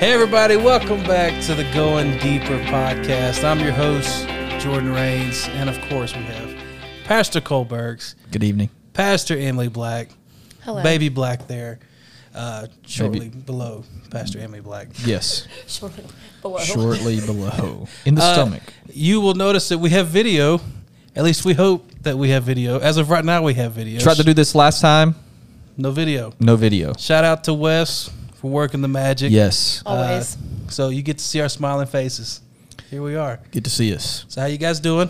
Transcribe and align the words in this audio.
Hey, 0.00 0.12
everybody, 0.12 0.56
welcome 0.56 1.02
back 1.04 1.42
to 1.44 1.54
the 1.56 1.64
Going 1.74 2.12
Deeper 2.18 2.58
podcast. 2.66 3.42
I'm 3.42 3.58
your 3.58 3.72
host, 3.72 4.28
Jordan 4.62 4.92
Rains, 4.92 5.48
and 5.48 5.68
of 5.68 5.80
course, 5.88 6.14
we 6.14 6.22
have 6.22 6.54
Pastor 7.04 7.40
Colbergs, 7.40 8.14
Good 8.30 8.44
evening. 8.44 8.70
Pastor 8.92 9.36
Emily 9.36 9.66
Black, 9.68 10.10
Hello. 10.62 10.82
Baby 10.84 11.08
Black 11.08 11.48
there, 11.48 11.80
uh, 12.34 12.68
shortly 12.86 13.28
Baby- 13.28 13.38
below 13.40 13.84
Pastor 14.10 14.38
Emily 14.38 14.60
Black. 14.60 14.88
Yes, 15.04 15.48
Shortly 15.66 16.04
below. 16.42 16.58
shortly 16.60 17.20
below 17.26 17.88
in 18.04 18.14
the 18.14 18.22
Uh, 18.22 18.34
stomach. 18.34 18.62
You 18.92 19.20
will 19.20 19.34
notice 19.34 19.68
that 19.70 19.78
we 19.78 19.90
have 19.90 20.06
video. 20.06 20.60
At 21.16 21.24
least 21.24 21.44
we 21.44 21.54
hope 21.54 21.90
that 22.02 22.16
we 22.16 22.28
have 22.30 22.44
video. 22.44 22.78
As 22.78 22.96
of 22.98 23.10
right 23.10 23.24
now, 23.24 23.42
we 23.42 23.54
have 23.54 23.72
video. 23.72 23.98
Tried 23.98 24.18
to 24.18 24.22
do 24.24 24.32
this 24.34 24.54
last 24.54 24.80
time. 24.80 25.16
no 25.76 25.90
video. 25.90 26.32
No 26.38 26.54
video. 26.54 26.92
Shout 26.96 27.24
out 27.24 27.42
to 27.44 27.54
Wes 27.54 28.10
for 28.38 28.50
working 28.50 28.80
the 28.80 28.88
magic. 28.88 29.30
Yes, 29.32 29.82
Always. 29.84 30.36
Uh, 30.36 30.70
so 30.70 30.88
you 30.88 31.02
get 31.02 31.18
to 31.18 31.24
see 31.24 31.40
our 31.40 31.48
smiling 31.48 31.86
faces. 31.86 32.40
Here 32.90 33.02
we 33.02 33.16
are. 33.16 33.40
good 33.50 33.64
to 33.64 33.70
see 33.70 33.92
us. 33.94 34.24
So 34.28 34.40
how 34.40 34.46
you 34.46 34.58
guys 34.58 34.80
doing? 34.80 35.08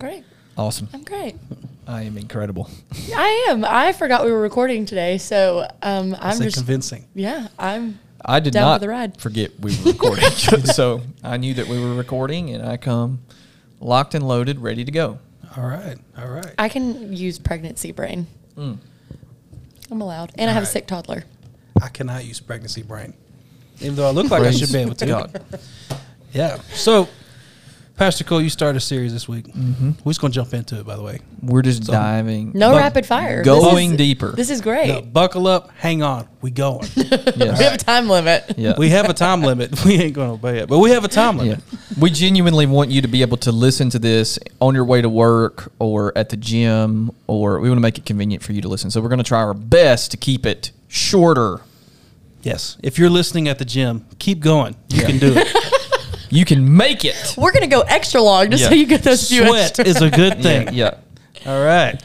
great. 0.00 0.24
Awesome. 0.56 0.88
I'm 0.92 1.04
great. 1.04 1.36
I 1.86 2.02
am 2.02 2.16
incredible. 2.18 2.68
I 3.14 3.46
am. 3.50 3.64
I 3.64 3.92
forgot 3.92 4.24
we 4.24 4.32
were 4.32 4.40
recording 4.40 4.84
today, 4.86 5.18
so 5.18 5.68
um, 5.82 6.14
I 6.18 6.30
I'm 6.30 6.40
just 6.40 6.56
convincing. 6.56 7.04
yeah. 7.14 7.48
I'm 7.58 8.00
I 8.24 8.40
did 8.40 8.52
Down 8.52 8.62
for 8.62 8.66
not 8.74 8.80
the 8.80 8.88
ride. 8.88 9.20
forget 9.20 9.52
we 9.60 9.76
were 9.84 9.92
recording, 9.92 10.24
so 10.64 11.02
I 11.22 11.36
knew 11.36 11.54
that 11.54 11.68
we 11.68 11.78
were 11.80 11.94
recording, 11.94 12.50
and 12.50 12.66
I 12.66 12.76
come 12.76 13.20
locked 13.80 14.14
and 14.14 14.26
loaded, 14.26 14.58
ready 14.58 14.84
to 14.84 14.90
go. 14.90 15.18
All 15.56 15.64
right. 15.64 15.96
All 16.18 16.28
right. 16.28 16.52
I 16.58 16.68
can 16.68 17.12
use 17.16 17.38
pregnancy 17.38 17.92
brain. 17.92 18.26
Mm. 18.56 18.78
I'm 19.90 20.00
allowed, 20.00 20.32
and 20.36 20.50
I 20.50 20.52
have 20.52 20.64
a 20.64 20.66
sick 20.66 20.86
toddler. 20.88 21.24
I 21.82 21.88
cannot 21.88 22.24
use 22.24 22.40
pregnancy 22.40 22.82
brain, 22.82 23.14
even 23.80 23.94
though 23.96 24.06
I 24.08 24.10
look 24.10 24.30
like 24.30 24.42
I 24.42 24.50
should 24.50 24.72
be 24.72 24.78
able 24.78 24.94
to. 24.94 25.06
God. 25.06 25.42
Yeah. 26.32 26.58
So, 26.74 27.08
Pastor 27.96 28.22
Cole, 28.22 28.40
you 28.40 28.50
started 28.50 28.76
a 28.76 28.80
series 28.80 29.12
this 29.12 29.26
week. 29.28 29.46
Mm-hmm. 29.48 29.90
We're 30.04 30.10
just 30.10 30.20
gonna 30.20 30.32
jump 30.32 30.54
into 30.54 30.78
it. 30.78 30.86
By 30.86 30.94
the 30.94 31.02
way, 31.02 31.18
We're 31.42 31.62
just 31.62 31.84
So- 31.84 31.92
diving. 31.92 32.52
No 32.54 32.70
bu- 32.72 32.76
rapid 32.76 33.06
fire. 33.06 33.42
Going 33.42 33.90
This 33.90 33.92
is- 33.92 33.96
deeper. 33.96 34.32
This 34.32 34.50
is 34.50 34.60
great. 34.60 34.88
Now, 34.88 35.00
buckle 35.00 35.46
up. 35.48 35.70
Hang 35.78 36.02
on. 36.02 36.28
We 36.40 36.50
going. 36.52 36.86
yes. 36.94 37.36
We 37.58 37.64
have 37.64 37.74
a 37.74 37.78
time 37.78 38.08
limit. 38.08 38.54
Yeah. 38.56 38.74
we 38.78 38.90
have 38.90 39.08
a 39.08 39.14
time 39.14 39.42
limit. 39.42 39.74
We 39.84 39.94
ain't 40.00 40.14
gonna 40.14 40.34
obey 40.34 40.58
it, 40.58 40.68
but 40.68 40.78
we 40.78 40.90
have 40.90 41.04
a 41.04 41.08
time 41.08 41.36
Yeah. 41.38 41.42
limit. 41.42 41.60
We 41.98 42.10
genuinely 42.10 42.66
want 42.66 42.90
you 42.90 43.02
to 43.02 43.08
be 43.08 43.22
able 43.22 43.38
to 43.38 43.50
listen 43.50 43.90
to 43.90 43.98
this 43.98 44.38
on 44.60 44.74
your 44.76 44.84
way 44.84 45.02
to 45.02 45.08
work 45.08 45.72
or 45.80 46.16
at 46.16 46.28
the 46.28 46.36
gym, 46.36 47.10
or 47.26 47.58
we 47.58 47.68
want 47.68 47.78
to 47.78 47.82
make 47.82 47.98
it 47.98 48.06
convenient 48.06 48.44
for 48.44 48.52
you 48.52 48.62
to 48.62 48.68
listen. 48.68 48.90
So 48.92 49.00
we're 49.00 49.08
going 49.08 49.18
to 49.18 49.24
try 49.24 49.40
our 49.40 49.54
best 49.54 50.12
to 50.12 50.16
keep 50.16 50.46
it 50.46 50.70
shorter. 50.86 51.62
Yes. 52.42 52.76
If 52.82 52.98
you're 52.98 53.10
listening 53.10 53.48
at 53.48 53.58
the 53.58 53.64
gym, 53.64 54.06
keep 54.18 54.40
going. 54.40 54.76
You 54.88 55.00
Yeah. 55.00 55.06
can 55.06 55.18
do 55.18 55.32
it. 55.36 55.46
You 56.30 56.44
can 56.44 56.76
make 56.76 57.06
it. 57.06 57.34
We're 57.38 57.52
gonna 57.52 57.66
go 57.68 57.80
extra 57.80 58.20
long 58.20 58.50
just 58.50 58.64
so 58.66 58.74
you 58.74 58.84
get 58.84 59.02
those 59.02 59.26
few 59.30 59.46
Sweat 59.46 59.78
is 59.78 60.02
a 60.02 60.10
good 60.10 60.42
thing. 60.42 60.74
Yeah. 60.74 60.98
yeah. 61.40 61.50
All 61.50 61.64
right. 61.64 61.98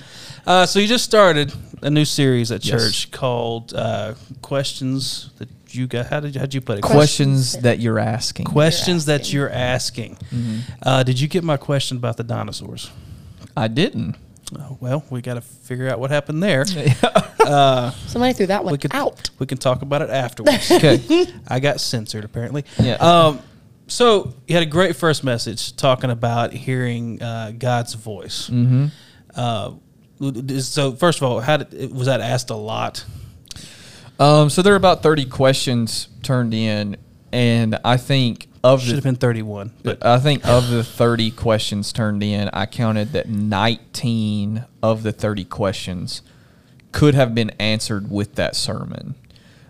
Uh, 0.48 0.66
so 0.66 0.80
you 0.80 0.88
just 0.88 1.04
started 1.04 1.52
a 1.81 1.89
new 1.89 2.06
series 2.06 2.50
at 2.50 2.64
Yes. 2.64 2.72
church 2.81 3.11
called 3.11 3.73
uh, 3.73 4.14
"Questions 4.42 5.30
That 5.39 5.50
You 5.72 5.88
Got." 5.88 6.06
How 6.06 6.22
did 6.22 6.36
you, 6.36 6.39
how'd 6.39 6.54
you 6.54 6.61
put 6.61 6.78
it? 6.78 6.84
Questions 6.84 7.58
that 7.64 7.80
you're 7.80 8.00
asking. 8.00 8.45
Questions 8.45 9.04
that 9.08 9.22
asking. 9.22 9.36
you're 9.36 9.50
asking. 9.50 10.16
Mm-hmm. 10.16 10.59
Uh, 10.81 11.04
did 11.04 11.20
you 11.20 11.28
get 11.28 11.44
my 11.44 11.58
question 11.58 11.98
about 11.98 12.16
the 12.16 12.23
dinosaurs? 12.23 12.92
I 13.58 13.67
didn't. 13.67 14.16
Uh, 14.55 14.73
well, 14.80 15.03
we 15.09 15.22
got 15.22 15.36
to 15.36 15.41
figure 15.41 15.89
out 15.89 15.99
what 15.99 16.11
happened 16.11 16.41
there. 16.44 16.66
Uh, 17.44 17.92
Somebody 18.08 18.31
threw 18.31 18.45
that 18.45 18.64
one 18.64 18.71
we 18.71 18.77
can 18.77 18.93
out. 18.93 19.30
We 19.37 19.45
can 19.45 19.58
talk 19.58 19.81
about 19.81 20.02
it 20.02 20.09
afterwards. 20.09 20.71
Okay. 20.71 21.26
I 21.45 21.59
got 21.59 21.81
censored 21.81 22.23
apparently. 22.23 22.64
Yeah. 22.80 22.93
Um, 22.93 23.42
so 23.87 24.33
you 24.48 24.55
had 24.55 24.64
a 24.64 24.70
great 24.70 24.95
first 24.95 25.26
message 25.26 25.76
talking 25.76 26.09
about 26.09 26.53
hearing 26.53 27.21
uh, 27.21 27.52
God's 27.58 27.95
voice. 27.95 28.49
mm-hmm. 28.49 28.86
Uh, 29.36 29.73
so 30.61 30.93
first 30.93 31.20
of 31.21 31.23
all, 31.23 31.42
how 31.42 31.58
did, 31.58 31.93
was 31.93 32.08
that 32.08 32.21
asked 32.21 32.49
a 32.49 32.55
lot? 32.55 33.03
Um, 34.20 34.49
so 34.49 34.61
there 34.61 34.71
are 34.71 34.77
about 34.77 35.03
30 35.03 35.26
questions 35.26 36.08
turned 36.21 36.53
in, 36.53 36.95
and 37.33 37.77
I 37.83 37.98
think 37.98 38.48
of 38.64 38.82
Should 38.82 38.96
have 38.96 39.04
been 39.04 39.16
thirty-one, 39.16 39.74
but 39.84 40.00
But 40.00 40.08
I 40.08 40.20
think 40.20 40.48
of 40.48 40.70
the 40.70 40.84
30 40.84 41.32
questions 41.32 41.92
turned 41.92 42.24
in, 42.24 42.50
I 42.54 42.66
counted 42.66 43.12
that 43.12 43.28
19 43.28 44.66
of 44.82 45.04
the 45.04 45.12
30 45.12 45.44
questions 45.46 46.22
could 46.94 47.14
have 47.14 47.36
been 47.36 47.50
answered 47.60 48.10
with 48.10 48.36
that 48.36 48.56
sermon. 48.56 49.16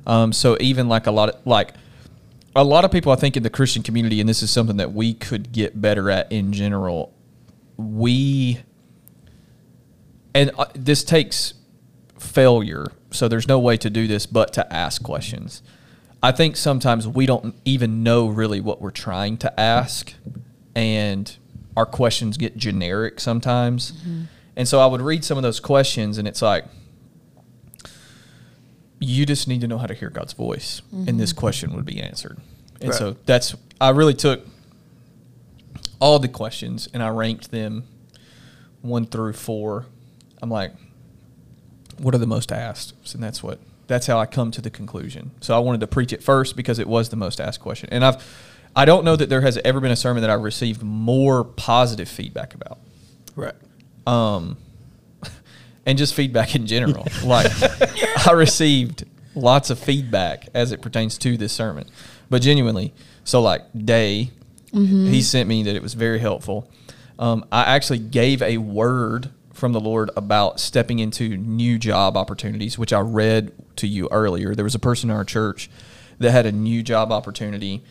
Um, 0.06 0.32
so 0.34 0.58
even 0.60 0.88
like 0.88 1.08
a 1.08 1.12
lot 1.12 1.30
of 1.30 1.48
like 1.48 1.74
a 2.56 2.64
lot 2.64 2.86
of 2.86 2.92
people 2.92 3.12
I 3.12 3.16
think 3.16 3.36
in 3.36 3.44
the 3.44 3.50
Christian 3.50 3.82
community, 3.82 4.20
and 4.20 4.30
this 4.30 4.44
is 4.44 4.52
something 4.52 4.78
that 4.78 4.94
we 4.94 5.14
could 5.14 5.52
get 5.52 5.82
better 5.82 6.12
at 6.12 6.32
in 6.32 6.54
general, 6.54 7.14
we 7.78 8.60
and 10.36 10.52
uh, 10.58 10.66
this 10.76 11.04
takes 11.04 11.56
failure. 12.20 12.86
So 13.12 13.28
there's 13.28 13.48
no 13.48 13.60
way 13.60 13.78
to 13.78 13.90
do 13.90 14.08
this 14.08 14.26
but 14.26 14.54
to 14.54 14.74
ask 14.74 15.02
questions. 15.02 15.64
I 16.24 16.32
think 16.32 16.56
sometimes 16.56 17.08
we 17.08 17.26
don't 17.26 17.54
even 17.66 18.02
know 18.02 18.28
really 18.28 18.62
what 18.62 18.82
we're 18.82 18.92
trying 18.92 19.38
to 19.38 19.60
ask, 19.60 20.14
and 20.74 21.36
our 21.78 21.86
questions 21.86 22.38
get 22.38 22.58
generic 22.58 23.20
sometimes. 23.20 23.92
Mm-hmm. 23.92 24.24
And 24.56 24.68
so 24.68 24.80
I 24.80 24.86
would 24.86 25.02
read 25.02 25.24
some 25.26 25.38
of 25.38 25.44
those 25.44 25.60
questions, 25.60 26.18
and 26.18 26.28
it's 26.28 26.42
like, 26.42 26.66
you 29.00 29.26
just 29.26 29.48
need 29.48 29.62
to 29.62 29.68
know 29.68 29.78
how 29.78 29.86
to 29.86 29.94
hear 29.94 30.10
God's 30.10 30.34
voice, 30.34 30.82
and 30.92 31.20
this 31.20 31.32
mm-hmm. 31.32 31.40
question 31.40 31.76
would 31.76 31.86
be 31.86 32.02
answered. 32.02 32.40
And 32.80 32.90
Right. 32.92 32.98
so 32.98 33.16
that's, 33.26 33.56
I 33.80 33.90
really 33.90 34.14
took 34.14 34.46
all 36.00 36.20
the 36.20 36.28
questions 36.28 36.90
and 36.94 37.02
I 37.02 37.08
ranked 37.08 37.52
them 37.52 37.86
one 38.82 39.06
through 39.06 39.34
four. 39.34 39.86
I'm 40.42 40.50
like, 40.50 40.74
what 41.98 42.14
are 42.14 42.18
the 42.18 42.28
most 42.28 42.52
asked? 42.52 42.94
And 43.14 43.24
that's 43.24 43.42
what 43.42 43.60
that's 43.88 44.08
how 44.08 44.20
I 44.20 44.26
come 44.26 44.52
to 44.52 44.62
the 44.62 44.70
conclusion. 44.70 45.32
So 45.42 45.56
I 45.56 45.60
wanted 45.60 45.82
to 45.82 45.88
preach 45.88 46.14
it 46.14 46.24
first 46.24 46.56
because 46.56 46.80
it 46.80 46.88
was 46.88 47.10
the 47.10 47.16
most 47.16 47.42
asked 47.42 47.60
question. 47.60 47.90
And 47.92 48.04
I've 48.04 48.24
I 48.76 48.86
don't 48.86 49.06
know 49.06 49.16
that 49.16 49.30
there 49.30 49.42
has 49.42 49.60
ever 49.64 49.80
been 49.80 49.92
a 49.92 49.96
sermon 49.96 50.22
that 50.22 50.30
I've 50.30 50.42
received 50.42 50.82
more 50.82 51.44
positive 51.44 52.10
feedback 52.10 52.54
about. 52.54 52.80
right. 53.36 53.56
Um 54.08 54.58
and 55.86 55.98
just 55.98 56.14
feedback 56.14 56.56
in 56.56 56.66
general. 56.66 57.08
like 57.24 57.52
I 58.28 58.32
received 58.32 59.06
lots 59.36 59.70
of 59.70 59.80
feedback 59.80 60.48
as 60.54 60.72
it 60.72 60.82
pertains 60.82 61.18
to 61.20 61.38
this 61.38 61.54
sermon. 61.54 61.88
But 62.30 62.42
genuinely, 62.42 62.94
so 63.24 63.42
like 63.42 63.62
Day, 63.86 64.32
he 65.12 65.22
sent 65.22 65.48
me 65.48 65.62
that 65.64 65.76
it 65.76 65.84
was 65.84 65.94
very 65.94 66.18
helpful. 66.18 66.68
Um, 67.20 67.46
I 67.52 67.76
actually 67.76 68.00
gave 68.00 68.42
a 68.42 68.58
word 68.58 69.30
from 69.64 69.72
the 69.72 69.80
Lord 69.80 70.12
about 70.18 70.60
stepping 70.60 71.00
into 71.00 71.38
new 71.38 71.80
job 71.80 72.18
opportunities, 72.18 72.78
which 72.78 72.92
I 72.92 73.00
read 73.00 73.54
to 73.78 73.88
you 73.88 74.10
earlier. 74.12 74.54
There 74.56 74.66
was 74.66 74.76
a 74.76 74.80
person 74.80 75.10
in 75.10 75.16
our 75.16 75.24
church 75.24 75.70
that 76.20 76.34
had 76.34 76.46
a 76.46 76.52
new 76.52 76.84
job 76.84 77.14
opportunity. 77.14 77.82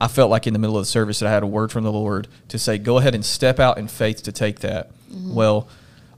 I 0.00 0.08
felt 0.08 0.28
like 0.28 0.48
in 0.48 0.54
the 0.54 0.58
middle 0.58 0.76
of 0.76 0.82
the 0.82 0.90
service 0.90 1.20
that 1.20 1.28
I 1.28 1.30
had 1.30 1.44
a 1.44 1.46
word 1.46 1.70
from 1.70 1.84
the 1.84 1.92
Lord 1.92 2.26
to 2.48 2.58
say, 2.58 2.78
go 2.78 2.98
ahead 2.98 3.14
and 3.14 3.24
step 3.24 3.60
out 3.60 3.78
in 3.78 3.86
faith 3.86 4.24
to 4.24 4.32
take 4.32 4.58
that. 4.58 4.90
Well, 5.32 5.68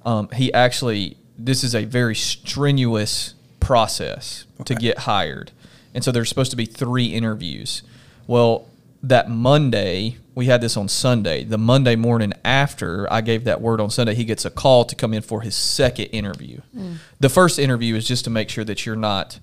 um, 0.06 0.30
he 0.30 0.50
actually, 0.54 1.18
this 1.38 1.62
is 1.62 1.74
a 1.74 1.84
very 1.84 2.14
strenuous 2.14 3.34
process 3.60 4.46
to 4.64 4.74
get 4.74 5.00
hired. 5.00 5.50
And 5.92 6.02
so 6.02 6.10
there's 6.10 6.30
supposed 6.30 6.52
to 6.52 6.56
be 6.56 6.64
three 6.64 7.08
interviews. 7.08 7.82
Well, 8.26 8.66
that 9.02 9.28
Monday, 9.28 10.16
we 10.34 10.46
had 10.46 10.60
this 10.60 10.76
on 10.76 10.88
Sunday. 10.88 11.44
The 11.44 11.58
Monday 11.58 11.96
morning 11.96 12.32
after 12.44 13.12
I 13.12 13.20
gave 13.20 13.44
that 13.44 13.60
word 13.60 13.80
on 13.80 13.90
Sunday, 13.90 14.14
he 14.14 14.24
gets 14.24 14.44
a 14.44 14.50
call 14.50 14.84
to 14.84 14.94
come 14.94 15.12
in 15.12 15.22
for 15.22 15.40
his 15.40 15.54
second 15.54 16.06
interview. 16.06 16.60
Mm. 16.76 16.96
The 17.18 17.28
first 17.28 17.58
interview 17.58 17.96
is 17.96 18.06
just 18.06 18.24
to 18.24 18.30
make 18.30 18.48
sure 18.48 18.64
that 18.64 18.86
you're 18.86 18.96
not 18.96 19.40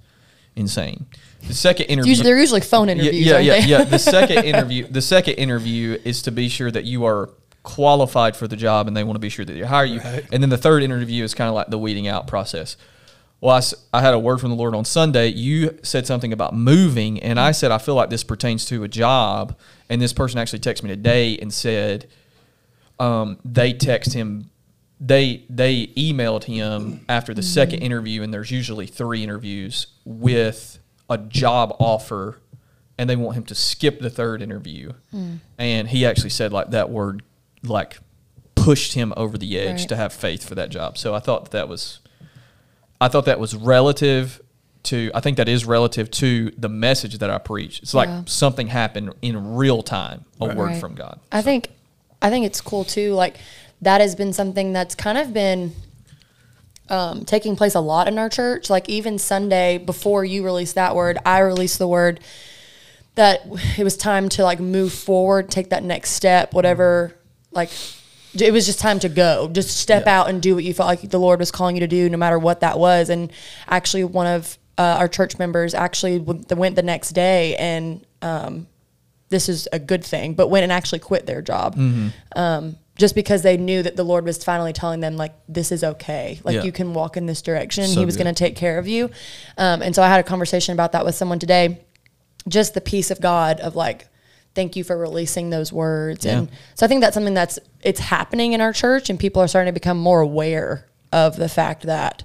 insane. 0.56 1.08
The 1.48 1.54
second 1.54 1.86
interview, 1.88 2.10
Usually, 2.10 2.30
they're 2.30 2.40
usually 2.40 2.62
phone 2.62 2.90
interviews. 2.90 3.16
yeah, 3.26 3.34
aren't 3.34 3.46
yeah, 3.46 3.62
they? 3.62 3.68
yeah. 3.68 3.84
The 3.84 4.00
second 4.00 4.38
interview, 4.46 4.88
the 4.88 5.02
second 5.02 5.36
interview 5.36 5.98
is 6.04 6.22
to 6.24 6.32
be 6.32 6.50
sure 6.50 6.72
that 6.72 6.86
you 6.86 7.06
are 7.06 7.30
qualified 7.64 8.36
for 8.36 8.48
the 8.48 8.56
job, 8.56 8.88
and 8.88 8.96
they 8.96 9.04
want 9.04 9.16
to 9.16 9.20
be 9.22 9.30
sure 9.30 9.46
that 9.46 9.54
they 9.54 9.62
hire 9.62 9.86
you. 9.86 10.00
Right. 10.00 10.26
And 10.32 10.42
then 10.42 10.50
the 10.50 10.58
third 10.58 10.84
interview 10.84 11.24
is 11.24 11.34
kind 11.34 11.50
of 11.50 11.56
like 11.56 11.68
the 11.68 11.78
weeding 11.78 12.08
out 12.08 12.28
process. 12.28 12.78
Well, 13.42 13.62
I 13.94 14.02
had 14.02 14.14
a 14.14 14.20
word 14.20 14.40
from 14.42 14.50
the 14.50 14.56
Lord 14.56 14.76
on 14.76 14.84
Sunday. 14.84 15.28
You 15.30 15.80
said 15.82 16.06
something 16.06 16.34
about 16.34 16.54
moving, 16.54 17.20
and 17.22 17.40
I 17.40 17.52
said 17.52 17.72
I 17.72 17.78
feel 17.78 17.96
like 17.96 18.10
this 18.10 18.24
pertains 18.24 18.66
to 18.66 18.84
a 18.84 18.88
job. 18.88 19.58
And 19.90 20.02
this 20.02 20.12
person 20.14 20.40
actually 20.40 20.60
texted 20.60 20.84
me 20.84 20.90
today 20.90 21.38
and 21.38 21.54
said 21.54 22.08
um, 23.00 23.40
they 23.46 23.74
text 23.74 24.14
him 24.14 24.50
they 25.02 25.46
they 25.50 25.88
emailed 25.96 26.44
him 26.44 27.06
after 27.08 27.34
the 27.34 27.42
second 27.42 27.80
interview 27.80 28.22
and 28.22 28.34
there's 28.34 28.52
usually 28.52 28.86
three 28.86 29.24
interviews 29.24 29.88
with 30.04 30.78
a 31.10 31.18
job 31.18 31.74
offer 31.80 32.42
and 32.98 33.10
they 33.10 33.16
want 33.16 33.38
him 33.38 33.46
to 33.46 33.56
skip 33.56 34.02
the 34.02 34.10
third 34.10 34.42
interview 34.42 34.92
and 35.58 35.88
he 35.88 36.06
actually 36.06 36.30
said 36.30 36.52
like 36.52 36.72
that 36.72 36.90
word 36.90 37.24
like 37.64 37.98
pushed 38.56 38.92
him 38.94 39.14
over 39.16 39.38
the 39.38 39.58
edge 39.58 39.80
Right. 39.80 39.88
to 39.90 39.96
have 39.96 40.12
faith 40.12 40.46
for 40.46 40.56
that 40.56 40.70
job 40.70 40.98
so 40.98 41.16
i 41.16 41.20
thought 41.20 41.46
that, 41.46 41.52
that 41.52 41.70
was 41.70 42.00
i 43.02 43.08
thought 43.08 43.26
that 43.26 43.40
was 43.40 43.56
relative 43.56 44.42
to 44.82 45.12
I 45.14 45.20
think 45.20 45.36
that 45.38 45.50
is 45.50 45.66
relative 45.66 46.10
to 46.12 46.52
the 46.58 46.70
message 46.70 47.18
that 47.18 47.30
I 47.30 47.38
preach. 47.38 47.82
It's 47.82 47.94
like 47.94 48.08
Yeah. 48.08 48.22
something 48.28 48.68
happened 48.68 49.14
in 49.22 49.56
real 49.56 49.84
time, 49.84 50.24
a 50.40 50.46
word 50.46 50.58
Right. 50.58 50.80
from 50.80 50.96
God. 50.96 51.20
I 51.34 51.42
think 51.42 51.70
I 52.22 52.30
think 52.30 52.46
it's 52.46 52.62
cool 52.62 52.86
too. 52.86 53.14
Like 53.14 53.36
that 53.82 54.00
has 54.00 54.16
been 54.16 54.32
something 54.32 54.72
that's 54.72 54.96
kind 54.96 55.18
of 55.18 55.34
been 55.34 55.74
um, 56.90 57.26
taking 57.26 57.56
place 57.58 57.76
a 57.76 57.82
lot 57.82 58.08
in 58.08 58.18
our 58.18 58.30
church. 58.30 58.70
Like 58.70 58.88
even 58.88 59.20
Sunday 59.20 59.78
before 59.78 60.24
you 60.24 60.44
released 60.46 60.76
that 60.76 60.96
word, 60.96 61.18
I 61.26 61.40
released 61.40 61.78
the 61.78 61.88
word 61.88 62.22
that 63.16 63.42
it 63.78 63.84
was 63.84 63.98
time 63.98 64.30
to 64.30 64.44
like 64.44 64.62
move 64.62 64.94
forward, 64.94 65.52
take 65.52 65.70
that 65.72 65.84
next 65.84 66.12
step, 66.12 66.54
whatever. 66.54 67.14
Like 67.52 67.70
it 68.34 68.52
was 68.54 68.66
just 68.66 68.80
time 68.80 69.00
to 69.00 69.10
go, 69.10 69.50
just 69.52 69.78
step 69.78 70.04
Yeah. 70.06 70.20
out 70.22 70.30
and 70.30 70.42
do 70.42 70.56
what 70.56 70.64
you 70.64 70.74
felt 70.74 70.88
like 70.88 71.02
the 71.10 71.20
Lord 71.20 71.40
was 71.40 71.52
calling 71.52 71.76
you 71.76 71.80
to 71.82 71.88
do, 71.88 72.10
no 72.10 72.18
matter 72.18 72.38
what 72.38 72.60
that 72.62 72.78
was. 72.78 73.10
And 73.10 73.32
actually, 73.68 74.04
one 74.04 74.28
of 74.28 74.58
uh, 74.78 74.98
our 75.00 75.08
church 75.08 75.38
members 75.40 75.74
actually 75.74 76.20
went 76.20 76.76
the 76.76 76.84
next 76.84 77.12
day 77.12 77.56
and 77.58 78.06
um, 78.22 78.68
this 79.30 79.50
is 79.50 79.68
a 79.74 79.80
good 79.80 80.04
thing, 80.04 80.34
but 80.34 80.50
went 80.50 80.64
and 80.64 80.72
actually 80.72 81.00
quit 81.00 81.26
their 81.26 81.42
job. 81.42 81.76
Mm-hmm. 81.76 82.08
Um, 82.36 82.76
just 82.98 83.16
because 83.16 83.44
they 83.44 83.56
knew 83.56 83.82
that 83.82 83.96
the 83.96 84.04
Lord 84.04 84.26
was 84.26 84.44
finally 84.44 84.74
telling 84.74 85.00
them, 85.00 85.16
like, 85.16 85.34
this 85.48 85.72
is 85.72 85.86
okay. 85.86 86.42
Like, 86.44 86.56
Yeah. 86.56 86.64
you 86.64 86.74
can 86.74 86.94
walk 86.94 87.16
in 87.16 87.28
this 87.28 87.42
direction. 87.42 87.88
So 87.88 87.98
he 87.98 88.06
was 88.06 88.18
going 88.18 88.28
to 88.28 88.34
take 88.34 88.58
care 88.58 88.78
of 88.78 88.90
you. 88.90 89.10
Um, 89.58 89.82
and 89.82 89.96
so 89.96 90.04
I 90.04 90.10
had 90.10 90.20
a 90.20 90.24
conversation 90.24 90.74
about 90.74 90.92
that 90.92 91.06
with 91.06 91.16
someone 91.16 91.40
today. 91.40 91.80
Just 92.50 92.74
the 92.74 92.82
peace 92.82 93.10
of 93.10 93.22
God 93.22 93.62
of 93.62 93.78
like, 93.78 94.09
thank 94.56 94.76
you 94.76 94.84
for 94.84 94.98
releasing 94.98 95.50
those 95.50 95.72
words. 95.72 96.26
Yeah. 96.26 96.40
And 96.40 96.52
so 96.76 96.86
I 96.86 96.90
think 96.90 97.02
that's 97.02 97.14
something 97.14 97.34
that's, 97.34 97.60
it's 97.82 98.00
happening 98.00 98.54
in 98.54 98.62
our 98.62 98.74
church 98.74 99.10
and 99.10 99.20
people 99.20 99.42
are 99.42 99.48
starting 99.48 99.74
to 99.74 99.80
become 99.80 99.98
more 99.98 100.22
aware 100.22 100.86
of 101.12 101.36
the 101.36 101.50
fact 101.50 101.84
that 101.84 102.24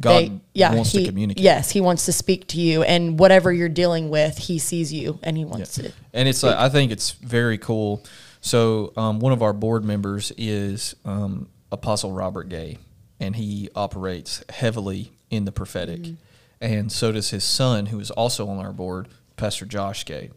God 0.00 0.10
they, 0.10 0.40
yeah, 0.54 0.74
wants 0.74 0.92
he, 0.92 1.00
to 1.00 1.08
communicate. 1.10 1.42
Yes, 1.42 1.70
he 1.70 1.80
wants 1.80 2.06
to 2.06 2.12
speak 2.12 2.46
to 2.48 2.60
you, 2.60 2.82
and 2.82 3.18
whatever 3.18 3.52
you're 3.52 3.68
dealing 3.68 4.08
with, 4.08 4.38
he 4.38 4.58
sees 4.58 4.90
you, 4.90 5.18
and 5.22 5.36
he 5.36 5.44
wants 5.44 5.74
to. 5.74 5.92
And 6.14 6.26
it's 6.26 6.42
like 6.42 6.56
I 6.56 6.70
think 6.70 6.92
it's 6.92 7.10
very 7.10 7.58
cool. 7.58 8.02
So 8.40 8.94
um, 8.96 9.20
one 9.20 9.32
of 9.32 9.42
our 9.42 9.52
board 9.52 9.84
members 9.84 10.32
is 10.38 10.96
um, 11.04 11.50
Apostle 11.70 12.10
Robert 12.10 12.48
Gay, 12.48 12.78
and 13.20 13.36
he 13.36 13.68
operates 13.76 14.42
heavily 14.48 15.12
in 15.30 15.44
the 15.44 15.52
prophetic, 15.52 16.00
Mm-hmm. 16.00 16.14
and 16.62 16.90
so 16.90 17.12
does 17.12 17.28
his 17.28 17.44
son, 17.44 17.86
who 17.86 18.00
is 18.00 18.10
also 18.10 18.48
on 18.48 18.64
our 18.64 18.72
board, 18.72 19.08
Pastor 19.36 19.66
Josh 19.66 20.06
Gay. 20.06 20.30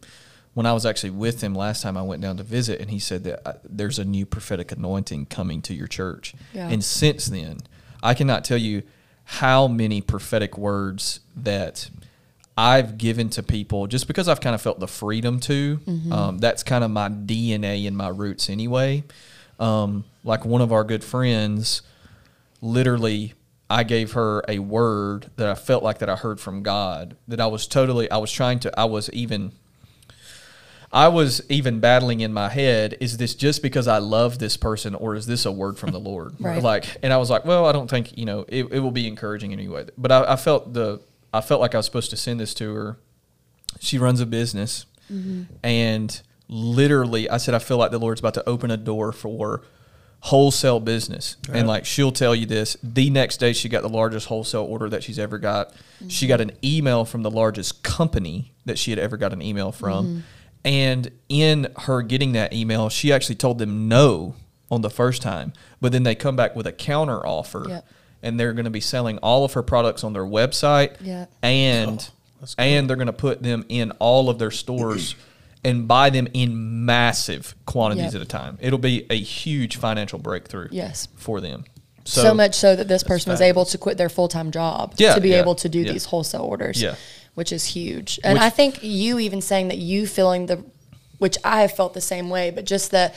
When 0.56 0.64
I 0.64 0.72
was 0.72 0.86
actually 0.86 1.10
with 1.10 1.42
him 1.42 1.54
last 1.54 1.82
time, 1.82 1.98
I 1.98 2.02
went 2.02 2.22
down 2.22 2.38
to 2.38 2.42
visit, 2.42 2.80
and 2.80 2.88
he 2.88 2.98
said 2.98 3.24
that 3.24 3.46
uh, 3.46 3.52
there's 3.62 3.98
a 3.98 4.06
new 4.06 4.24
prophetic 4.24 4.72
anointing 4.72 5.26
coming 5.26 5.60
to 5.60 5.74
your 5.74 5.86
church. 5.86 6.32
Yeah. 6.54 6.70
And 6.70 6.82
since 6.82 7.26
then, 7.26 7.58
I 8.02 8.14
cannot 8.14 8.42
tell 8.42 8.56
you 8.56 8.82
how 9.24 9.68
many 9.68 10.00
prophetic 10.00 10.56
words 10.56 11.20
that 11.36 11.90
I've 12.56 12.96
given 12.96 13.28
to 13.30 13.42
people 13.42 13.86
just 13.86 14.06
because 14.06 14.28
I've 14.28 14.40
kind 14.40 14.54
of 14.54 14.62
felt 14.62 14.80
the 14.80 14.88
freedom 14.88 15.40
to. 15.40 15.78
Um, 16.10 16.38
that's 16.38 16.62
kind 16.62 16.82
of 16.82 16.90
my 16.90 17.10
DNA 17.10 17.86
and 17.86 17.94
my 17.94 18.08
roots 18.08 18.48
anyway. 18.48 19.04
Um, 19.60 20.04
like 20.24 20.46
one 20.46 20.62
of 20.62 20.72
our 20.72 20.84
good 20.84 21.04
friends, 21.04 21.82
literally, 22.62 23.34
I 23.68 23.82
gave 23.82 24.12
her 24.12 24.42
a 24.48 24.60
word 24.60 25.30
that 25.36 25.48
I 25.48 25.54
felt 25.54 25.82
like 25.82 25.98
that 25.98 26.08
I 26.08 26.16
heard 26.16 26.40
from 26.40 26.62
God. 26.62 27.14
That 27.28 27.42
I 27.42 27.46
was 27.46 27.66
totally, 27.66 28.10
I 28.10 28.16
was 28.16 28.32
trying 28.32 28.58
to, 28.60 28.80
I 28.80 28.86
was 28.86 29.10
even. 29.10 29.52
I 30.92 31.08
was 31.08 31.42
even 31.48 31.80
battling 31.80 32.20
in 32.20 32.32
my 32.32 32.48
head, 32.48 32.96
is 33.00 33.16
this 33.16 33.34
just 33.34 33.62
because 33.62 33.88
I 33.88 33.98
love 33.98 34.38
this 34.38 34.56
person 34.56 34.94
or 34.94 35.14
is 35.14 35.26
this 35.26 35.44
a 35.44 35.52
word 35.52 35.78
from 35.78 35.90
the 35.90 36.00
Lord? 36.00 36.34
Right. 36.46 36.62
Like, 36.62 36.84
and 37.02 37.12
I 37.12 37.16
was 37.16 37.28
like, 37.28 37.44
well, 37.44 37.66
I 37.66 37.72
don't 37.72 37.90
think, 37.90 38.16
you 38.16 38.24
know, 38.24 38.44
it, 38.46 38.66
it 38.70 38.78
will 38.78 38.92
be 38.92 39.08
encouraging 39.08 39.52
anyway. 39.52 39.86
But 39.98 40.12
I, 40.12 40.34
I 40.34 40.36
felt 40.36 40.72
the, 40.74 41.00
I 41.32 41.40
felt 41.40 41.60
like 41.60 41.74
I 41.74 41.78
was 41.78 41.86
supposed 41.86 42.10
to 42.10 42.16
send 42.16 42.38
this 42.38 42.54
to 42.54 42.72
her. 42.72 42.98
She 43.80 43.98
runs 43.98 44.20
a 44.20 44.26
business 44.26 44.86
mm-hmm. 45.12 45.44
and 45.64 46.20
literally 46.48 47.28
I 47.28 47.38
said, 47.38 47.54
I 47.54 47.58
feel 47.58 47.78
like 47.78 47.90
the 47.90 47.98
Lord's 47.98 48.20
about 48.20 48.34
to 48.34 48.48
open 48.48 48.70
a 48.70 48.76
door 48.76 49.10
for 49.10 49.62
wholesale 50.20 50.78
business. 50.78 51.36
And 51.52 51.66
like, 51.66 51.84
she'll 51.84 52.12
tell 52.12 52.34
you 52.34 52.46
this, 52.46 52.76
the 52.82 53.10
next 53.10 53.38
day 53.38 53.52
she 53.52 53.68
got 53.68 53.82
the 53.82 53.88
largest 53.88 54.28
wholesale 54.28 54.64
order 54.64 54.88
that 54.90 55.02
she's 55.02 55.18
ever 55.18 55.38
got. 55.38 55.72
She 56.08 56.26
mm-hmm. 56.26 56.28
got 56.28 56.40
an 56.40 56.52
email 56.62 57.04
from 57.04 57.22
the 57.22 57.30
largest 57.30 57.82
company 57.82 58.52
that 58.66 58.78
she 58.78 58.90
had 58.92 59.00
ever 59.00 59.16
got 59.16 59.32
an 59.32 59.42
email 59.42 59.72
from. 59.72 60.06
Mm-hmm. 60.06 60.20
And 60.66 61.10
in 61.28 61.68
her 61.82 62.02
getting 62.02 62.32
that 62.32 62.52
email, 62.52 62.88
she 62.90 63.12
actually 63.12 63.36
told 63.36 63.58
them 63.58 63.88
no 63.88 64.34
on 64.70 64.80
the 64.82 64.90
first 64.90 65.22
time, 65.22 65.52
but 65.80 65.92
then 65.92 66.02
they 66.02 66.16
come 66.16 66.34
back 66.34 66.56
with 66.56 66.66
a 66.66 66.72
counter 66.72 67.24
offer, 67.24 67.64
Yep. 67.68 67.86
and 68.22 68.38
they're 68.40 68.52
going 68.52 68.64
to 68.64 68.70
be 68.70 68.80
selling 68.80 69.16
all 69.18 69.44
of 69.44 69.52
her 69.52 69.62
products 69.62 70.02
on 70.02 70.12
their 70.12 70.24
website, 70.24 70.96
Yep. 71.00 71.30
and 71.40 72.00
oh, 72.00 72.12
that's 72.40 72.54
cool. 72.56 72.64
and 72.64 72.90
they're 72.90 72.96
going 72.96 73.06
to 73.06 73.12
put 73.12 73.44
them 73.44 73.64
in 73.68 73.92
all 74.00 74.28
of 74.28 74.40
their 74.40 74.50
stores 74.50 75.14
and 75.64 75.86
buy 75.86 76.10
them 76.10 76.26
in 76.34 76.84
massive 76.84 77.54
quantities 77.64 78.06
Yep. 78.12 78.14
at 78.16 78.22
a 78.22 78.24
time. 78.24 78.58
It'll 78.60 78.80
be 78.80 79.06
a 79.08 79.16
huge 79.18 79.76
financial 79.76 80.18
breakthrough, 80.18 80.66
Yes. 80.72 81.06
for 81.14 81.40
them. 81.40 81.64
So, 82.04 82.34
much 82.34 82.54
so 82.56 82.74
that 82.76 82.88
this 82.88 83.02
person 83.04 83.30
was 83.30 83.40
able 83.40 83.64
to 83.66 83.78
quit 83.78 83.98
their 83.98 84.08
full 84.08 84.28
time 84.28 84.50
job 84.50 84.94
Yeah, 84.96 85.14
to 85.14 85.20
be 85.20 85.30
yeah, 85.30 85.40
able 85.40 85.54
to 85.56 85.68
do 85.68 85.80
yeah. 85.80 85.92
these 85.92 86.06
wholesale 86.06 86.42
orders, 86.42 86.82
Yeah. 86.82 86.94
Which 87.36 87.52
is 87.52 87.66
huge. 87.66 88.18
And 88.24 88.34
Which- 88.34 88.42
I 88.42 88.50
think 88.50 88.82
you 88.82 89.18
even 89.18 89.40
saying 89.42 89.68
that 89.68 89.78
you 89.78 90.06
feeling 90.06 90.46
the, 90.46 90.64
which 91.18 91.36
I 91.44 91.60
have 91.60 91.72
felt 91.72 91.92
the 91.92 92.00
same 92.00 92.30
way, 92.30 92.50
but 92.50 92.64
just 92.64 92.90
the 92.90 93.12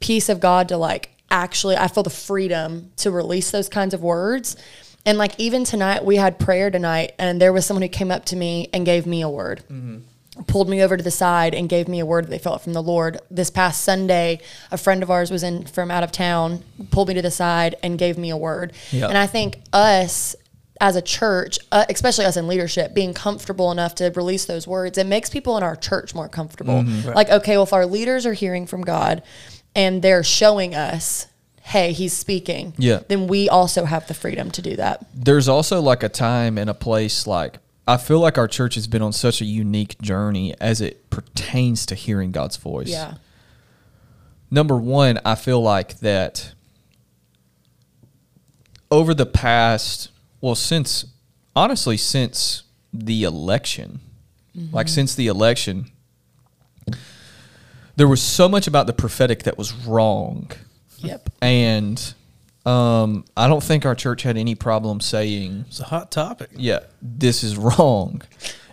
peace 0.00 0.28
of 0.28 0.40
God 0.40 0.68
to 0.68 0.76
like 0.76 1.10
actually, 1.30 1.76
I 1.76 1.86
feel 1.88 2.02
the 2.02 2.10
freedom 2.10 2.90
to 2.96 3.10
release 3.12 3.52
those 3.52 3.68
kinds 3.68 3.94
of 3.94 4.02
words. 4.02 4.56
And 5.06 5.16
like 5.16 5.38
even 5.38 5.62
tonight, 5.64 6.04
we 6.04 6.16
had 6.16 6.38
prayer 6.40 6.70
tonight, 6.70 7.12
and 7.20 7.40
there 7.40 7.52
was 7.52 7.64
someone 7.64 7.82
who 7.82 7.88
came 7.88 8.10
up 8.10 8.24
to 8.26 8.36
me 8.36 8.68
and 8.72 8.84
gave 8.84 9.06
me 9.06 9.22
a 9.22 9.28
word. 9.28 9.62
Mm-hmm. 9.70 10.42
pulled 10.48 10.68
me 10.68 10.82
over 10.82 10.96
to 10.96 11.04
the 11.04 11.10
side 11.10 11.54
and 11.54 11.68
gave 11.68 11.86
me 11.88 12.00
a 12.00 12.06
word 12.06 12.24
that 12.24 12.30
they 12.30 12.38
felt 12.38 12.62
from 12.62 12.72
the 12.72 12.82
Lord. 12.82 13.20
This 13.30 13.50
past 13.50 13.82
Sunday, 13.82 14.40
a 14.70 14.78
friend 14.78 15.02
of 15.02 15.10
ours 15.10 15.30
was 15.30 15.42
in 15.42 15.66
from 15.66 15.90
out 15.90 16.02
of 16.02 16.10
town, 16.10 16.64
pulled 16.90 17.08
me 17.08 17.14
to 17.14 17.22
the 17.22 17.30
side 17.30 17.76
and 17.82 17.98
gave 17.98 18.18
me 18.18 18.30
a 18.30 18.36
word. 18.36 18.72
Yeah. 18.90 19.08
And 19.08 19.16
I 19.18 19.26
think 19.26 19.60
us 19.72 20.34
as 20.82 20.96
a 20.96 21.00
church, 21.00 21.60
uh, 21.70 21.84
especially 21.88 22.24
us 22.24 22.36
in 22.36 22.48
leadership, 22.48 22.92
being 22.92 23.14
comfortable 23.14 23.70
enough 23.70 23.94
to 23.94 24.10
release 24.16 24.46
those 24.46 24.66
words, 24.66 24.98
it 24.98 25.06
makes 25.06 25.30
people 25.30 25.56
in 25.56 25.62
our 25.62 25.76
church 25.76 26.12
more 26.12 26.28
comfortable. 26.28 26.82
Mm-hmm. 26.82 27.10
Like, 27.10 27.30
okay, 27.30 27.52
well, 27.52 27.62
if 27.62 27.72
our 27.72 27.86
leaders 27.86 28.26
are 28.26 28.32
hearing 28.32 28.66
from 28.66 28.82
God 28.82 29.22
and 29.76 30.02
they're 30.02 30.24
showing 30.24 30.74
us, 30.74 31.28
hey, 31.62 31.92
he's 31.92 32.12
speaking, 32.12 32.74
Yeah. 32.78 32.98
then 33.06 33.28
we 33.28 33.48
also 33.48 33.84
have 33.84 34.08
the 34.08 34.14
freedom 34.14 34.50
to 34.50 34.60
do 34.60 34.74
that. 34.74 35.06
there's 35.14 35.48
also 35.48 35.80
like 35.80 36.02
a 36.02 36.08
time 36.08 36.58
and 36.58 36.68
a 36.68 36.74
place 36.74 37.28
like 37.28 37.58
I 37.86 37.96
feel 37.96 38.18
like 38.20 38.36
our 38.36 38.48
church 38.48 38.74
has 38.74 38.86
been 38.88 39.02
on 39.02 39.12
such 39.12 39.40
a 39.40 39.44
unique 39.44 40.00
journey 40.00 40.54
as 40.60 40.80
it 40.80 41.10
pertains 41.10 41.86
to 41.86 41.94
hearing 41.96 42.30
God's 42.32 42.56
voice. 42.56 42.88
Yeah. 42.88 43.14
Number 44.52 44.76
one, 44.76 45.20
I 45.24 45.34
feel 45.34 45.60
like 45.60 45.98
that 46.00 46.52
over 48.90 49.14
the 49.14 49.26
past, 49.26 50.10
well, 50.42 50.54
since 50.54 51.06
honestly, 51.56 51.96
since 51.96 52.64
the 52.92 53.24
election, 53.24 54.00
like 54.70 54.88
since 54.88 55.14
the 55.14 55.28
election, 55.28 55.90
there 57.96 58.08
was 58.08 58.20
so 58.22 58.48
much 58.48 58.66
about 58.66 58.86
the 58.86 58.92
prophetic 58.92 59.44
that 59.44 59.56
was 59.56 59.72
wrong. 59.72 60.50
Yep. 60.98 61.30
And 61.40 62.14
um, 62.66 63.24
I 63.36 63.48
don't 63.48 63.62
think 63.62 63.86
our 63.86 63.94
church 63.94 64.22
had 64.22 64.36
any 64.36 64.54
problem 64.54 65.00
saying, 65.00 65.64
It's 65.68 65.80
a 65.80 65.84
hot 65.84 66.10
topic. 66.10 66.50
yeah, 66.54 66.80
this 67.00 67.42
is 67.42 67.56
wrong. 67.56 68.22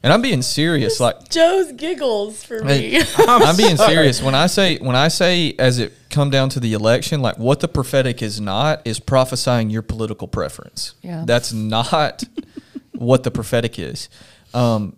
And 0.01 0.13
I'm 0.13 0.21
being 0.21 0.41
serious. 0.41 0.99
Like, 0.99 1.29
Joe's 1.29 1.71
giggles 1.73 2.43
for 2.43 2.63
me. 2.63 2.89
Hey, 2.99 3.03
I'm, 3.27 3.57
being 3.57 3.77
serious 3.77 4.21
when 4.21 4.35
I 4.35 4.47
say 4.47 4.77
when 4.77 4.95
I 4.95 5.09
say 5.09 5.55
as 5.59 5.79
it 5.79 5.93
come 6.09 6.29
down 6.29 6.49
to 6.49 6.59
the 6.59 6.73
election, 6.73 7.21
like 7.21 7.37
what 7.37 7.59
the 7.59 7.67
prophetic 7.67 8.21
is 8.21 8.39
not 8.39 8.81
is 8.85 8.99
prophesying 8.99 9.69
your 9.69 9.81
political 9.81 10.27
preference. 10.27 10.95
Yeah. 11.01 11.23
That's 11.25 11.51
not 11.51 12.23
what 12.93 13.23
the 13.23 13.31
prophetic 13.31 13.77
is. 13.77 14.09
Um, 14.53 14.95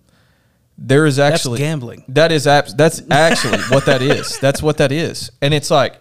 there 0.77 1.05
is 1.05 1.17
That's 1.17 1.35
actually 1.35 1.59
gambling. 1.59 2.03
That 2.07 2.31
is 2.31 2.47
abs- 2.47 2.75
that's 2.75 3.01
actually 3.11 3.59
what 3.69 3.85
that 3.85 4.01
is. 4.01 4.39
That's 4.39 4.61
what 4.63 4.77
that 4.77 4.91
is. 4.91 5.31
And 5.41 5.53
it's 5.53 5.69
like 5.69 5.99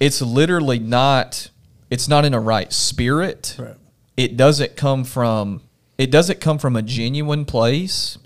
it's 0.00 0.22
literally 0.22 0.78
not 0.78 1.50
it's 1.90 2.08
not 2.08 2.24
in 2.24 2.34
a 2.34 2.40
right 2.40 2.72
spirit. 2.72 3.56
Right. 3.58 3.76
It 4.16 4.36
doesn't 4.36 4.76
come 4.76 5.04
from 5.04 5.62
it 5.98 6.10
doesn't 6.10 6.40
come 6.40 6.58
from 6.58 6.76
a 6.76 6.82
genuine 6.82 7.44
place. 7.44 8.18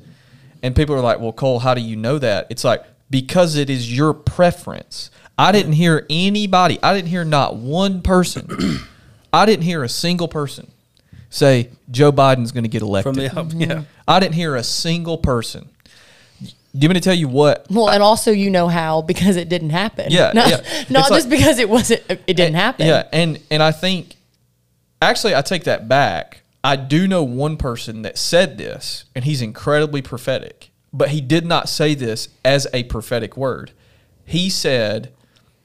And 0.63 0.77
people 0.77 0.95
are 0.95 1.01
like, 1.01 1.21
"Well, 1.21 1.33
Cole, 1.33 1.59
how 1.59 1.75
do 1.75 1.81
you 1.81 1.97
know 1.97 2.19
that?" 2.19 2.47
It's 2.51 2.65
like 2.65 2.85
because 3.09 3.57
it 3.57 3.71
is 3.71 3.95
your 3.95 4.13
preference. 4.15 5.11
I 5.39 5.53
didn't 5.53 5.73
hear 5.73 6.07
anybody. 6.11 6.79
I 6.83 6.95
didn't 6.95 7.09
hear 7.09 7.25
not 7.25 7.57
one 7.57 8.03
person. 8.03 8.79
I 9.33 9.47
didn't 9.47 9.65
hear 9.65 9.83
a 9.83 9.89
single 9.89 10.29
person 10.29 10.71
say 11.31 11.71
Joe 11.91 12.13
Biden's 12.13 12.53
going 12.53 12.65
to 12.65 12.69
get 12.69 12.83
elected. 12.83 13.33
From 13.33 13.49
the 13.49 13.57
yeah. 13.57 13.83
I 14.07 14.21
didn't 14.21 14.35
hear 14.35 14.57
a 14.57 14.65
single 14.65 15.17
person. 15.17 15.69
Do 16.43 16.49
you 16.75 16.89
want 16.89 16.95
me 16.97 17.01
to 17.01 17.05
tell 17.05 17.15
you 17.15 17.29
what? 17.29 17.67
Well, 17.71 17.89
and 17.89 18.03
also 18.03 18.31
you 18.31 18.51
know 18.51 18.69
how 18.69 19.03
because 19.03 19.37
it 19.37 19.49
didn't 19.49 19.71
happen. 19.71 20.07
Yeah, 20.11 20.33
not, 20.35 20.51
yeah. 20.51 20.57
not 20.91 21.09
just 21.09 21.29
like- 21.29 21.29
because 21.29 21.59
it 21.59 21.69
wasn't. 21.69 22.03
It 22.09 22.37
didn't 22.37 22.55
happen. 22.55 22.87
Yeah, 22.87 23.09
and 23.13 23.41
and 23.51 23.63
I 23.63 23.73
think 23.73 24.17
actually 25.01 25.35
I 25.35 25.43
take 25.43 25.65
that 25.65 25.89
back. 25.89 26.40
I 26.63 26.77
do 26.77 27.09
know 27.09 27.23
one 27.23 27.57
person 27.57 28.03
that 28.03 28.19
said 28.19 28.59
this, 28.59 29.05
and 29.15 29.25
he's 29.25 29.41
incredibly 29.41 30.03
prophetic, 30.03 30.71
but 30.93 31.11
he 31.11 31.21
did 31.21 31.47
not 31.47 31.69
say 31.69 31.95
this 31.95 32.29
as 32.45 32.67
a 32.73 32.85
prophetic 32.85 33.37
word. 33.37 33.73
He 34.25 34.51
said 34.51 35.13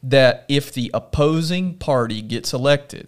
that 0.01 0.45
if 0.47 0.71
the 0.71 0.91
opposing 0.93 1.75
party 1.75 2.21
gets 2.21 2.53
elected, 2.53 3.07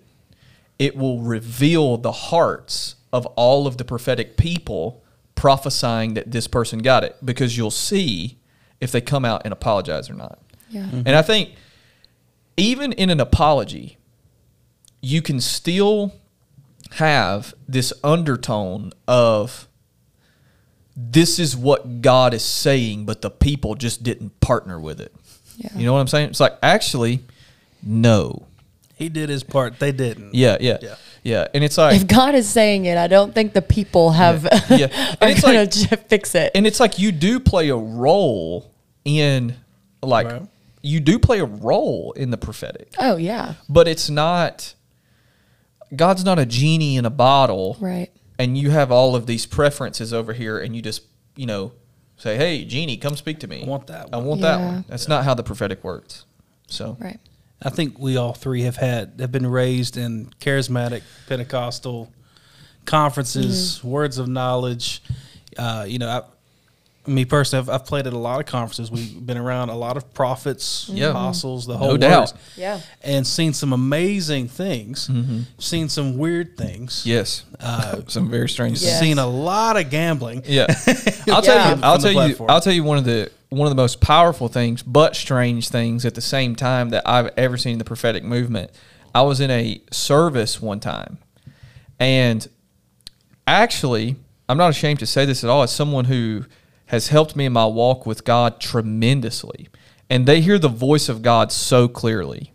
it 0.78 0.96
will 0.96 1.22
reveal 1.22 1.98
the 1.98 2.12
hearts 2.12 2.96
of 3.14 3.26
all 3.28 3.68
of 3.68 3.78
the 3.78 3.86
prophetic 3.86 4.38
people 4.38 5.04
prophesying 5.36 6.16
that 6.16 6.32
this 6.32 6.48
person 6.48 6.80
got 6.80 7.04
it 7.04 7.16
because 7.24 7.56
you'll 7.56 7.72
see 7.72 8.38
if 8.82 8.92
they 8.92 9.02
come 9.02 9.24
out 9.24 9.44
and 9.46 9.54
apologize 9.54 10.10
or 10.10 10.14
not. 10.14 10.40
Yeah. 10.70 10.84
Mm-hmm. 10.84 11.04
And 11.06 11.10
I 11.10 11.22
think 11.22 11.56
even 12.58 12.92
in 12.94 13.10
an 13.10 13.20
apology, 13.20 13.98
you 15.02 15.22
can 15.22 15.40
still 15.40 16.14
have 16.96 17.54
this 17.68 17.94
undertone 18.04 18.92
of 19.08 19.68
this 20.96 21.38
is 21.40 21.56
what 21.56 22.02
God 22.02 22.34
is 22.34 22.44
saying, 22.44 23.06
but 23.06 23.22
the 23.22 23.30
people 23.30 23.76
just 23.76 24.04
didn't 24.04 24.40
partner 24.40 24.80
with 24.80 25.00
it. 25.00 25.14
Yeah. 25.58 25.70
You 25.76 25.86
know 25.86 25.94
what 25.94 26.00
I'm 26.00 26.08
saying? 26.08 26.30
It's 26.30 26.40
like 26.40 26.58
actually, 26.64 27.22
no. 27.84 28.48
He 28.96 29.10
did 29.10 29.30
his 29.30 29.44
part. 29.44 29.78
They 29.80 29.92
didn't. 29.92 30.34
Yeah, 30.34 30.58
yeah, 30.60 30.78
Yeah. 30.82 30.96
yeah. 31.24 31.48
And 31.54 31.64
it's 31.64 31.78
like 31.78 31.96
If 32.02 32.08
God 32.08 32.34
is 32.34 32.50
saying 32.50 32.86
it, 32.86 32.98
I 32.98 33.06
don't 33.08 33.34
think 33.34 33.54
the 33.54 33.62
people 33.62 34.12
have 34.12 34.44
Yeah. 34.72 34.86
are 34.88 35.18
And 35.22 35.32
it's 35.32 35.42
gonna 35.42 35.60
like- 35.62 35.72
j- 35.72 35.96
fix 36.08 36.34
it. 36.34 36.52
and 36.56 36.66
it's 36.66 36.80
like 36.80 36.98
you 36.98 37.12
do 37.12 37.40
play 37.40 37.70
a 37.70 37.76
role 37.76 38.72
in 39.06 39.56
like 40.02 40.28
Right. 40.28 40.42
you 40.82 41.00
do 41.00 41.20
play 41.20 41.40
a 41.40 41.46
role 41.46 42.12
in 42.14 42.30
the 42.32 42.38
prophetic 42.38 42.94
oh 43.00 43.18
yeah, 43.18 43.54
but 43.70 43.88
it's 43.88 44.10
not 44.10 44.74
god's 45.96 46.24
not 46.24 46.38
a 46.40 46.46
genie 46.46 46.98
in 46.98 47.06
a 47.06 47.10
bottle 47.10 47.78
right. 47.80 48.10
and 48.38 48.58
you 48.58 48.70
have 48.70 48.92
all 48.92 49.16
of 49.16 49.26
these 49.26 49.46
preferences 49.46 50.14
over 50.14 50.34
here 50.34 50.60
and 50.60 50.76
you 50.76 50.82
just 50.82 51.04
you 51.36 51.46
know 51.46 51.72
say 52.18 52.36
hey 52.38 52.66
genie 52.66 52.98
come 52.98 53.16
speak 53.16 53.40
to 53.40 53.48
me 53.48 53.64
I 53.64 53.68
want 53.68 53.88
that 53.88 54.10
i 54.12 54.18
one. 54.18 54.26
want 54.26 54.42
that 54.42 54.60
one 54.60 54.86
that's 54.88 55.08
not 55.08 55.24
how 55.24 55.34
the 55.34 55.44
prophetic 55.44 55.84
works 55.84 56.26
so 56.68 56.98
Right. 57.00 57.20
I 57.62 57.70
think 57.72 57.98
we 57.98 58.18
all 58.18 58.34
three 58.34 58.62
have 58.64 58.76
had 58.76 59.14
have 59.20 59.32
been 59.32 59.48
raised 59.48 59.98
in 59.98 60.28
charismatic 60.40 61.02
Pentecostal 61.28 62.12
conferences, 62.86 63.84
words 63.84 64.18
of 64.18 64.28
knowledge. 64.28 65.02
Uh, 65.58 65.86
you 65.88 65.98
know, 66.00 66.08
I, 66.08 66.22
me 67.08 67.26
personally, 67.26 67.62
I've, 67.64 67.70
I've 67.82 67.86
played 67.86 68.06
at 68.08 68.14
a 68.14 68.18
lot 68.18 68.40
of 68.40 68.46
conferences. 68.46 68.92
We've 68.92 69.26
been 69.26 69.38
around 69.38 69.70
a 69.70 69.76
lot 69.76 69.98
of 69.98 70.14
prophets, 70.14 70.90
Yeah. 70.94 71.10
apostles, 71.10 71.66
the 71.66 71.74
No 71.74 71.80
whole 71.80 71.98
doubt. 71.98 72.20
works, 72.20 72.34
Yeah. 72.56 72.80
and 73.02 73.26
seen 73.26 73.54
some 73.54 73.74
amazing 73.74 74.48
things. 74.50 75.10
Seen 75.58 75.90
some 75.90 76.18
weird 76.18 76.58
things. 76.58 77.04
yes 77.06 77.44
Uh, 77.60 78.02
some 78.08 78.30
very 78.30 78.50
strange 78.50 78.82
Yes. 78.82 79.00
Seen 79.00 79.18
a 79.20 79.28
lot 79.28 79.78
of 79.78 79.90
gambling. 79.90 80.44
Yeah, 80.46 80.68
I'll 81.30 81.42
tell 81.42 81.76
you. 81.78 81.84
I'll 81.84 81.98
tell 82.00 82.12
you. 82.28 82.46
I'll 82.50 82.62
tell 82.62 82.74
you 82.74 82.84
one 82.84 82.98
of 82.98 83.06
the 83.06 83.32
one 83.50 83.66
of 83.66 83.70
the 83.72 83.82
most 83.82 84.02
powerful 84.02 84.50
things, 84.50 84.84
but 84.84 85.16
strange 85.16 85.70
things 85.70 86.04
at 86.06 86.16
the 86.16 86.22
same 86.22 86.54
time 86.56 86.90
that 86.90 87.08
I've 87.08 87.30
ever 87.38 87.58
seen 87.58 87.74
in 87.74 87.78
the 87.80 87.86
prophetic 87.86 88.24
movement. 88.24 88.72
I 89.16 89.22
was 89.22 89.40
in 89.40 89.50
a 89.50 89.82
service 89.90 90.62
one 90.62 90.82
time, 90.82 91.18
and 92.00 92.46
actually, 93.48 94.16
I'm 94.50 94.58
not 94.58 94.70
ashamed 94.70 95.00
to 95.00 95.06
say 95.06 95.26
this 95.26 95.44
at 95.44 95.50
all. 95.50 95.64
As 95.64 95.72
someone 95.72 96.06
who 96.06 96.46
has 96.88 97.10
helped 97.10 97.36
me 97.36 97.46
in 97.46 97.54
my 97.54 97.66
walk 97.66 98.06
with 98.06 98.24
God 98.24 98.60
tremendously, 98.60 99.70
and 100.10 100.26
they 100.26 100.42
hear 100.42 100.60
the 100.60 100.70
voice 100.70 101.10
of 101.10 101.22
God 101.22 101.52
so 101.52 101.88
clearly, 101.88 102.54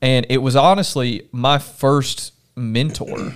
and 0.00 0.26
it 0.28 0.38
was 0.38 0.56
honestly 0.56 1.28
my 1.32 1.58
first 1.58 2.32
mentor, 2.56 3.34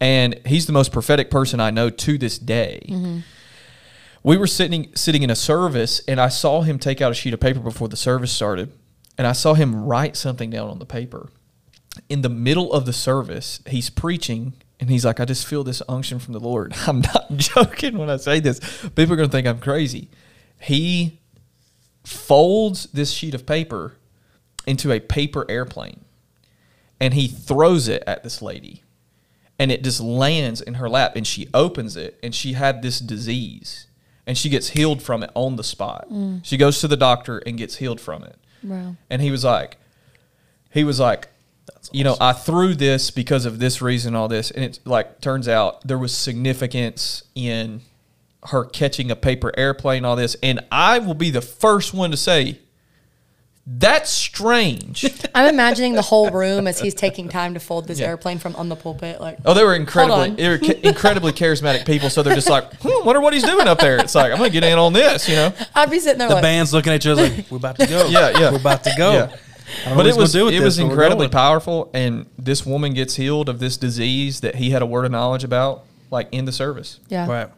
and 0.00 0.40
he's 0.46 0.66
the 0.66 0.72
most 0.72 0.92
prophetic 0.92 1.30
person 1.30 1.60
I 1.60 1.70
know 1.70 1.90
to 1.90 2.18
this 2.18 2.38
day. 2.38 2.82
Mm-hmm. 2.88 3.18
We 4.22 4.36
were 4.36 4.46
sitting 4.46 4.90
sitting 4.94 5.22
in 5.22 5.30
a 5.30 5.34
service 5.34 6.02
and 6.06 6.20
I 6.20 6.28
saw 6.28 6.60
him 6.60 6.78
take 6.78 7.00
out 7.00 7.10
a 7.10 7.14
sheet 7.14 7.32
of 7.32 7.40
paper 7.40 7.60
before 7.60 7.88
the 7.88 7.96
service 7.96 8.30
started. 8.30 8.70
And 9.20 9.26
I 9.26 9.32
saw 9.32 9.52
him 9.52 9.84
write 9.84 10.16
something 10.16 10.48
down 10.48 10.70
on 10.70 10.78
the 10.78 10.86
paper. 10.86 11.28
In 12.08 12.22
the 12.22 12.30
middle 12.30 12.72
of 12.72 12.86
the 12.86 12.92
service, 12.92 13.60
he's 13.66 13.90
preaching 13.90 14.54
and 14.80 14.88
he's 14.88 15.04
like, 15.04 15.20
I 15.20 15.26
just 15.26 15.46
feel 15.46 15.62
this 15.62 15.82
unction 15.88 16.18
from 16.18 16.32
the 16.32 16.40
Lord. 16.40 16.74
I'm 16.86 17.02
not 17.02 17.30
joking 17.36 17.98
when 17.98 18.10
I 18.10 18.16
say 18.16 18.40
this. 18.40 18.58
People 18.94 19.12
are 19.12 19.16
going 19.16 19.28
to 19.28 19.32
think 19.32 19.46
I'm 19.46 19.60
crazy. 19.60 20.08
He 20.58 21.20
folds 22.04 22.84
this 22.86 23.12
sheet 23.12 23.34
of 23.34 23.46
paper 23.46 23.94
into 24.66 24.90
a 24.90 25.00
paper 25.00 25.46
airplane 25.48 26.04
and 26.98 27.14
he 27.14 27.28
throws 27.28 27.88
it 27.88 28.02
at 28.06 28.22
this 28.22 28.42
lady 28.42 28.82
and 29.58 29.70
it 29.70 29.84
just 29.84 30.00
lands 30.00 30.60
in 30.60 30.74
her 30.74 30.88
lap 30.88 31.12
and 31.16 31.26
she 31.26 31.48
opens 31.52 31.96
it 31.96 32.18
and 32.22 32.34
she 32.34 32.54
had 32.54 32.82
this 32.82 32.98
disease 32.98 33.86
and 34.26 34.36
she 34.36 34.48
gets 34.48 34.70
healed 34.70 35.02
from 35.02 35.22
it 35.22 35.30
on 35.34 35.56
the 35.56 35.64
spot. 35.64 36.08
Mm. 36.10 36.40
She 36.44 36.56
goes 36.56 36.80
to 36.80 36.88
the 36.88 36.96
doctor 36.96 37.38
and 37.38 37.58
gets 37.58 37.76
healed 37.76 38.00
from 38.00 38.22
it. 38.22 38.36
Wow. 38.62 38.96
And 39.08 39.20
he 39.20 39.30
was 39.30 39.44
like, 39.44 39.76
he 40.70 40.84
was 40.84 41.00
like, 41.00 41.28
you 41.92 42.04
know, 42.04 42.16
I 42.20 42.32
threw 42.32 42.74
this 42.74 43.10
because 43.10 43.44
of 43.46 43.58
this 43.58 43.80
reason, 43.82 44.14
all 44.14 44.28
this, 44.28 44.50
and 44.50 44.64
it 44.64 44.78
like 44.84 45.20
turns 45.20 45.48
out 45.48 45.86
there 45.86 45.98
was 45.98 46.14
significance 46.16 47.22
in 47.34 47.80
her 48.44 48.64
catching 48.64 49.10
a 49.10 49.16
paper 49.16 49.52
airplane, 49.56 50.04
all 50.04 50.16
this, 50.16 50.36
and 50.42 50.60
I 50.72 50.98
will 50.98 51.14
be 51.14 51.30
the 51.30 51.40
first 51.42 51.92
one 51.94 52.10
to 52.10 52.16
say 52.16 52.58
that's 53.66 54.10
strange. 54.10 55.04
I'm 55.34 55.46
imagining 55.52 55.94
the 55.94 56.02
whole 56.02 56.30
room 56.30 56.66
as 56.66 56.80
he's 56.80 56.94
taking 56.94 57.28
time 57.28 57.54
to 57.54 57.60
fold 57.60 57.86
this 57.86 58.00
Yeah. 58.00 58.06
airplane 58.08 58.38
from 58.38 58.56
on 58.56 58.68
the 58.68 58.74
pulpit. 58.74 59.20
Like, 59.20 59.38
Oh, 59.44 59.54
they 59.54 59.62
were 59.62 59.74
incredibly, 59.76 60.30
they 60.30 60.48
were 60.48 60.58
ca- 60.58 60.80
incredibly 60.82 61.32
charismatic 61.32 61.86
people. 61.86 62.10
So 62.10 62.22
they're 62.22 62.34
just 62.34 62.48
like, 62.48 62.72
hmm, 62.82 63.04
wonder 63.06 63.20
what 63.20 63.32
he's 63.32 63.44
doing 63.44 63.68
up 63.68 63.78
there. 63.78 63.98
It's 63.98 64.14
like 64.14 64.32
I'm 64.32 64.38
gonna 64.38 64.50
get 64.50 64.64
in 64.64 64.76
on 64.78 64.92
this, 64.92 65.28
you 65.28 65.36
know. 65.36 65.52
I'd 65.74 65.90
be 65.90 66.00
sitting 66.00 66.18
there 66.18 66.28
The 66.28 66.34
like, 66.36 66.42
band's 66.42 66.72
looking 66.72 66.92
at 66.92 67.04
you 67.04 67.14
like, 67.14 67.44
we're 67.50 67.58
about 67.58 67.78
to 67.78 67.86
go. 67.86 68.06
Yeah, 68.08 68.30
yeah. 68.30 68.50
We're 68.50 68.56
about 68.58 68.82
to 68.84 68.92
go. 68.96 69.12
Yeah. 69.12 69.36
I 69.84 69.88
don't 69.90 69.90
know 69.90 69.96
But 69.96 70.06
it 70.06 70.08
he's 70.08 70.14
gonna 70.16 70.22
was 70.22 70.34
it 70.34 70.50
this, 70.50 70.60
was 70.62 70.78
incredibly 70.78 71.28
powerful, 71.28 71.90
and 71.94 72.26
this 72.38 72.64
woman 72.66 72.94
gets 72.94 73.16
healed 73.16 73.48
of 73.48 73.58
this 73.58 73.76
disease 73.76 74.40
that 74.40 74.54
he 74.56 74.70
had 74.70 74.82
a 74.82 74.86
word 74.86 75.04
of 75.04 75.10
knowledge 75.12 75.44
about, 75.44 75.84
like 76.10 76.28
in 76.32 76.44
the 76.44 76.52
service. 76.52 77.00
yeah, 77.08 77.26
Right. 77.28 77.48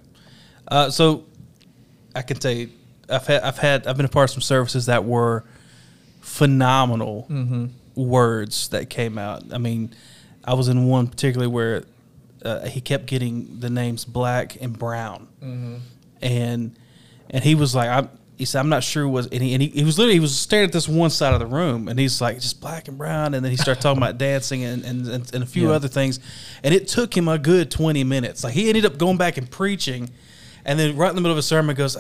Uh, 0.68 0.90
so 0.90 1.24
I 2.14 2.22
can 2.22 2.36
tell 2.38 2.52
you, 2.52 2.70
I've 3.10 3.26
had, 3.26 3.42
I've 3.42 3.58
had, 3.58 3.86
I've 3.86 3.96
been 3.96 4.06
a 4.06 4.08
part 4.10 4.30
of 4.30 4.34
some 4.34 4.40
services 4.42 4.86
that 4.86 5.04
were 5.04 5.44
phenomenal 6.20 7.26
Mm-hmm. 7.30 7.66
words 7.94 8.68
that 8.68 8.88
came 8.88 9.18
out. 9.18 9.42
I 9.52 9.58
mean, 9.58 9.92
I 10.44 10.54
was 10.54 10.68
in 10.68 10.86
one 10.86 11.08
particularly 11.08 11.52
where 11.52 11.84
uh, 12.44 12.66
he 12.66 12.80
kept 12.80 13.06
getting 13.06 13.60
the 13.60 13.70
names 13.70 14.04
black 14.04 14.56
and 14.60 14.76
brown, 14.78 15.28
Mm-hmm. 15.42 15.76
and 16.22 16.76
and 17.30 17.44
he 17.44 17.54
was 17.54 17.74
like, 17.74 17.88
I'm. 17.88 18.08
He 18.38 18.44
said, 18.46 18.60
"I'm 18.60 18.68
not 18.68 18.82
sure 18.82 19.06
was," 19.06 19.26
and 19.28 19.42
he, 19.42 19.52
and 19.54 19.62
he, 19.62 19.68
he 19.68 19.84
was 19.84 19.98
literally 19.98 20.14
he 20.14 20.20
was 20.20 20.36
staring 20.36 20.66
at 20.66 20.72
this 20.72 20.88
one 20.88 21.10
side 21.10 21.32
of 21.34 21.40
the 21.40 21.46
room, 21.46 21.86
and 21.88 21.98
he's 21.98 22.20
like, 22.20 22.40
"Just 22.40 22.60
black 22.60 22.88
and 22.88 22.96
brown," 22.98 23.34
and 23.34 23.44
then 23.44 23.50
he 23.50 23.56
started 23.56 23.80
talking 23.80 23.98
about 24.02 24.18
dancing 24.18 24.64
and, 24.64 24.84
and, 24.84 25.06
and, 25.06 25.34
and 25.34 25.42
a 25.44 25.46
few 25.46 25.68
Yeah. 25.68 25.74
other 25.76 25.88
things, 25.88 26.18
and 26.64 26.74
it 26.74 26.88
took 26.88 27.16
him 27.16 27.28
a 27.28 27.38
good 27.38 27.70
20 27.70 28.02
minutes. 28.04 28.42
Like 28.42 28.54
he 28.54 28.68
ended 28.68 28.84
up 28.84 28.98
going 28.98 29.16
back 29.18 29.36
and 29.36 29.48
preaching, 29.50 30.10
and 30.64 30.78
then 30.78 30.96
right 30.96 31.10
in 31.10 31.14
the 31.14 31.20
middle 31.20 31.32
of 31.34 31.38
a 31.38 31.42
sermon 31.42 31.76
goes, 31.76 31.96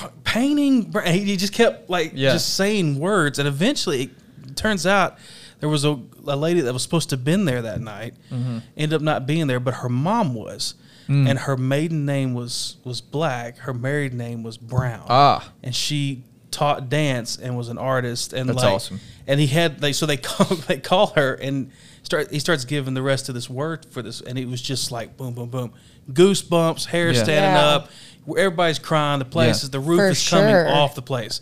"Oh, 0.00 0.10
"Painting," 0.24 0.92
and 1.04 1.14
he 1.14 1.36
just 1.36 1.52
kept 1.52 1.88
like 1.90 2.12
Yeah. 2.14 2.32
just 2.32 2.54
saying 2.54 2.98
words, 2.98 3.38
and 3.38 3.46
eventually 3.46 4.10
it 4.46 4.56
turns 4.56 4.86
out 4.86 5.18
there 5.60 5.68
was 5.68 5.84
a, 5.84 5.98
a 6.26 6.36
lady 6.36 6.60
that 6.62 6.72
was 6.72 6.82
supposed 6.82 7.10
to 7.10 7.16
have 7.16 7.24
been 7.24 7.44
there 7.44 7.62
that 7.62 7.80
night, 7.80 8.14
Mm-hmm. 8.32 8.58
ended 8.76 8.94
up 8.96 9.02
not 9.02 9.26
being 9.26 9.46
there, 9.46 9.60
but 9.60 9.74
her 9.74 9.88
mom 9.88 10.34
was. 10.34 10.74
Mm. 11.08 11.28
And 11.30 11.38
her 11.38 11.56
maiden 11.56 12.04
name 12.04 12.34
was 12.34 12.76
was 12.84 13.00
black. 13.00 13.56
Her 13.58 13.72
married 13.72 14.12
name 14.12 14.42
was 14.42 14.58
Brown 14.58 15.06
Ah, 15.08 15.50
and 15.62 15.74
she 15.74 16.22
taught 16.50 16.88
dance 16.90 17.36
and 17.38 17.56
was 17.56 17.68
an 17.68 17.78
artist 17.78 18.32
and 18.32 18.48
That's 18.48 18.58
like, 18.62 18.74
awesome. 18.74 19.00
and 19.26 19.38
he 19.40 19.46
had 19.46 19.80
they 19.80 19.92
so 19.92 20.06
they 20.06 20.16
call 20.28 20.46
they 20.56 20.78
call 20.78 21.08
her 21.08 21.34
and 21.34 21.70
start 22.02 22.30
he 22.30 22.38
starts 22.38 22.64
giving 22.64 22.94
the 22.94 23.02
rest 23.02 23.28
of 23.28 23.34
this 23.34 23.48
word 23.50 23.86
for 23.90 24.00
this 24.02 24.20
and 24.22 24.38
it 24.38 24.46
was 24.48 24.60
just 24.62 24.90
like 24.90 25.16
boom 25.16 25.34
boom 25.34 25.48
boom 25.50 25.72
goosebumps 26.10 26.86
hair 26.86 27.12
Yeah. 27.12 27.22
standing 27.22 27.52
Yeah. 27.54 27.66
up 27.68 27.90
everybody's 28.26 28.78
crying 28.78 29.18
the 29.18 29.24
place 29.26 29.60
Yeah. 29.60 29.64
is 29.66 29.70
the 29.70 29.80
roof 29.80 29.98
For 29.98 30.08
is 30.08 30.28
coming 30.28 30.54
off 30.54 30.94
the 30.94 31.02
place 31.02 31.40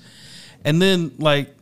and 0.65 0.83
then 0.83 1.13
like 1.19 1.55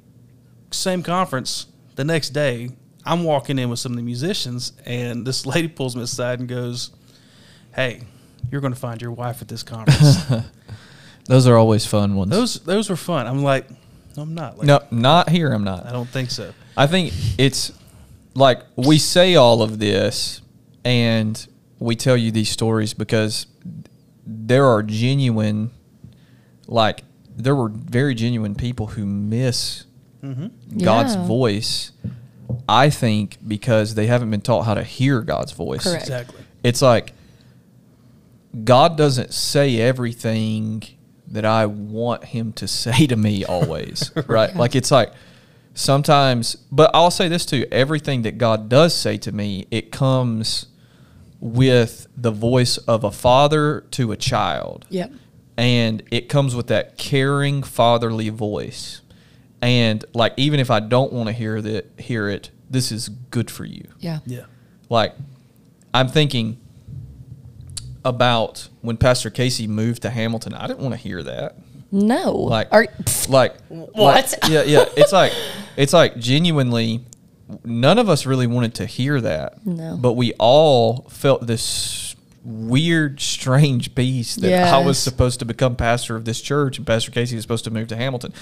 same 0.71 1.03
conference 1.03 1.67
the 1.97 2.05
next 2.05 2.31
day 2.31 2.71
I'm 3.05 3.25
walking 3.25 3.59
in 3.59 3.69
with 3.69 3.79
some 3.79 3.93
of 3.93 3.97
the 3.97 4.03
musicians 4.03 4.73
and 4.87 5.27
this 5.27 5.45
lady 5.47 5.69
pulls 5.69 5.95
me 5.97 6.03
aside 6.03 6.41
and 6.41 6.49
goes 6.49 6.91
hey 7.75 8.03
you're 8.51 8.61
going 8.61 8.73
to 8.73 8.79
find 8.79 9.01
your 9.03 9.13
wife 9.13 9.43
at 9.43 9.49
this 9.49 9.63
conference 9.63 10.25
those 11.27 11.47
are 11.47 11.57
always 11.57 11.87
fun 11.87 12.15
ones. 12.15 12.31
those 12.31 12.61
those 12.61 12.91
were 12.91 12.97
fun 12.97 13.27
I'm 13.27 13.43
like 13.43 13.67
no, 14.17 14.23
I'm 14.23 14.35
not 14.35 14.59
like, 14.59 14.67
no, 14.67 14.81
not 14.91 15.29
here. 15.29 15.53
I'm 15.53 15.65
not. 15.65 15.87
I 15.87 15.93
don't 15.93 16.09
think 16.09 16.31
so. 16.31 16.53
I 16.77 16.87
think 16.87 17.13
it's 17.39 17.73
like 18.35 18.61
we 18.77 18.99
say 18.99 19.35
all 19.35 19.63
of 19.63 19.79
this 19.79 20.41
and 20.85 21.47
we 21.79 21.97
tell 21.97 22.17
you 22.17 22.31
these 22.31 22.49
stories 22.49 22.95
because 22.95 23.47
there 24.27 24.67
are 24.67 24.83
genuine, 24.83 25.71
like, 26.67 27.03
there 27.37 27.57
were 27.57 27.69
very 27.69 28.15
genuine 28.15 28.55
people 28.55 28.89
who 28.89 29.05
miss 29.05 29.85
mm-hmm. 30.23 30.79
God's 30.79 31.17
Yeah. 31.17 31.27
voice, 31.27 31.93
I 32.69 32.91
think, 32.91 33.39
because 33.47 33.95
they 33.95 34.07
haven't 34.07 34.31
been 34.31 34.41
taught 34.41 34.63
how 34.63 34.75
to 34.75 34.85
hear 34.85 35.21
God's 35.23 35.53
voice. 35.53 35.83
Correct. 35.83 36.03
Exactly. 36.03 36.41
it's 36.63 36.81
like 36.81 37.13
God 38.63 38.97
doesn't 38.97 39.35
say 39.35 39.81
everything 39.81 40.83
that 41.29 41.45
I 41.45 41.67
want 41.67 42.25
him 42.25 42.53
to 42.55 42.69
say 42.69 43.07
to 43.07 43.17
me 43.17 43.45
always, 43.45 44.13
right? 44.27 44.55
Like 44.55 44.77
it's 44.77 44.91
like 44.91 45.13
sometimes, 45.75 46.55
but 46.71 46.91
I'll 46.95 47.11
say 47.11 47.29
this 47.29 47.45
too, 47.45 47.67
everything 47.73 48.23
that 48.23 48.39
God 48.39 48.69
does 48.69 48.95
say 48.95 49.17
to 49.19 49.33
me, 49.33 49.67
it 49.71 49.91
comes 49.91 50.67
with 51.41 52.07
the 52.17 52.31
voice 52.31 52.79
of 52.79 53.05
a 53.05 53.11
father 53.11 53.83
to 53.91 54.13
a 54.13 54.17
child. 54.17 54.87
Yep. 54.89 55.13
And 55.57 56.03
it 56.11 56.29
comes 56.29 56.55
with 56.55 56.69
that 56.69 56.97
caring 56.97 57.63
fatherly 57.63 58.29
voice. 58.29 59.03
And 59.61 60.05
like 60.15 60.35
even 60.37 60.61
if 60.61 60.71
I 60.71 60.81
don't 60.81 61.13
want 61.13 61.29
to 61.29 61.33
hear 61.33 61.61
that 61.61 61.99
hear 61.99 62.29
it, 62.29 62.51
this 62.71 62.93
is 62.93 63.09
good 63.09 63.51
for 63.51 63.65
you. 63.65 63.87
Yeah. 63.99 64.21
Yeah. 64.27 64.45
Like 64.89 65.15
I'm 65.93 66.09
thinking 66.09 66.59
about 68.05 68.69
when 68.83 68.97
Pastor 68.97 69.31
Casey 69.31 69.67
moved 69.67 70.03
to 70.03 70.11
Hamilton. 70.11 70.55
I 70.55 70.67
didn't 70.67 70.81
want 70.81 70.93
to 70.95 71.01
hear 71.01 71.23
that. 71.23 71.57
No. 71.91 72.33
Like 72.33 72.69
Are, 72.73 72.87
like 73.29 73.55
What? 73.69 73.95
like- 74.43 74.51
yeah, 74.51 74.63
yeah. 74.65 74.85
It's 74.97 75.13
like 75.13 75.33
it's 75.77 75.93
like 75.93 76.17
genuinely 76.19 77.05
none 77.65 77.99
of 77.99 78.09
us 78.09 78.27
really 78.27 78.47
wanted 78.47 78.75
to 78.77 78.87
hear 78.87 79.21
that. 79.21 79.65
No. 79.67 79.97
But 79.97 80.15
we 80.15 80.33
all 80.39 81.07
felt 81.11 81.47
this 81.47 82.17
weird, 82.45 83.21
strange 83.21 83.95
peace 83.95 84.35
that 84.37 84.73
I 84.75 84.79
was 84.85 84.99
supposed 84.99 85.39
to 85.39 85.45
become 85.45 85.77
pastor 85.77 86.15
of 86.17 86.25
this 86.25 86.41
church 86.41 86.77
and 86.79 86.87
Pastor 86.87 87.11
Casey 87.11 87.37
was 87.37 87.43
supposed 87.45 87.65
to 87.65 87.71
move 87.71 87.89
to 87.89 87.97
Hamilton. 87.97 88.33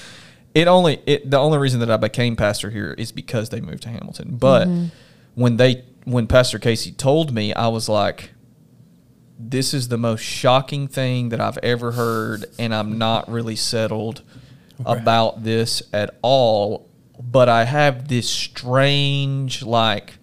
It 0.55 0.67
only 0.69 1.01
it 1.07 1.31
the 1.31 1.39
only 1.39 1.59
reason 1.59 1.81
that 1.81 1.91
I 1.91 1.97
became 1.97 2.37
pastor 2.37 2.71
here 2.71 2.95
is 2.99 3.13
because 3.13 3.51
they 3.51 3.61
moved 3.61 3.83
to 3.85 3.89
Hamilton. 3.91 4.37
But 4.37 4.67
Mm-hmm. 4.69 4.87
when 5.35 5.57
they 5.57 5.85
when 6.05 6.27
Pastor 6.27 6.59
Casey 6.59 6.91
told 6.91 7.33
me, 7.33 7.55
I 7.55 7.69
was 7.69 7.89
like, 7.89 8.32
this 9.51 9.75
is 9.75 9.89
the 9.89 9.99
most 9.99 10.21
shocking 10.23 10.89
thing 10.89 11.31
that 11.31 11.41
I've 11.41 11.59
ever 11.59 11.93
heard, 11.93 12.45
and 12.59 12.75
I'm 12.75 12.99
not 12.99 13.29
really 13.31 13.57
settled 13.57 14.23
about 14.85 15.43
this 15.45 15.83
at 15.93 16.17
all. 16.23 16.89
But 17.21 17.49
I 17.49 17.65
have 17.65 18.09
this 18.09 18.29
strange, 18.29 19.63
like, 19.63 20.15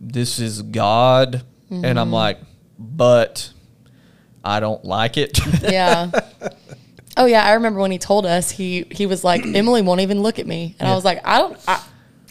this 0.00 0.38
is 0.38 0.62
God, 0.62 1.42
and 1.70 1.82
Mm-hmm. 1.84 1.98
I'm 1.98 2.12
like, 2.12 2.38
but 2.78 3.50
I 4.44 4.60
don't 4.60 4.84
like 4.84 5.16
it. 5.16 5.38
yeah. 5.62 6.10
Oh 7.16 7.26
yeah, 7.26 7.44
I 7.44 7.52
remember 7.54 7.80
when 7.80 7.90
he 7.90 7.98
told 7.98 8.26
us 8.26 8.50
he 8.50 8.86
he 8.90 9.06
was 9.06 9.24
like 9.24 9.44
Emily 9.54 9.82
won't 9.82 10.00
even 10.00 10.22
look 10.22 10.38
at 10.38 10.46
me, 10.46 10.76
and 10.78 10.88
I 10.88 10.94
was 10.94 11.04
like 11.04 11.20
I 11.26 11.38
don't 11.38 11.58
I, 11.66 11.82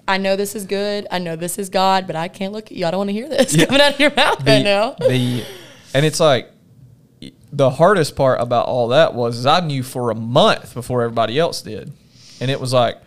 I 0.07 0.17
know 0.17 0.35
this 0.35 0.55
is 0.55 0.65
good, 0.65 1.07
I 1.11 1.19
know 1.19 1.35
this 1.35 1.57
is 1.57 1.69
God, 1.69 2.05
but 2.07 2.15
I 2.15 2.27
can't 2.27 2.53
look 2.53 2.65
at 2.67 2.73
you. 2.73 2.85
I 2.85 2.91
don't 2.91 2.99
want 2.99 3.09
to 3.09 3.13
hear 3.13 3.27
this 3.27 3.55
coming 3.65 3.81
out 3.81 3.93
of 3.95 3.99
your 3.99 4.13
mouth 4.13 4.45
right 4.45 4.63
now. 4.63 4.91
the 4.99 5.43
and 5.93 6.05
it's 6.05 6.19
like 6.19 6.49
the 7.51 7.69
hardest 7.69 8.15
part 8.15 8.41
about 8.41 8.65
all 8.67 8.89
that 8.89 9.13
was 9.13 9.37
is 9.37 9.45
I 9.45 9.59
knew 9.59 9.83
for 9.83 10.09
a 10.11 10.15
month 10.15 10.73
before 10.73 11.03
everybody 11.03 11.39
else 11.39 11.61
did, 11.61 11.91
and 12.41 12.49
it 12.51 12.59
was 12.59 12.73
like 12.73 12.97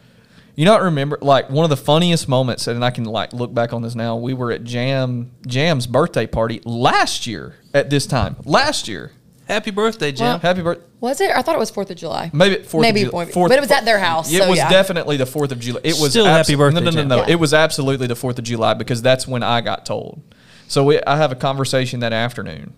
you 0.55 0.65
not 0.65 0.83
remember 0.83 1.19
like 1.21 1.51
one 1.51 1.65
of 1.65 1.71
the 1.71 1.77
funniest 1.77 2.29
moments, 2.29 2.67
and 2.67 2.85
I 2.85 2.91
can 2.91 3.05
like 3.05 3.33
look 3.33 3.53
back 3.53 3.73
on 3.73 3.83
this 3.83 3.95
now. 3.95 4.17
We 4.17 4.35
were 4.35 4.53
at 4.53 4.65
Jam 4.65 5.33
Jam's 5.47 5.87
birthday 5.87 6.27
party 6.27 6.61
last 6.65 7.27
year 7.27 7.57
at 7.75 7.91
this 7.91 8.07
time 8.07 8.37
last 8.45 8.89
year. 8.89 9.13
Happy 9.49 9.71
birthday, 9.71 10.11
Jim. 10.11 10.27
Well, 10.27 10.39
Happy 10.41 10.61
birthday. 10.61 10.83
Was 10.99 11.21
it? 11.21 11.31
I 11.31 11.41
thought 11.43 11.55
it 11.55 11.59
was 11.59 11.71
Fourth 11.71 11.89
of 11.91 11.97
July. 11.97 12.31
Maybe 12.33 12.65
fourth. 12.65 12.83
Maybe 12.83 13.03
of 13.03 13.11
July, 13.11 13.27
Fourth- 13.27 13.49
but 13.51 13.57
it 13.59 13.61
was 13.61 13.71
at 13.71 13.85
their 13.85 13.99
house, 14.01 14.33
It 14.33 14.43
so 14.43 14.49
was 14.49 14.57
yeah. 14.57 14.69
definitely 14.69 15.19
the 15.19 15.27
Fourth 15.27 15.53
of 15.53 15.61
July. 15.61 15.81
It 15.85 15.95
was 16.01 16.11
Still 16.11 16.25
happy 16.25 16.57
birthday, 16.57 16.81
No, 16.81 16.91
no, 16.91 17.03
no, 17.03 17.05
no. 17.05 17.17
Yeah. 17.19 17.35
It 17.35 17.39
was 17.39 17.55
absolutely 17.55 18.09
the 18.09 18.17
Fourth 18.17 18.39
of 18.41 18.45
July 18.45 18.75
because 18.75 19.03
that's 19.03 19.29
when 19.29 19.45
I 19.45 19.61
got 19.61 19.87
told. 19.87 20.21
So 20.69 20.85
we, 20.85 21.01
I 21.03 21.17
have 21.17 21.33
a 21.33 21.37
conversation 21.37 22.01
that 22.01 22.13
afternoon, 22.13 22.75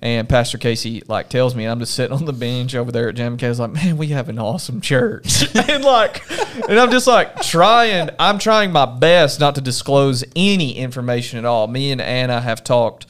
and 0.00 0.28
Pastor 0.28 0.58
Casey 0.58 1.02
like 1.06 1.28
tells 1.28 1.54
me 1.54 1.64
I'm 1.64 1.78
just 1.78 1.94
sitting 1.94 2.16
on 2.16 2.24
the 2.24 2.32
bench 2.32 2.74
over 2.74 2.90
there 2.90 3.08
at 3.08 3.14
Jam 3.14 3.36
K's 3.36 3.60
like, 3.60 3.72
man, 3.72 3.96
we 3.96 4.08
have 4.08 4.28
an 4.28 4.38
awesome 4.38 4.80
church, 4.80 5.44
and 5.68 5.84
like, 5.84 6.28
and 6.68 6.78
I'm 6.78 6.90
just 6.90 7.06
like 7.06 7.40
trying. 7.42 8.10
I'm 8.18 8.38
trying 8.38 8.72
my 8.72 8.86
best 8.86 9.40
not 9.40 9.54
to 9.54 9.60
disclose 9.60 10.24
any 10.34 10.76
information 10.76 11.38
at 11.38 11.44
all. 11.44 11.66
Me 11.68 11.92
and 11.92 12.00
Anna 12.00 12.40
have 12.40 12.64
talked. 12.64 13.06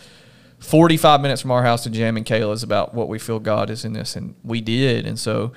45 0.58 1.20
minutes 1.20 1.42
from 1.42 1.50
our 1.50 1.64
house 1.64 1.82
to 1.82 1.90
Jam 1.90 2.16
and 2.16 2.24
Kayla's 2.24 2.62
about 2.62 2.94
what 2.94 3.08
we 3.08 3.18
feel 3.18 3.40
God 3.40 3.68
is 3.68 3.84
in 3.84 3.94
this, 3.94 4.14
and 4.14 4.36
we 4.44 4.60
did. 4.60 5.06
And 5.06 5.18
so, 5.18 5.50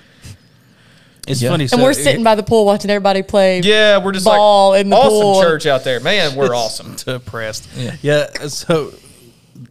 It's 1.27 1.41
Yeah. 1.41 1.49
funny. 1.49 1.67
And 1.71 1.81
we're 1.81 1.93
sitting 1.93 2.23
by 2.23 2.35
the 2.35 2.43
pool 2.43 2.65
watching 2.65 2.89
everybody 2.91 3.21
play. 3.23 3.61
yeah, 3.61 3.97
we're 4.03 4.11
just 4.11 4.25
Ball 4.25 4.71
like 4.71 4.81
in 4.81 4.89
the 4.89 4.95
awesome 4.95 5.09
pool. 5.09 5.41
church 5.41 5.65
out 5.65 5.83
there, 5.83 5.99
man. 5.99 6.35
We're 6.35 6.55
awesome. 6.55 6.95
depressed. 7.05 7.67
Yeah. 7.75 7.95
Yeah. 8.01 8.47
So 8.47 8.93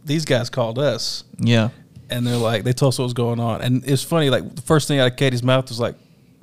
these 0.03 0.25
guys 0.25 0.49
called 0.49 0.79
us 0.79 1.23
Yeah, 1.39 1.69
and 2.09 2.25
they're 2.25 2.35
like, 2.37 2.63
they 2.63 2.73
told 2.73 2.93
us 2.93 2.99
what 2.99 3.05
was 3.05 3.13
going 3.13 3.39
on. 3.39 3.61
And 3.61 3.83
it's 3.87 4.03
funny, 4.03 4.29
like 4.29 4.55
the 4.55 4.61
first 4.63 4.87
thing 4.87 4.99
out 4.99 5.11
of 5.11 5.15
Katie's 5.17 5.43
mouth 5.43 5.69
was 5.69 5.79
like, 5.79 5.95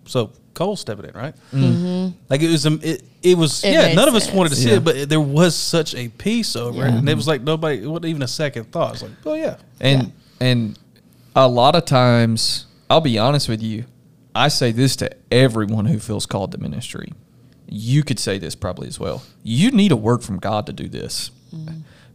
so 0.06 0.30
Cole's 0.54 0.80
stepping 0.80 1.04
in, 1.06 1.12
right? 1.14 1.34
Mm-hmm. 1.52 2.16
Like 2.28 2.42
it 2.42 2.50
was, 2.50 2.66
um, 2.66 2.80
it, 2.82 3.02
it 3.22 3.36
was, 3.38 3.64
It 3.64 3.72
yeah, 3.72 3.94
none 3.94 4.08
of 4.08 4.14
us 4.14 4.24
sense. 4.24 4.36
wanted 4.36 4.50
to 4.50 4.56
see 4.56 4.70
Yeah. 4.70 4.76
it, 4.76 4.84
but 4.84 5.08
there 5.08 5.20
was 5.20 5.54
such 5.54 5.94
a 5.94 6.08
peace 6.08 6.56
over 6.56 6.84
it. 6.86 6.90
And 6.92 7.08
it 7.08 7.14
was 7.14 7.26
like 7.28 7.42
nobody, 7.42 7.82
it 7.82 7.86
wasn't 7.86 8.06
even 8.06 8.22
a 8.22 8.28
second 8.28 8.70
thought. 8.72 8.94
It's 8.94 9.02
like, 9.02 9.12
oh 9.26 9.34
yeah. 9.34 9.56
and 9.80 10.12
and 10.40 10.78
a 11.36 11.48
lot 11.48 11.74
of 11.74 11.84
times, 11.84 12.66
I'll 12.90 13.00
be 13.00 13.18
honest 13.18 13.48
with 13.48 13.62
you. 13.62 13.84
I 14.34 14.48
say 14.48 14.72
this 14.72 14.96
to 14.96 15.10
everyone 15.30 15.86
who 15.86 15.98
feels 15.98 16.26
called 16.26 16.52
to 16.52 16.58
ministry. 16.58 17.12
You 17.68 18.02
could 18.02 18.18
say 18.18 18.38
this 18.38 18.54
probably 18.54 18.88
as 18.88 18.98
well. 18.98 19.22
You 19.42 19.70
need 19.70 19.92
a 19.92 19.96
word 19.96 20.22
from 20.22 20.38
God 20.38 20.66
to 20.66 20.72
do 20.72 20.88
this, 20.88 21.30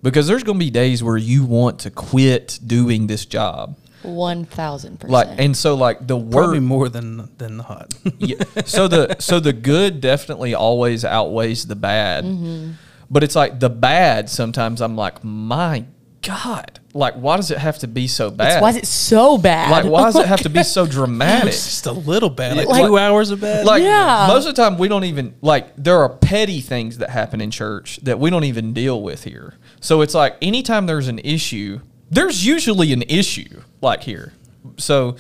because 0.04 0.28
there's 0.28 0.44
going 0.44 0.60
to 0.60 0.66
be 0.66 0.72
days 0.72 1.04
where 1.04 1.18
you 1.18 1.46
want 1.46 1.80
to 1.80 1.92
quit 1.92 2.60
doing 2.66 3.08
this 3.08 3.26
job. 3.26 3.78
One 4.04 4.46
thousand 4.46 5.00
percent. 5.00 5.12
Like, 5.12 5.40
and 5.40 5.58
so 5.58 5.76
like 5.76 6.06
the 6.06 6.16
word 6.16 6.32
Probably 6.32 6.60
more 6.60 6.88
than 6.88 7.30
than 7.38 7.58
not. 7.58 7.94
yeah. 8.20 8.44
So 8.66 8.88
the 8.88 9.16
so 9.20 9.40
the 9.40 9.54
good 9.54 10.02
definitely 10.02 10.54
always 10.54 11.04
outweighs 11.04 11.66
the 11.66 11.76
bad. 11.76 12.24
Mm-hmm. 12.24 12.74
But 13.10 13.24
it's 13.24 13.36
like 13.36 13.60
the 13.60 13.70
bad 13.70 14.30
sometimes 14.30 14.82
I'm 14.82 14.96
like, 14.96 15.24
my 15.24 15.86
God. 16.22 16.80
Like 16.98 17.14
why 17.14 17.36
does 17.36 17.52
it 17.52 17.60
have 17.60 17.78
to 17.80 17.88
be 17.88 18.08
so 18.08 18.32
bad? 18.32 18.62
why 18.62 18.70
is 18.70 18.76
it 18.76 18.88
so 18.88 19.38
bad? 19.38 19.72
like 19.72 19.86
why 19.86 20.04
does 20.04 20.16
it 20.16 20.26
have 20.26 20.42
to 20.42 20.50
be 20.50 20.64
so 20.78 20.88
dramatic? 20.88 21.50
it's 21.50 21.66
just 21.66 21.86
a 21.86 21.92
little 21.92 22.30
bad, 22.30 22.58
like, 22.58 22.68
Like- 22.68 22.86
two 22.86 22.98
hours 22.98 23.30
of 23.30 23.42
bad. 23.42 23.66
Like 23.66 23.84
Yeah. 23.84 24.26
most 24.28 24.48
of 24.48 24.56
the 24.56 24.62
time 24.62 24.78
we 24.78 24.88
don't 24.88 25.04
even 25.04 25.36
like 25.42 25.76
there 25.78 26.00
are 26.00 26.10
petty 26.10 26.60
things 26.60 26.98
that 26.98 27.12
happen 27.12 27.40
in 27.40 27.52
church 27.52 28.00
that 28.04 28.20
we 28.20 28.30
don't 28.30 28.44
even 28.46 28.74
deal 28.74 29.02
with 29.02 29.24
here. 29.24 29.54
So 29.80 30.02
it's 30.02 30.16
like 30.16 30.38
anytime 30.42 30.88
there's 30.88 31.08
an 31.08 31.20
issue, 31.20 31.82
there's 32.10 32.46
usually 32.46 32.92
an 32.94 33.04
issue 33.04 33.62
like 33.82 34.04
here. 34.04 34.34
So 34.78 35.18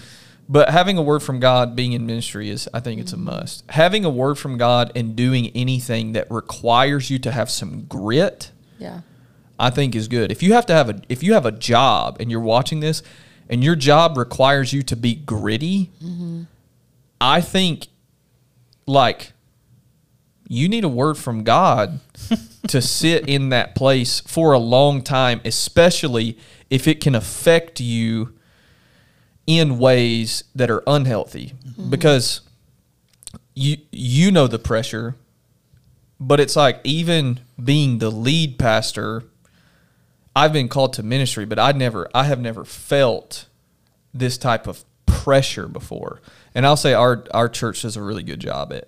but 0.49 0.69
having 0.69 0.97
a 0.97 1.01
word 1.01 1.21
from 1.21 1.39
God 1.39 1.75
being 1.75 1.93
in 1.93 2.05
ministry 2.07 2.49
is 2.49 2.67
I 2.73 2.79
think 2.79 2.99
it's 3.01 3.13
a 3.13 3.17
mm-hmm. 3.17 3.25
must. 3.25 3.69
Having 3.69 4.05
a 4.05 4.09
word 4.09 4.39
from 4.39 4.57
God 4.57 4.91
and 4.95 5.15
doing 5.15 5.51
anything 5.53 6.13
that 6.13 6.31
requires 6.31 7.11
you 7.11 7.19
to 7.19 7.31
have 7.31 7.49
some 7.51 7.83
grit 7.85 8.51
yeah. 8.79 9.01
I 9.59 9.69
think 9.69 9.95
is 9.95 10.07
good. 10.07 10.31
If 10.31 10.43
you 10.43 10.53
have 10.53 10.65
to 10.67 10.73
have 10.73 10.89
a 10.89 11.01
if 11.09 11.23
you 11.23 11.33
have 11.33 11.45
a 11.45 11.51
job 11.51 12.17
and 12.19 12.29
you're 12.29 12.39
watching 12.39 12.79
this 12.79 13.01
and 13.49 13.63
your 13.63 13.75
job 13.75 14.17
requires 14.17 14.73
you 14.73 14.83
to 14.83 14.95
be 14.95 15.15
gritty, 15.15 15.91
mm-hmm. 16.03 16.43
I 17.19 17.41
think 17.41 17.87
like 18.85 19.33
you 20.47 20.69
need 20.69 20.83
a 20.83 20.89
word 20.89 21.17
from 21.17 21.43
God 21.43 21.99
to 22.67 22.81
sit 22.81 23.27
in 23.27 23.49
that 23.49 23.75
place 23.75 24.19
for 24.21 24.53
a 24.53 24.59
long 24.59 25.01
time, 25.01 25.41
especially 25.43 26.37
if 26.69 26.87
it 26.87 27.01
can 27.01 27.15
affect 27.15 27.79
you 27.79 28.33
in 29.45 29.79
ways 29.79 30.43
that 30.55 30.69
are 30.69 30.83
unhealthy. 30.85 31.53
Mm-hmm. 31.65 31.89
Because 31.89 32.41
you 33.55 33.77
you 33.91 34.31
know 34.31 34.47
the 34.47 34.59
pressure 34.59 35.15
but 36.19 36.39
it's 36.39 36.55
like 36.55 36.79
even 36.83 37.39
being 37.61 37.99
the 37.99 38.09
lead 38.09 38.57
pastor 38.57 39.23
I've 40.37 40.53
been 40.53 40.67
called 40.69 40.93
to 40.93 41.03
ministry 41.03 41.45
but 41.45 41.59
I 41.59 41.71
never 41.71 42.07
I 42.13 42.23
have 42.31 42.39
never 42.39 42.63
felt 42.65 43.45
this 44.13 44.37
type 44.37 44.67
of 44.67 44.83
pressure 45.05 45.67
before 45.67 46.21
and 46.55 46.65
I'll 46.65 46.77
say 46.77 46.93
our 46.93 47.23
our 47.33 47.49
church 47.49 47.81
does 47.81 47.97
a 47.97 48.01
really 48.01 48.23
good 48.23 48.39
job 48.39 48.71
at 48.73 48.87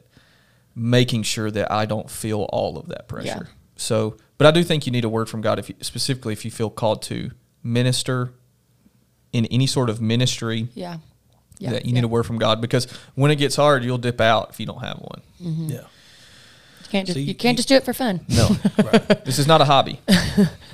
making 0.75 1.23
sure 1.23 1.49
that 1.51 1.71
I 1.71 1.85
don't 1.85 2.09
feel 2.09 2.41
all 2.53 2.77
of 2.77 2.87
that 2.89 3.07
pressure 3.07 3.27
Yeah. 3.47 3.53
so 3.75 4.17
but 4.37 4.47
I 4.47 4.51
do 4.51 4.63
think 4.63 4.85
you 4.85 4.91
need 4.91 5.03
a 5.05 5.09
word 5.09 5.27
from 5.29 5.41
God 5.41 5.59
if 5.59 5.67
you, 5.69 5.75
specifically 5.81 6.33
if 6.33 6.45
you 6.45 6.51
feel 6.51 6.69
called 6.69 7.01
to 7.03 7.31
minister 7.63 8.31
in 9.33 9.45
any 9.47 9.67
sort 9.67 9.89
of 9.89 9.99
ministry 10.01 10.67
Yeah. 10.73 10.97
Yeah. 11.59 11.71
that 11.71 11.85
you 11.85 11.89
yeah. 11.91 11.95
need 11.95 12.03
a 12.05 12.07
word 12.07 12.23
from 12.25 12.37
God 12.37 12.61
because 12.61 12.87
when 13.15 13.31
it 13.31 13.35
gets 13.35 13.55
hard, 13.57 13.83
you'll 13.83 13.97
dip 13.97 14.21
out 14.21 14.51
if 14.51 14.59
you 14.61 14.65
don't 14.65 14.79
have 14.79 14.97
one. 14.99 15.21
Mm-hmm. 15.43 15.69
yeah. 15.69 15.81
You 16.89 16.91
can't 16.91 17.07
just 17.07 17.15
So 17.15 17.19
you, 17.19 17.25
you- 17.27 17.35
can't 17.35 17.57
just 17.57 17.69
do 17.69 17.75
it 17.75 17.85
for 17.85 17.93
fun. 17.93 18.21
No, 18.27 18.47
this 19.25 19.37
is 19.39 19.47
not 19.47 19.61
a 19.61 19.65
hobby. 19.65 19.99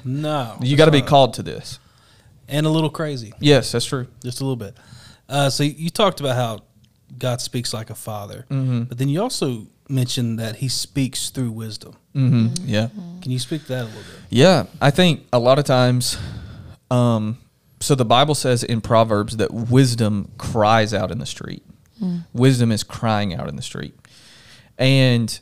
No. 0.07 0.55
You 0.61 0.77
got 0.77 0.85
to 0.85 0.91
be 0.91 1.01
called 1.01 1.33
to 1.35 1.43
this. 1.43 1.79
And 2.47 2.67
a 2.67 2.69
little 2.69 2.91
crazy. 2.91 3.33
Yes, 3.39 3.71
that's 3.71 3.85
true. 3.85 4.05
just 4.23 4.39
a 4.39 4.43
little 4.43 4.55
bit. 4.55 4.77
Uh, 5.27 5.49
so 5.49 5.63
you 5.63 5.89
talked 5.89 6.19
about 6.19 6.35
how 6.35 6.59
God 7.17 7.41
speaks 7.41 7.73
like 7.73 7.89
a 7.89 7.95
father, 7.95 8.45
Mm-hmm. 8.51 8.83
but 8.83 8.99
then 8.99 9.09
you 9.09 9.19
also 9.19 9.65
mentioned 9.89 10.37
that 10.37 10.57
He 10.57 10.67
speaks 10.69 11.31
through 11.31 11.49
wisdom. 11.51 11.95
Mm-hmm. 12.15 12.67
Yeah, 12.69 12.89
Can 13.23 13.31
you 13.31 13.39
speak 13.39 13.63
to 13.63 13.67
that 13.69 13.81
a 13.81 13.85
little 13.85 14.01
bit? 14.01 14.21
yeah. 14.29 14.65
I 14.79 14.91
think 14.91 15.25
a 15.33 15.39
lot 15.39 15.57
of 15.57 15.65
times 15.65 16.19
Um, 16.91 17.39
so 17.79 17.95
the 17.95 18.05
Bible 18.05 18.35
says 18.35 18.63
in 18.63 18.81
Proverbs 18.81 19.37
that 19.37 19.51
wisdom 19.51 20.29
cries 20.37 20.93
out 20.93 21.09
in 21.11 21.17
the 21.17 21.25
street. 21.25 21.63
Wisdom 22.31 22.71
is 22.71 22.83
crying 22.83 23.33
out 23.33 23.49
in 23.49 23.55
the 23.55 23.61
street. 23.63 23.95
And 24.77 25.39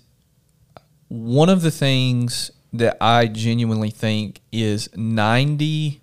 one 1.14 1.48
of 1.48 1.62
the 1.62 1.70
things 1.70 2.50
that 2.74 2.98
I 3.00 3.28
genuinely 3.28 3.92
think 3.92 4.42
is 4.52 4.88
98% 4.88 6.00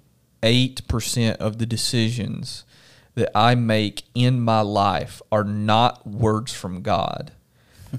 of 1.36 1.58
the 1.58 1.66
decisions 1.66 2.64
that 3.16 3.36
I 3.36 3.56
make 3.56 4.04
in 4.14 4.40
my 4.40 4.60
life 4.60 5.20
are 5.32 5.42
not 5.42 6.06
words 6.06 6.52
from 6.52 6.82
God. 6.82 7.32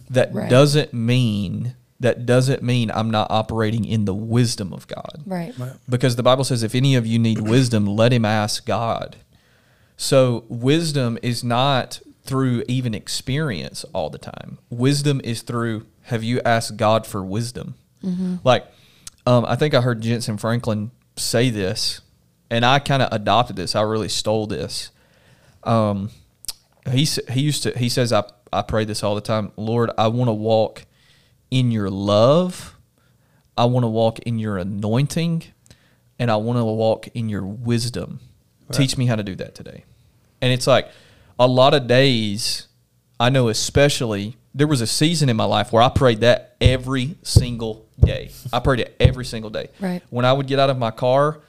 That 0.10 0.34
Right. 0.34 0.50
doesn't 0.50 0.94
mean 0.94 1.76
that 2.00 2.26
doesn't 2.26 2.64
mean 2.64 2.90
I'm 2.90 3.12
not 3.12 3.28
operating 3.30 3.86
in 3.86 4.06
the 4.06 4.14
wisdom 4.16 4.74
of 4.74 4.88
God. 4.88 5.22
Right. 5.26 5.54
Because 5.88 6.16
the 6.16 6.24
Bible 6.24 6.44
says 6.44 6.64
if 6.64 6.74
any 6.74 6.96
of 6.96 7.06
you 7.06 7.20
need 7.20 7.42
wisdom, 7.42 7.86
let 7.86 8.12
him 8.12 8.26
ask 8.26 8.66
God. 8.66 9.18
So 9.98 10.46
wisdom 10.50 11.20
is 11.22 11.44
not 11.44 12.02
through 12.24 12.64
even 12.68 12.96
experience 12.96 13.84
all 13.94 14.10
the 14.10 14.18
time. 14.18 14.58
Wisdom 14.72 15.22
is 15.24 15.42
through 15.44 15.86
have 16.12 16.24
you 16.24 16.40
asked 16.46 16.78
God 16.78 17.08
for 17.08 17.24
wisdom? 17.24 17.76
Like, 18.44 18.66
um, 19.26 19.46
I 19.46 19.56
think 19.56 19.74
I 19.74 19.82
heard 19.82 20.02
Jentezen 20.02 20.40
Franklin 20.40 20.92
say 21.16 21.50
this, 21.50 22.02
and 22.50 22.66
I 22.66 22.80
kind 22.80 23.02
of 23.02 23.10
adopted 23.12 23.56
this. 23.56 23.76
I 23.76 23.82
really 23.82 24.10
stole 24.10 24.46
this. 24.48 24.92
Um, 25.64 26.10
he 26.90 27.06
he 27.30 27.42
used 27.42 27.64
to 27.64 27.78
he 27.78 27.90
says 27.90 28.12
I 28.12 28.24
I 28.52 28.62
pray 28.64 28.86
this 28.86 29.04
all 29.04 29.16
the 29.16 29.22
time. 29.22 29.52
Lord, 29.56 29.92
I 29.98 30.08
want 30.08 30.30
to 30.30 30.34
walk 30.34 30.86
in 31.50 31.72
your 31.72 31.90
love. 31.90 32.76
I 33.58 33.66
want 33.66 33.84
to 33.84 33.90
walk 33.90 34.20
in 34.20 34.40
your 34.40 34.58
anointing, 34.58 35.44
and 36.18 36.32
I 36.32 36.38
want 36.38 36.58
to 36.58 36.66
walk 36.66 37.08
in 37.14 37.30
your 37.30 37.44
wisdom. 37.44 38.20
Teach 38.72 38.98
me 38.98 39.06
how 39.06 39.16
to 39.16 39.24
do 39.24 39.36
that 39.36 39.54
today. 39.54 39.84
And 40.42 40.52
it's 40.52 40.66
like 40.66 40.90
a 41.40 41.48
lot 41.48 41.74
of 41.74 41.88
days. 41.88 42.68
I 43.20 43.30
know, 43.30 43.50
especially 43.50 44.36
there 44.54 44.68
was 44.68 44.82
a 44.82 44.88
season 44.88 45.30
in 45.30 45.38
my 45.38 45.46
life 45.46 45.72
where 45.72 45.82
I 45.82 45.90
prayed 45.90 46.22
that 46.22 46.56
every 46.60 47.16
single 47.24 47.86
day. 48.00 48.32
I 48.52 48.60
prayed 48.60 48.82
it 48.82 48.96
every 49.00 49.26
single 49.26 49.50
day. 49.50 49.70
Right. 49.80 50.02
When 50.10 50.26
I 50.26 50.34
would 50.34 50.48
get 50.48 50.60
out 50.60 50.70
of 50.70 50.78
my 50.78 50.92
car, 50.92 51.40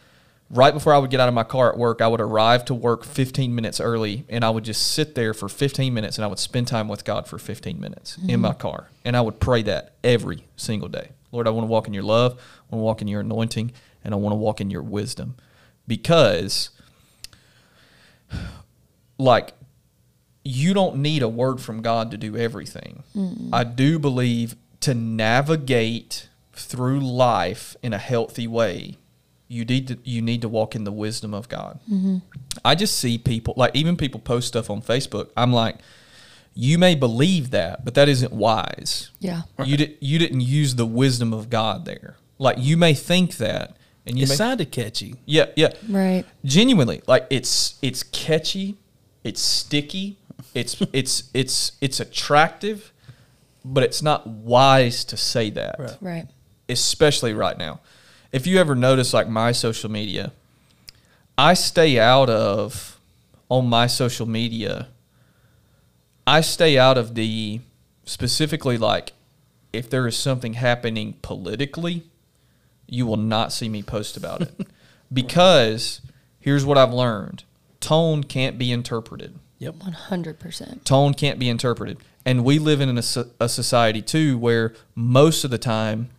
right 0.51 0.73
before 0.73 0.95
I 0.95 0.99
would 0.99 1.11
get 1.11 1.19
out 1.19 1.29
of 1.29 1.35
my 1.35 1.43
car 1.43 1.73
at 1.73 1.79
work, 1.79 2.01
I 2.01 2.07
would 2.07 2.21
arrive 2.21 2.65
to 2.67 2.75
work 2.75 3.05
15 3.05 3.55
minutes 3.55 3.81
early 3.81 4.25
and 4.29 4.45
I 4.45 4.51
would 4.51 4.65
just 4.65 4.93
sit 4.93 5.15
there 5.15 5.35
for 5.35 5.49
15 5.49 5.93
minutes 5.93 6.19
and 6.19 6.25
I 6.25 6.29
would 6.29 6.39
spend 6.39 6.69
time 6.69 6.89
with 6.89 7.05
God 7.05 7.27
for 7.27 7.39
15 7.39 7.81
minutes 7.81 8.19
in 8.19 8.29
mm-hmm. 8.29 8.41
my 8.43 8.53
car. 8.53 8.89
And 9.05 9.17
I 9.17 9.21
would 9.21 9.41
pray 9.41 9.63
that 9.63 9.95
every 10.05 10.45
single 10.57 10.89
day. 10.89 11.11
Lord, 11.33 11.49
I 11.49 11.51
want 11.51 11.65
to 11.67 11.71
walk 11.71 11.89
in 11.89 11.95
your 11.95 12.03
love, 12.03 12.35
I 12.35 12.77
want 12.77 12.83
to 12.83 12.85
walk 12.85 13.03
in 13.03 13.09
your 13.09 13.23
anointing, 13.23 13.73
and 14.05 14.15
I 14.15 14.17
want 14.17 14.33
to 14.33 14.37
walk 14.37 14.61
in 14.61 14.71
your 14.71 14.83
wisdom. 14.83 15.37
Because, 15.89 16.71
like, 19.19 19.55
you 20.45 20.75
don't 20.75 20.97
need 20.97 21.23
a 21.23 21.29
word 21.29 21.61
from 21.61 21.83
God 21.83 22.11
to 22.11 22.17
do 22.17 22.37
everything. 22.37 23.03
I 23.53 23.65
do 23.65 23.99
believe 23.99 24.57
to 24.81 24.95
navigate 24.95 26.29
through 26.53 27.01
life 27.01 27.77
in 27.83 27.93
a 27.93 27.99
healthy 27.99 28.47
way, 28.47 28.99
you 29.49 29.65
need 29.65 29.89
to 29.89 29.99
you 30.05 30.21
need 30.23 30.43
to 30.43 30.49
walk 30.49 30.75
in 30.75 30.85
the 30.85 30.93
wisdom 30.93 31.33
of 31.35 31.49
God. 31.49 31.79
Mm-hmm. 31.91 32.19
I 32.65 32.75
just 32.75 32.99
see 32.99 33.19
people 33.19 33.55
like 33.57 33.75
even 33.75 33.97
people 33.97 34.21
post 34.21 34.49
stuff 34.49 34.69
on 34.71 34.83
Facebook. 34.83 35.31
I'm 35.37 35.53
like, 35.53 35.77
you 36.55 36.79
may 36.79 36.95
believe 36.95 37.51
that, 37.51 37.85
but 37.85 37.95
that 37.95 38.09
isn't 38.09 38.33
wise. 38.33 39.11
Yeah. 39.21 39.43
You 39.65 39.77
did 39.77 39.97
you 40.01 40.19
didn't 40.19 40.41
use 40.43 40.75
the 40.75 40.87
wisdom 40.87 41.33
of 41.33 41.49
God 41.51 41.85
there. 41.85 42.17
Like 42.39 42.57
you 42.59 42.77
may 42.77 42.95
think 42.95 43.37
that, 43.37 43.77
and 44.07 44.19
you 44.19 44.25
It 44.25 44.31
may 44.31 44.35
sounded 44.35 44.71
catchy. 44.73 45.15
yeah 45.27 45.47
yeah 45.57 45.73
Right. 45.89 46.25
genuinely 46.45 47.03
like 47.07 47.27
it's 47.31 47.79
it's 47.83 48.03
catchy 48.03 48.77
it's 49.25 49.41
sticky 49.41 50.19
it's 50.55 50.81
it's 50.93 51.25
it's 51.35 51.73
it's 51.81 52.01
attractive 52.01 52.93
but 53.65 53.83
it's 53.83 54.03
not 54.03 54.27
wise 54.27 55.05
to 55.05 55.17
say 55.17 55.51
that 55.51 55.77
Right. 55.79 55.97
Right. 56.01 56.27
especially 56.69 57.33
right 57.35 57.57
now 57.59 57.81
if 58.33 58.47
you 58.47 58.59
ever 58.59 58.75
notice 58.75 59.13
like 59.15 59.29
my 59.29 59.53
social 59.53 59.91
media 59.91 60.33
i 61.39 61.55
stay 61.55 61.99
out 61.99 62.29
of 62.31 62.99
on 63.49 63.69
my 63.69 63.87
social 63.87 64.27
media 64.27 64.89
i 66.27 66.41
stay 66.41 66.79
out 66.79 66.99
of 66.99 67.15
the 67.15 67.61
specifically 68.05 68.79
like 68.79 69.13
if 69.73 69.89
there 69.89 70.07
is 70.07 70.17
something 70.17 70.55
happening 70.55 71.15
politically 71.23 72.03
you 72.89 73.07
will 73.07 73.17
not 73.17 73.53
see 73.53 73.69
me 73.69 73.83
post 73.83 74.17
about 74.17 74.43
it 74.43 74.67
because 75.13 76.01
here's 76.41 76.65
what 76.65 76.77
I've 76.77 76.93
learned 76.93 77.45
tone 77.81 78.23
can't 78.23 78.59
be 78.59 78.71
interpreted. 78.71 79.35
Yep. 79.63 79.75
100%. 79.77 80.85
Tone 80.85 81.15
can't 81.15 81.39
be 81.39 81.49
interpreted. 81.49 81.99
And 82.27 82.45
we 82.45 82.59
live 82.59 82.81
in 82.81 82.97
a, 82.99 83.03
a 83.41 83.49
society 83.49 84.03
too 84.03 84.37
where 84.39 84.75
most 84.95 85.45
of 85.45 85.51
the 85.51 85.59
time 85.59 86.11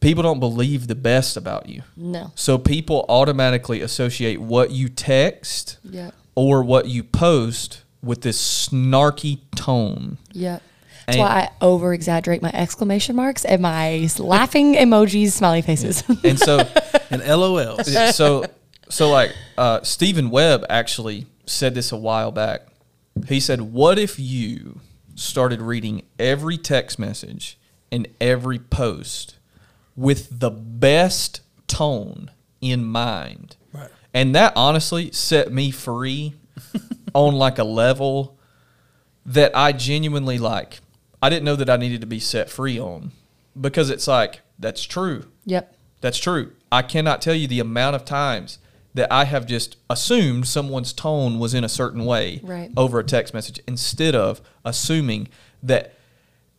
people 0.00 0.22
don't 0.22 0.40
believe 0.40 0.86
the 0.88 0.94
best 0.94 1.36
about 1.36 1.68
you. 1.68 1.82
No. 1.96 2.32
So 2.34 2.58
people 2.58 3.04
automatically 3.08 3.80
associate 3.82 4.40
what 4.40 4.70
you 4.70 4.88
text 4.88 5.78
Yep. 5.84 6.14
or 6.34 6.62
what 6.62 6.88
you 6.88 7.02
post 7.02 7.82
with 8.02 8.22
this 8.22 8.38
snarky 8.68 9.40
tone. 9.54 10.18
Yep. 10.32 10.62
That's 11.06 11.16
And- 11.16 11.22
why 11.22 11.28
I 11.28 11.50
over 11.64 11.92
exaggerate 11.92 12.40
my 12.42 12.50
exclamation 12.52 13.16
marks 13.16 13.44
and 13.44 13.62
my 13.62 14.08
laughing 14.18 14.74
emojis, 14.74 15.32
smiley 15.32 15.62
faces. 15.62 16.02
And 16.24 16.38
so 16.38 16.58
And 17.10 17.22
LOLs. 17.22 18.12
So 18.12 18.44
so 18.88 19.10
like 19.10 19.34
uh, 19.58 19.82
Stephen 19.82 20.30
Webb 20.30 20.64
actually 20.68 21.26
said 21.46 21.74
this 21.74 21.92
a 21.92 21.96
while 21.96 22.32
back. 22.32 22.66
He 23.28 23.40
said, 23.40 23.60
"What 23.60 23.98
if 23.98 24.18
you 24.18 24.80
started 25.14 25.62
reading 25.62 26.02
every 26.18 26.58
text 26.58 26.98
message 26.98 27.58
and 27.90 28.06
every 28.20 28.58
post 28.58 29.36
with 29.94 30.40
the 30.40 30.50
best 30.50 31.40
tone 31.66 32.30
in 32.60 32.84
mind?" 32.84 33.56
Right. 33.72 33.90
And 34.12 34.34
that 34.34 34.52
honestly 34.56 35.10
set 35.12 35.52
me 35.52 35.70
free 35.70 36.34
on 37.14 37.34
like 37.34 37.58
a 37.58 37.64
level 37.64 38.38
that 39.24 39.56
I 39.56 39.72
genuinely 39.72 40.38
like. 40.38 40.80
I 41.22 41.28
didn't 41.30 41.44
know 41.44 41.56
that 41.56 41.70
I 41.70 41.76
needed 41.76 42.02
to 42.02 42.06
be 42.06 42.20
set 42.20 42.50
free 42.50 42.78
on 42.78 43.12
because 43.58 43.90
it's 43.90 44.06
like 44.06 44.40
that's 44.58 44.84
true. 44.84 45.26
yep. 45.44 45.72
That's 46.02 46.18
true. 46.18 46.52
I 46.70 46.82
cannot 46.82 47.22
tell 47.22 47.34
you 47.34 47.48
the 47.48 47.58
amount 47.58 47.96
of 47.96 48.04
times 48.04 48.58
that 48.96 49.12
I 49.12 49.24
have 49.26 49.44
just 49.46 49.76
assumed 49.90 50.48
someone's 50.48 50.92
tone 50.94 51.38
was 51.38 51.52
in 51.54 51.64
a 51.64 51.68
certain 51.68 52.04
way 52.06 52.40
Right. 52.42 52.70
over 52.78 52.98
a 52.98 53.04
text 53.04 53.34
message 53.34 53.60
instead 53.68 54.14
of 54.14 54.40
assuming 54.64 55.28
that 55.62 55.94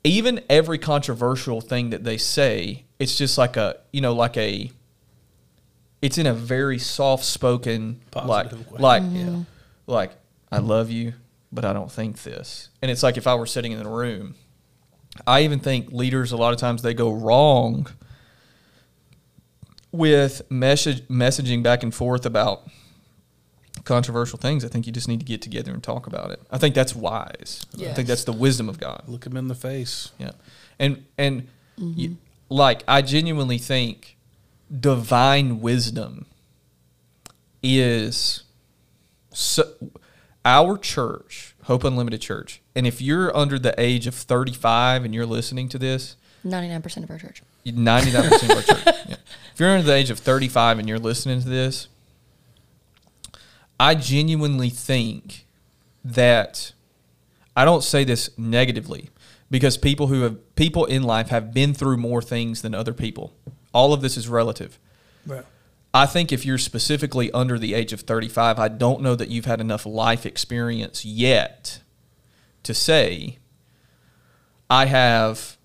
even 0.03 0.41
every 0.47 0.77
controversial 0.77 1.61
thing 1.61 1.89
that 1.89 2.03
they 2.03 2.17
say, 2.17 2.83
it's 2.99 3.17
just 3.17 3.39
like 3.39 3.57
a, 3.57 3.77
you 3.91 4.01
know, 4.01 4.13
like 4.13 4.37
a, 4.37 4.69
it's 6.01 6.19
in 6.19 6.27
a 6.27 6.33
very 6.33 6.77
soft 6.77 7.25
spoken, 7.25 8.01
like, 8.15 8.51
way. 8.51 8.57
like, 8.77 9.01
Mm-hmm. 9.01 9.41
like, 9.87 10.11
I 10.51 10.59
love 10.59 10.91
you, 10.91 11.13
but 11.51 11.65
I 11.65 11.73
don't 11.73 11.91
think 11.91 12.21
this. 12.21 12.69
And 12.83 12.91
it's 12.91 13.01
like 13.01 13.17
if 13.17 13.25
I 13.25 13.33
were 13.33 13.47
sitting 13.47 13.71
in 13.71 13.81
the 13.81 13.89
room, 13.89 14.35
I 15.25 15.41
even 15.43 15.59
think 15.59 15.91
leaders, 15.91 16.31
a 16.31 16.37
lot 16.37 16.53
of 16.53 16.59
times, 16.59 16.83
they 16.83 16.93
go 16.93 17.11
wrong 17.11 17.87
with 19.91 20.41
message 20.49 21.07
messaging 21.07 21.63
back 21.63 21.83
and 21.83 21.93
forth 21.93 22.25
about 22.25 22.67
controversial 23.83 24.37
things. 24.37 24.65
I 24.65 24.67
think 24.67 24.85
you 24.85 24.93
just 24.93 25.07
need 25.07 25.19
to 25.19 25.25
get 25.25 25.41
together 25.41 25.71
and 25.71 25.81
talk 25.81 26.07
about 26.07 26.31
it. 26.31 26.41
I 26.51 26.57
think 26.57 26.75
that's 26.75 26.95
wise. 26.95 27.65
I 27.79 27.93
think 27.93 28.07
that's 28.07 28.25
the 28.25 28.33
wisdom 28.33 28.69
of 28.69 28.79
God. 28.79 29.03
Look 29.07 29.25
him 29.25 29.37
in 29.37 29.47
the 29.47 29.55
face. 29.55 30.11
Yeah, 30.19 30.31
and 30.77 31.05
and 31.17 31.47
mm-hmm. 31.79 31.93
you, 31.95 32.17
like 32.49 32.83
I 32.87 33.01
genuinely 33.01 33.57
think 33.57 34.17
divine 34.79 35.61
wisdom 35.61 36.25
is 37.63 38.43
so, 39.31 39.63
our 40.43 40.77
church, 40.77 41.55
Hope 41.63 41.83
Unlimited 41.83 42.21
Church, 42.21 42.61
and 42.75 42.85
if 42.85 43.01
you're 43.01 43.35
under 43.35 43.57
the 43.57 43.73
age 43.79 44.07
of 44.07 44.15
35 44.15 45.05
and 45.05 45.15
you're 45.15 45.25
listening 45.25 45.69
to 45.69 45.79
this, 45.79 46.15
99% 46.45 47.03
of 47.03 47.11
our 47.11 47.17
church. 47.17 47.41
99% 47.75 48.43
of 48.43 48.49
our 48.51 48.61
church. 48.61 48.95
Yeah. 49.07 49.15
If 49.53 49.59
you're 49.61 49.69
under 49.69 49.87
the 49.87 49.93
age 49.93 50.09
of 50.09 50.19
35 50.19 50.79
and 50.79 50.87
you're 50.87 50.99
listening 50.99 51.41
to 51.41 51.49
this, 51.49 51.87
I 53.79 53.95
genuinely 53.95 54.69
think 54.69 55.45
that 56.03 56.73
I 57.55 57.65
don't 57.65 57.83
say 57.83 58.03
this 58.03 58.29
negatively 58.37 59.09
because 59.49 59.77
people 59.77 60.07
who 60.07 60.21
have 60.21 60.55
people 60.55 60.85
in 60.85 61.03
life 61.03 61.29
have 61.29 61.53
been 61.53 61.73
through 61.73 61.97
more 61.97 62.21
things 62.21 62.61
than 62.61 62.75
other 62.75 62.93
people. 62.93 63.33
All 63.73 63.93
of 63.93 64.01
this 64.01 64.17
is 64.17 64.27
relative. 64.27 64.77
Right. 65.25 65.45
I 65.93 66.05
think 66.05 66.31
if 66.31 66.45
you're 66.45 66.57
specifically 66.57 67.31
under 67.31 67.57
the 67.57 67.73
age 67.73 67.93
of 67.93 68.01
35, 68.01 68.59
I 68.59 68.67
don't 68.67 69.01
know 69.01 69.15
that 69.15 69.29
you've 69.29 69.45
had 69.45 69.61
enough 69.61 69.85
life 69.85 70.25
experience 70.25 71.05
yet 71.05 71.79
to 72.63 72.73
say, 72.73 73.37
I 74.69 74.85
have 74.85 75.56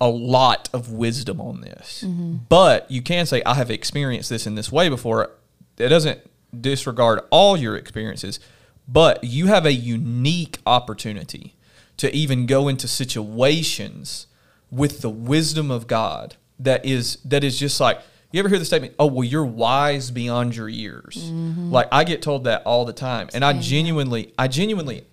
a 0.00 0.08
lot 0.08 0.68
of 0.72 0.92
wisdom 0.92 1.40
on 1.40 1.60
this. 1.60 2.04
But 2.48 2.90
you 2.90 3.02
can 3.02 3.26
say, 3.26 3.42
I 3.44 3.54
have 3.54 3.70
experienced 3.70 4.30
this 4.30 4.46
in 4.46 4.54
this 4.54 4.70
way 4.70 4.88
before. 4.88 5.32
it 5.76 5.88
doesn't 5.88 6.20
disregard 6.58 7.20
all 7.30 7.56
your 7.56 7.76
experiences, 7.76 8.40
but 8.86 9.22
you 9.22 9.46
have 9.46 9.66
a 9.66 9.72
unique 9.72 10.58
opportunity 10.66 11.54
to 11.98 12.14
even 12.14 12.46
go 12.46 12.68
into 12.68 12.88
situations 12.88 14.26
with 14.70 15.00
the 15.00 15.10
wisdom 15.10 15.70
of 15.70 15.86
God 15.86 16.36
that 16.58 16.84
is 16.84 17.18
that 17.24 17.44
is 17.44 17.58
just 17.58 17.80
like 17.80 18.00
you 18.30 18.40
ever 18.40 18.48
hear 18.48 18.58
the 18.58 18.64
statement, 18.64 18.94
"Oh, 18.98 19.06
well, 19.06 19.24
you're 19.24 19.44
wise 19.44 20.10
beyond 20.10 20.54
your 20.54 20.68
years." 20.68 21.16
Mm-hmm. 21.16 21.70
Like 21.70 21.88
I 21.90 22.04
get 22.04 22.20
told 22.20 22.44
that 22.44 22.62
all 22.64 22.84
the 22.84 22.92
time, 22.92 23.28
and 23.32 23.44
I 23.44 23.54
genuinely, 23.54 24.34
I 24.38 24.48
genuinely, 24.48 25.04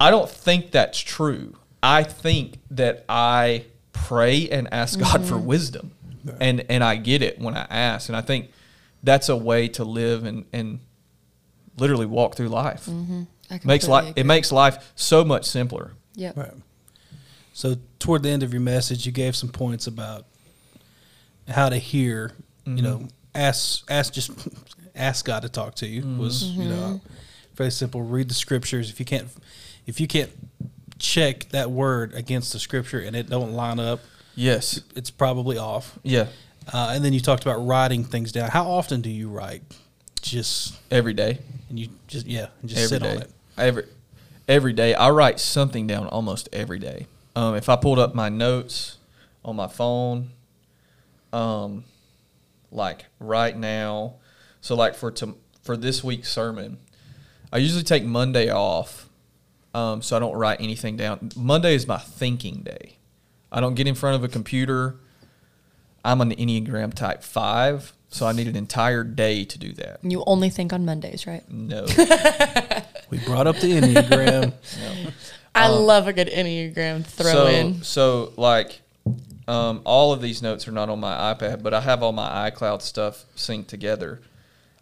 I 0.00 0.10
don't 0.10 0.28
think 0.28 0.70
that's 0.72 0.98
true. 0.98 1.56
I 1.84 2.02
think 2.02 2.60
that 2.70 3.04
I 3.10 3.66
pray 3.92 4.48
and 4.48 4.72
ask 4.72 4.98
God 4.98 5.24
for 5.26 5.34
mm-hmm. 5.34 5.46
wisdom, 5.46 5.92
and 6.40 6.64
and 6.70 6.82
I 6.82 6.96
get 6.96 7.20
it 7.20 7.38
when 7.38 7.54
I 7.54 7.66
ask, 7.68 8.08
and 8.08 8.16
I 8.16 8.22
think 8.22 8.50
that's 9.02 9.28
a 9.28 9.36
way 9.36 9.68
to 9.68 9.84
live 9.84 10.24
and 10.24 10.46
and 10.52 10.80
literally 11.76 12.06
walk 12.06 12.36
through 12.36 12.48
life. 12.48 12.86
Mm-hmm. 12.86 13.24
I 13.50 13.60
Makes 13.64 13.86
life 13.86 14.08
agree. 14.08 14.22
it 14.22 14.24
makes 14.24 14.50
life 14.50 14.92
so 14.96 15.24
much 15.24 15.44
simpler. 15.44 15.92
Yep. 16.14 16.36
Right. 16.38 16.52
So 17.52 17.76
toward 17.98 18.22
the 18.22 18.30
end 18.30 18.42
of 18.42 18.54
your 18.54 18.62
message, 18.62 19.04
you 19.04 19.12
gave 19.12 19.36
some 19.36 19.50
points 19.50 19.86
about 19.86 20.24
how 21.46 21.68
to 21.68 21.76
hear. 21.76 22.32
You 22.64 22.80
know, 22.80 22.96
mm-hmm. 22.96 23.08
ask 23.34 23.84
ask 23.90 24.14
just 24.14 24.30
ask 24.94 25.26
God 25.26 25.42
to 25.42 25.50
talk 25.50 25.74
to 25.76 25.86
you 25.86 26.16
was 26.16 26.44
you 26.44 26.64
know 26.64 27.02
very 27.56 27.70
simple. 27.70 28.00
Read 28.00 28.30
the 28.30 28.34
scriptures. 28.34 28.88
If 28.88 28.98
you 28.98 29.04
can't 29.04 29.28
if 29.86 30.00
you 30.00 30.06
can't 30.06 30.30
check 30.98 31.48
that 31.50 31.70
word 31.70 32.12
against 32.14 32.52
the 32.52 32.58
scripture 32.58 33.00
and 33.00 33.14
it 33.16 33.28
don't 33.28 33.52
line 33.52 33.78
up, 33.80 34.00
Yes. 34.34 34.80
it's 34.96 35.10
probably 35.10 35.58
off. 35.58 35.98
Yeah. 36.02 36.26
Uh, 36.72 36.92
and 36.94 37.04
then 37.04 37.12
you 37.12 37.20
talked 37.20 37.42
about 37.42 37.64
writing 37.66 38.04
things 38.04 38.32
down. 38.32 38.50
How 38.50 38.64
often 38.64 39.00
do 39.00 39.10
you 39.10 39.28
write? 39.28 39.62
Just 40.22 40.74
Every 40.90 41.12
day. 41.12 41.38
and 41.68 41.78
you 41.78 41.88
just 42.06 42.26
yeah, 42.26 42.46
and 42.62 42.70
just 42.70 42.92
every 42.92 43.06
sit 43.08 43.16
on 43.16 43.22
it. 43.22 43.30
Every 43.58 43.84
every 44.48 44.72
day, 44.72 44.94
I 44.94 45.10
write 45.10 45.38
something 45.38 45.86
down 45.86 46.06
almost 46.06 46.48
every 46.52 46.78
day. 46.78 47.06
Um, 47.36 47.54
if 47.56 47.68
I 47.68 47.76
pulled 47.76 47.98
up 47.98 48.14
my 48.14 48.30
notes 48.30 48.96
on 49.44 49.56
my 49.56 49.66
phone, 49.68 50.30
um, 51.32 51.84
like 52.70 53.06
right 53.18 53.56
now, 53.56 54.14
so 54.60 54.74
like 54.74 54.94
for 54.94 55.10
to, 55.12 55.34
for 55.62 55.76
this 55.76 56.02
week's 56.02 56.30
sermon, 56.32 56.78
I 57.52 57.58
usually 57.58 57.82
take 57.82 58.04
Monday 58.04 58.50
off, 58.50 59.08
um, 59.74 60.02
so 60.02 60.16
I 60.16 60.20
don't 60.20 60.36
write 60.36 60.60
anything 60.60 60.96
down. 60.96 61.30
Monday 61.36 61.74
is 61.74 61.86
my 61.86 61.98
thinking 61.98 62.62
day. 62.62 62.96
I 63.52 63.60
don't 63.60 63.74
get 63.74 63.86
in 63.86 63.94
front 63.94 64.16
of 64.16 64.24
a 64.24 64.28
computer. 64.28 64.96
I'm 66.04 66.20
an 66.20 66.30
Enneagram 66.30 66.94
Type 66.94 67.22
Five, 67.22 67.92
so 68.08 68.26
I 68.26 68.32
need 68.32 68.46
an 68.46 68.56
entire 68.56 69.04
day 69.04 69.44
to 69.44 69.58
do 69.58 69.72
that. 69.74 70.00
You 70.02 70.22
only 70.26 70.50
think 70.50 70.72
on 70.72 70.84
Mondays, 70.84 71.26
right? 71.26 71.42
No. 71.50 71.86
We 73.10 73.18
brought 73.18 73.46
up 73.46 73.56
the 73.56 73.72
enneagram. 73.72 74.52
I 75.54 75.68
love 75.68 76.08
a 76.08 76.12
good 76.12 76.28
Enneagram 76.28 77.06
throw 77.06 77.30
so, 77.30 77.46
in. 77.46 77.82
So 77.82 78.32
like, 78.36 78.80
um, 79.46 79.82
all 79.84 80.12
of 80.12 80.20
these 80.20 80.42
notes 80.42 80.66
are 80.66 80.72
not 80.72 80.88
on 80.88 80.98
my 80.98 81.32
iPad, 81.32 81.62
but 81.62 81.72
I 81.72 81.80
have 81.80 82.02
all 82.02 82.10
my 82.12 82.50
iCloud 82.50 82.82
stuff 82.82 83.24
synced 83.36 83.68
together. 83.68 84.20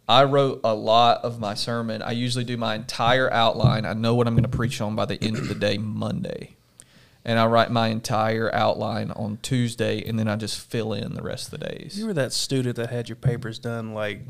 I 0.09 0.25
wrote 0.25 0.61
a 0.65 0.75
lot 0.75 1.25
of 1.25 1.39
my 1.41 1.55
sermon. 1.55 2.03
I 2.03 2.11
usually 2.13 2.45
do 2.45 2.57
my 2.57 2.75
entire 2.75 3.33
outline. 3.33 3.87
I 3.87 3.93
know 3.93 4.15
what 4.15 4.27
I'm 4.27 4.35
going 4.35 4.43
to 4.43 4.49
preach 4.49 4.81
on 4.81 4.95
by 4.97 5.05
the 5.07 5.23
end 5.23 5.39
of 5.39 5.49
the 5.49 5.55
day, 5.55 5.79
Monday. 5.79 6.51
And 7.25 7.39
I 7.39 7.47
write 7.47 7.71
my 7.71 7.89
entire 7.89 8.53
outline 8.53 9.13
on 9.13 9.39
Tuesday, 9.43 10.03
and 10.05 10.19
then 10.19 10.27
I 10.27 10.35
just 10.37 10.59
fill 10.59 10.93
in 10.93 11.15
the 11.15 11.23
rest 11.23 11.53
of 11.53 11.61
the 11.61 11.67
days. 11.69 11.97
You 11.97 12.07
were 12.07 12.15
that 12.15 12.33
student 12.33 12.75
that 12.77 12.91
had 12.91 13.09
your 13.09 13.17
papers 13.17 13.59
done 13.61 13.95
like 13.95 14.23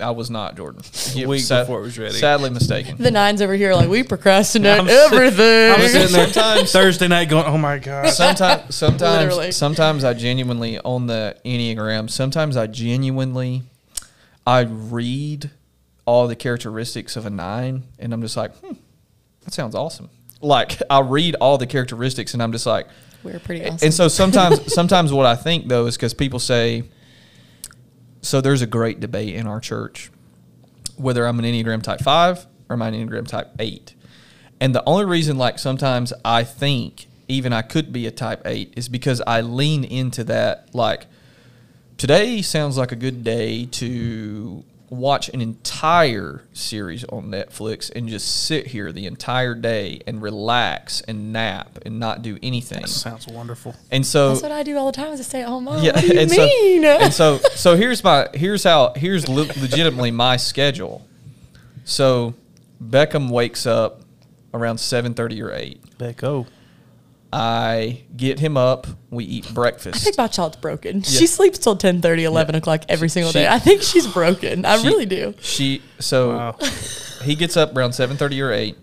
I 0.00 0.10
was 0.10 0.30
not, 0.30 0.56
Jordan. 0.56 0.82
A 1.16 1.26
week 1.26 1.46
before 1.48 1.80
it 1.80 1.82
was 1.82 1.98
ready. 1.98 2.14
Sadly 2.14 2.50
mistaken. 2.50 2.96
The 2.98 3.10
nines 3.10 3.40
over 3.42 3.54
here 3.54 3.70
are 3.70 3.74
like 3.76 3.88
we 3.88 4.02
procrastinate 4.02 4.80
I'm 4.80 4.86
sit- 4.88 5.12
everything. 5.12 5.72
I'm 5.72 5.80
sitting 5.88 6.12
there 6.12 6.26
Sometimes- 6.26 6.72
Thursday 6.72 7.08
night 7.08 7.28
going, 7.28 7.44
"Oh 7.46 7.58
my 7.58 7.78
god!" 7.78 8.08
sometimes 8.10 8.74
sometimes 8.74 9.00
Literally. 9.26 9.52
sometimes 9.52 10.04
I 10.04 10.14
genuinely 10.14 10.78
on 10.80 11.06
the 11.06 11.36
Enneagram, 11.44 12.08
sometimes 12.10 12.56
I 12.56 12.66
genuinely 12.66 13.62
I 14.50 14.62
read 14.62 15.48
all 16.06 16.26
the 16.26 16.34
characteristics 16.34 17.14
of 17.14 17.24
a 17.24 17.30
nine 17.30 17.84
and 18.00 18.12
I'm 18.12 18.20
just 18.20 18.36
like, 18.36 18.52
hmm, 18.56 18.72
that 19.42 19.54
sounds 19.54 19.76
awesome. 19.76 20.10
Like 20.40 20.82
I 20.90 21.02
read 21.02 21.36
all 21.36 21.56
the 21.56 21.68
characteristics 21.68 22.34
and 22.34 22.42
I'm 22.42 22.50
just 22.50 22.66
like 22.66 22.88
We're 23.22 23.38
pretty 23.38 23.64
awesome. 23.64 23.78
and 23.86 23.94
so 23.94 24.08
sometimes 24.08 24.74
sometimes 24.74 25.12
what 25.12 25.24
I 25.24 25.36
think 25.36 25.68
though 25.68 25.86
is 25.86 25.96
because 25.96 26.14
people 26.14 26.40
say 26.40 26.82
so 28.22 28.40
there's 28.40 28.60
a 28.60 28.66
great 28.66 28.98
debate 28.98 29.36
in 29.36 29.46
our 29.46 29.60
church 29.60 30.10
whether 30.96 31.26
I'm 31.26 31.38
an 31.38 31.44
Enneagram 31.44 31.80
type 31.80 32.00
five 32.00 32.44
or 32.68 32.74
am 32.74 32.82
I 32.82 32.88
an 32.88 32.94
Enneagram 32.94 33.28
type 33.28 33.52
eight. 33.60 33.94
And 34.60 34.74
the 34.74 34.82
only 34.84 35.04
reason 35.04 35.38
like 35.38 35.60
sometimes 35.60 36.12
I 36.24 36.42
think 36.42 37.06
even 37.28 37.52
I 37.52 37.62
could 37.62 37.92
be 37.92 38.04
a 38.08 38.10
type 38.10 38.42
eight 38.44 38.74
is 38.76 38.88
because 38.88 39.22
I 39.28 39.42
lean 39.42 39.84
into 39.84 40.24
that 40.24 40.74
like 40.74 41.06
today 42.00 42.40
sounds 42.40 42.78
like 42.78 42.92
a 42.92 42.96
good 42.96 43.22
day 43.22 43.66
to 43.66 44.64
watch 44.88 45.28
an 45.28 45.42
entire 45.42 46.42
series 46.54 47.04
on 47.04 47.26
Netflix 47.26 47.94
and 47.94 48.08
just 48.08 48.46
sit 48.46 48.68
here 48.68 48.90
the 48.90 49.04
entire 49.04 49.54
day 49.54 50.00
and 50.06 50.22
relax 50.22 51.02
and 51.02 51.30
nap 51.30 51.78
and 51.84 52.00
not 52.00 52.22
do 52.22 52.38
anything. 52.42 52.86
sounds 52.86 53.28
wonderful. 53.28 53.74
And 53.90 54.06
so 54.06 54.30
That's 54.30 54.42
what 54.42 54.50
I 54.50 54.62
do 54.62 54.78
all 54.78 54.86
the 54.86 54.92
time 54.92 55.12
as 55.12 55.20
a 55.20 55.24
stay 55.24 55.42
at 55.42 55.48
home 55.48 55.64
mom. 55.64 55.82
yeah, 55.82 55.92
what 55.92 56.00
do 56.00 56.06
you 56.06 56.20
and 56.20 56.30
mean? 56.30 56.82
so 56.84 56.88
and 56.88 57.12
so 57.12 57.38
so 57.54 57.76
here's 57.76 58.02
my 58.02 58.28
here's 58.32 58.64
how 58.64 58.94
here's 58.96 59.28
le- 59.28 59.52
legitimately 59.60 60.10
my 60.10 60.38
schedule. 60.38 61.06
So 61.84 62.32
Beckham 62.82 63.28
wakes 63.28 63.66
up 63.66 64.00
around 64.54 64.78
seven 64.78 65.12
thirty 65.12 65.42
or 65.42 65.52
eight. 65.52 65.82
Becco. 65.98 66.46
I 67.32 68.02
get 68.16 68.40
him 68.40 68.56
up. 68.56 68.86
We 69.10 69.24
eat 69.24 69.52
breakfast. 69.54 69.96
I 69.96 69.98
think 70.00 70.18
my 70.18 70.26
child's 70.26 70.56
broken. 70.56 71.02
She 71.02 71.26
sleeps 71.28 71.58
till 71.58 71.76
10 71.76 72.00
30, 72.02 72.24
11 72.24 72.54
o'clock 72.56 72.82
every 72.88 73.08
single 73.08 73.30
She- 73.32 73.38
day. 73.40 73.46
I 73.48 73.58
think 73.60 73.82
she's 73.82 74.06
broken. 74.06 74.64
I 74.64 74.78
She- 74.78 74.86
really 74.88 75.06
do. 75.06 75.34
She 75.40 75.82
so 76.00 76.30
Wow. 76.36 76.56
he 77.22 77.34
gets 77.36 77.56
up 77.56 77.76
around 77.76 77.92
seven 77.92 78.16
thirty 78.16 78.40
or 78.42 78.50
eight. 78.52 78.76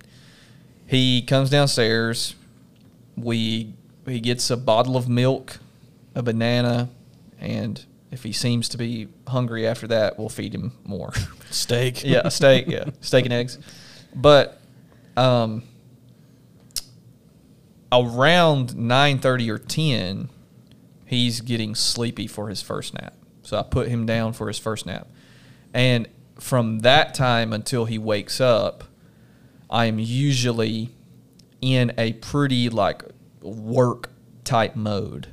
He 0.85 1.21
comes 1.23 1.49
downstairs. 1.49 2.35
We 3.17 3.73
he 4.07 4.19
gets 4.21 4.49
a 4.49 4.55
bottle 4.57 4.95
of 4.95 5.09
milk, 5.09 5.59
a 6.15 6.23
banana, 6.23 6.87
and 7.41 7.83
if 8.11 8.23
he 8.23 8.31
seems 8.31 8.69
to 8.69 8.77
be 8.77 9.09
hungry 9.27 9.67
after 9.67 9.87
that, 9.87 10.17
we'll 10.17 10.29
feed 10.29 10.55
him 10.55 10.71
more. 10.85 11.11
Steak. 11.49 12.03
yeah, 12.05 12.21
a 12.23 12.31
steak. 12.31 12.65
Yeah, 12.67 12.85
steak 13.01 13.25
and 13.25 13.33
eggs. 13.33 13.57
But 14.15 14.61
um, 15.17 15.63
around 17.91 18.75
nine 18.75 19.19
thirty 19.19 19.49
or 19.49 19.57
ten, 19.57 20.29
he's 21.05 21.41
getting 21.41 21.75
sleepy 21.75 22.27
for 22.27 22.49
his 22.49 22.61
first 22.61 22.93
nap. 22.93 23.13
So 23.43 23.57
I 23.57 23.63
put 23.63 23.87
him 23.87 24.05
down 24.05 24.33
for 24.33 24.47
his 24.47 24.59
first 24.59 24.85
nap, 24.85 25.07
and 25.73 26.07
from 26.39 26.79
that 26.79 27.13
time 27.13 27.53
until 27.53 27.85
he 27.85 27.97
wakes 27.97 28.39
up, 28.41 28.83
I 29.69 29.85
am 29.85 29.99
usually 29.99 30.91
in 31.61 31.93
a 31.97 32.13
pretty 32.13 32.69
like 32.69 33.03
work 33.41 34.11
type 34.43 34.75
mode. 34.75 35.27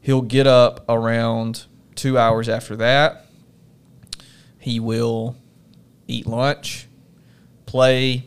He'll 0.00 0.22
get 0.22 0.46
up 0.46 0.84
around 0.88 1.66
two 1.94 2.18
hours 2.18 2.48
after 2.48 2.74
that. 2.76 3.26
He 4.58 4.80
will 4.80 5.36
eat 6.08 6.26
lunch, 6.26 6.88
play, 7.66 8.24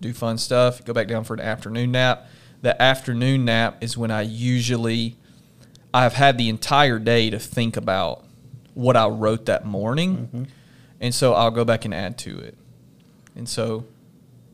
do 0.00 0.12
fun 0.12 0.38
stuff, 0.38 0.84
go 0.84 0.92
back 0.92 1.08
down 1.08 1.24
for 1.24 1.34
an 1.34 1.40
afternoon 1.40 1.92
nap. 1.92 2.26
The 2.62 2.80
afternoon 2.80 3.44
nap 3.46 3.82
is 3.82 3.96
when 3.96 4.10
I 4.10 4.22
usually 4.22 5.16
I've 5.92 6.14
had 6.14 6.38
the 6.38 6.48
entire 6.48 6.98
day 6.98 7.30
to 7.30 7.38
think 7.38 7.76
about 7.76 8.24
what 8.74 8.96
I 8.96 9.08
wrote 9.08 9.46
that 9.46 9.64
morning. 9.64 10.16
Mm-hmm. 10.16 10.44
And 11.00 11.14
so 11.14 11.34
I'll 11.34 11.50
go 11.50 11.64
back 11.64 11.84
and 11.84 11.94
add 11.94 12.18
to 12.18 12.38
it. 12.38 12.56
And 13.34 13.48
so 13.48 13.86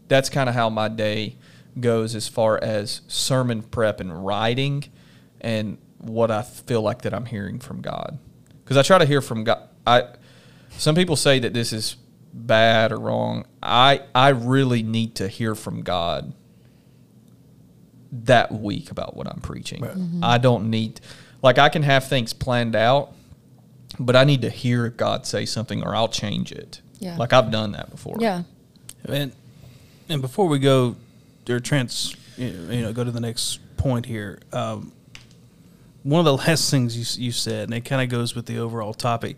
that's 0.09 0.29
kind 0.31 0.49
of 0.49 0.55
how 0.55 0.71
my 0.71 0.89
day 0.89 1.37
goes 1.79 2.15
as 2.15 2.29
far 2.29 2.63
as 2.63 3.03
sermon 3.09 3.63
prep 3.63 4.01
and 4.01 4.25
writing 4.25 4.85
and 5.41 5.79
what 5.99 6.31
I 6.31 6.43
feel 6.43 6.83
like 6.83 7.03
that 7.03 7.13
I'm 7.13 7.27
hearing 7.27 7.59
from 7.59 7.83
God. 7.83 8.19
Cuz 8.65 8.77
I 8.77 8.83
try 8.83 8.99
to 8.99 9.07
hear 9.07 9.21
from 9.21 9.45
God. 9.45 9.69
I 9.87 10.05
some 10.71 10.95
people 10.95 11.17
say 11.17 11.39
that 11.41 11.53
this 11.53 11.73
is 11.73 11.97
bad 12.33 12.93
or 12.93 12.99
wrong. 12.99 13.45
I 13.63 14.03
I 14.15 14.29
really 14.29 14.83
need 14.83 15.15
to 15.17 15.29
hear 15.29 15.55
from 15.55 15.83
God 15.83 16.33
that 18.13 18.53
week 18.53 18.91
about 18.91 19.17
what 19.17 19.27
I'm 19.27 19.41
preaching. 19.41 19.85
I 20.23 20.39
don't 20.39 20.71
need 20.71 21.01
like 21.43 21.59
I 21.59 21.69
can 21.69 21.83
have 21.83 22.09
things 22.09 22.33
planned 22.33 22.75
out, 22.75 23.13
but 23.99 24.17
I 24.17 24.25
need 24.25 24.43
to 24.43 24.51
hear 24.51 24.89
God 24.89 25.27
say 25.27 25.45
something 25.47 25.83
or 25.83 25.95
I'll 25.95 26.09
change 26.09 26.53
it. 26.53 26.81
Yeah. 26.99 27.17
Like 27.17 27.33
I've 27.33 27.51
done 27.51 27.73
that 27.73 27.91
before. 27.91 28.17
Yeah. 28.19 28.43
And 29.05 29.33
and 30.09 30.23
before 30.23 30.47
we 30.49 30.59
go 30.59 30.97
or 31.49 31.61
trans, 31.61 32.17
you 32.37 32.51
know, 32.83 32.93
go 32.93 33.05
to 33.05 33.11
the 33.11 33.21
next 33.21 33.61
point 33.77 34.07
here. 34.07 34.41
Um, 34.53 34.93
one 36.03 36.21
of 36.21 36.25
the 36.25 36.37
last 36.37 36.71
things 36.71 36.97
you 37.19 37.25
you 37.25 37.33
said, 37.33 37.65
and 37.65 37.75
it 37.75 37.85
kind 37.85 38.03
of 38.03 38.09
goes 38.09 38.35
with 38.35 38.47
the 38.47 38.59
overall 38.59 38.95
topic. 38.95 39.37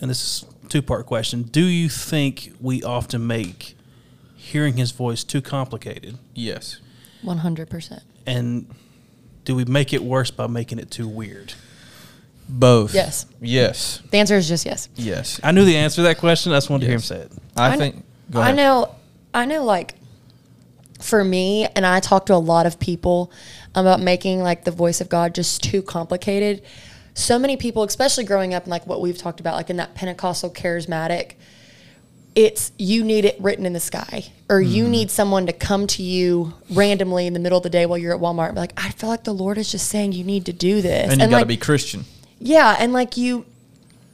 and 0.00 0.10
this 0.10 0.22
is 0.22 0.44
two 0.68 0.82
part 0.82 1.06
question. 1.06 1.42
Do 1.42 1.64
you 1.64 1.88
think 1.88 2.52
we 2.60 2.82
often 2.82 3.26
make 3.26 3.76
hearing 4.36 4.76
his 4.76 4.90
voice 4.90 5.22
too 5.24 5.42
complicated? 5.42 6.18
Yes. 6.34 6.78
One 7.22 7.38
hundred 7.38 7.70
percent. 7.70 8.02
And 8.26 8.66
do 9.44 9.54
we 9.56 9.64
make 9.64 9.92
it 9.92 10.02
worse 10.02 10.30
by 10.30 10.46
making 10.46 10.78
it 10.78 10.90
too 10.90 11.08
weird? 11.08 11.54
Both. 12.48 12.94
Yes. 12.94 13.26
Yes. 13.40 14.02
The 14.10 14.18
answer 14.18 14.36
is 14.36 14.48
just 14.48 14.66
yes. 14.66 14.88
Yes. 14.96 15.40
I 15.42 15.52
knew 15.52 15.64
the 15.64 15.76
answer 15.76 15.96
to 15.96 16.02
that 16.02 16.18
question. 16.18 16.52
I 16.52 16.56
just 16.56 16.68
wanted 16.70 16.88
Yes. 16.88 17.08
to 17.08 17.14
hear 17.14 17.26
him 17.26 17.28
say 17.30 17.34
it. 17.36 17.42
I, 17.56 17.68
kn- 17.76 17.78
think. 17.78 18.04
Go 18.30 18.40
I 18.40 18.52
know, 18.52 18.94
I 19.32 19.44
know, 19.46 19.64
like 19.64 19.94
for 21.00 21.24
me, 21.24 21.66
and 21.74 21.84
I 21.86 22.00
talk 22.00 22.26
to 22.26 22.34
a 22.34 22.36
lot 22.36 22.66
of 22.66 22.78
people 22.78 23.32
about 23.74 24.00
making 24.00 24.40
like 24.40 24.64
the 24.64 24.70
voice 24.70 25.00
of 25.00 25.08
God 25.08 25.34
just 25.34 25.62
too 25.62 25.82
complicated. 25.82 26.62
So 27.14 27.38
many 27.38 27.56
people, 27.56 27.82
especially 27.84 28.24
growing 28.24 28.54
up, 28.54 28.64
and 28.64 28.70
like 28.70 28.86
what 28.86 29.00
we've 29.00 29.18
talked 29.18 29.40
about, 29.40 29.54
like 29.54 29.70
in 29.70 29.76
that 29.76 29.94
Pentecostal 29.94 30.50
charismatic, 30.50 31.32
it's 32.34 32.72
you 32.78 33.04
need 33.04 33.24
it 33.24 33.36
written 33.40 33.66
in 33.66 33.72
the 33.72 33.80
sky, 33.80 34.32
or 34.48 34.60
you 34.60 34.84
Mm-hmm. 34.84 34.90
need 34.92 35.10
someone 35.10 35.46
to 35.46 35.52
come 35.52 35.86
to 35.88 36.02
you 36.02 36.54
randomly 36.70 37.26
in 37.26 37.34
the 37.34 37.40
middle 37.40 37.58
of 37.58 37.62
the 37.62 37.70
day 37.70 37.84
while 37.86 37.98
you're 37.98 38.14
at 38.14 38.20
Walmart 38.20 38.46
and 38.46 38.54
be 38.54 38.60
like, 38.60 38.72
I 38.76 38.90
feel 38.90 39.10
like 39.10 39.24
the 39.24 39.34
Lord 39.34 39.58
is 39.58 39.70
just 39.70 39.88
saying 39.88 40.12
you 40.12 40.24
need 40.24 40.46
to 40.46 40.52
do 40.52 40.80
this. 40.80 41.12
And 41.12 41.20
you 41.20 41.26
got 41.26 41.30
to 41.30 41.36
like, 41.38 41.48
be 41.48 41.56
Christian. 41.56 42.04
yeah, 42.38 42.76
and 42.78 42.92
like 42.92 43.16
you 43.16 43.44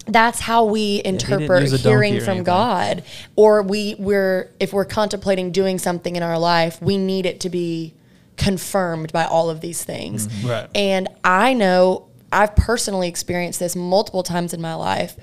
that's 0.07 0.41
how 0.41 0.65
we 0.65 1.03
interpret 1.05 1.63
use 1.63 1.73
a 1.75 1.77
hearing 1.77 2.15
from 2.21 2.29
anything. 2.29 2.45
God. 2.45 3.05
Or 3.37 3.63
we 3.63 3.95
we're 3.99 4.51
if 4.59 4.73
we're 4.73 4.87
contemplating 4.87 5.53
doing 5.53 5.79
something 5.79 6.17
in 6.17 6.23
our 6.23 6.39
life, 6.39 6.81
we 6.81 6.97
need 6.97 7.27
it 7.27 7.41
to 7.41 7.51
be 7.51 7.93
confirmed 8.39 9.13
by 9.13 9.25
all 9.25 9.51
of 9.51 9.61
these 9.61 9.85
things. 9.85 10.27
Mm-hmm. 10.29 10.49
Right. 10.49 10.71
And 10.75 11.09
I 11.25 11.53
know 11.53 12.07
I've 12.33 12.57
personally 12.57 13.09
experienced 13.09 13.59
this 13.61 13.77
multiple 13.77 14.23
times 14.23 14.55
in 14.55 14.61
my 14.61 14.75
life. 14.75 15.17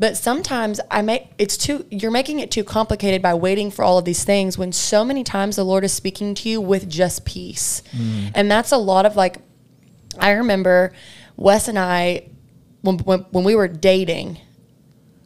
But 0.00 0.16
sometimes 0.16 0.80
I 0.90 1.02
make 1.02 1.28
it's 1.36 1.58
too 1.58 1.84
you're 1.90 2.10
making 2.10 2.40
it 2.40 2.50
too 2.50 2.64
complicated 2.64 3.20
by 3.20 3.34
waiting 3.34 3.70
for 3.70 3.84
all 3.84 3.98
of 3.98 4.06
these 4.06 4.24
things 4.24 4.56
when 4.56 4.72
so 4.72 5.04
many 5.04 5.22
times 5.22 5.56
the 5.56 5.64
Lord 5.64 5.84
is 5.84 5.92
speaking 5.92 6.34
to 6.36 6.48
you 6.48 6.58
with 6.58 6.88
just 6.88 7.26
peace. 7.26 7.82
Mm. 7.92 8.32
And 8.34 8.50
that's 8.50 8.72
a 8.72 8.78
lot 8.78 9.04
of 9.04 9.14
like 9.14 9.36
I 10.18 10.30
remember 10.30 10.92
Wes 11.36 11.68
and 11.68 11.78
I 11.78 12.30
when, 12.80 12.96
when 13.00 13.20
when 13.30 13.44
we 13.44 13.54
were 13.54 13.68
dating. 13.68 14.38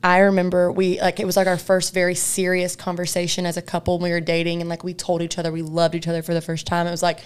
I 0.02 0.18
remember 0.18 0.72
we 0.72 1.00
like 1.00 1.20
it 1.20 1.24
was 1.24 1.36
like 1.36 1.46
our 1.46 1.56
first 1.56 1.94
very 1.94 2.16
serious 2.16 2.74
conversation 2.74 3.46
as 3.46 3.56
a 3.56 3.62
couple 3.62 3.98
when 3.98 4.10
we 4.10 4.12
were 4.12 4.20
dating 4.20 4.60
and 4.60 4.68
like 4.68 4.82
we 4.82 4.92
told 4.92 5.22
each 5.22 5.38
other 5.38 5.52
we 5.52 5.62
loved 5.62 5.94
each 5.94 6.08
other 6.08 6.20
for 6.20 6.34
the 6.34 6.42
first 6.42 6.66
time. 6.66 6.88
It 6.88 6.90
was 6.90 7.02
like 7.02 7.20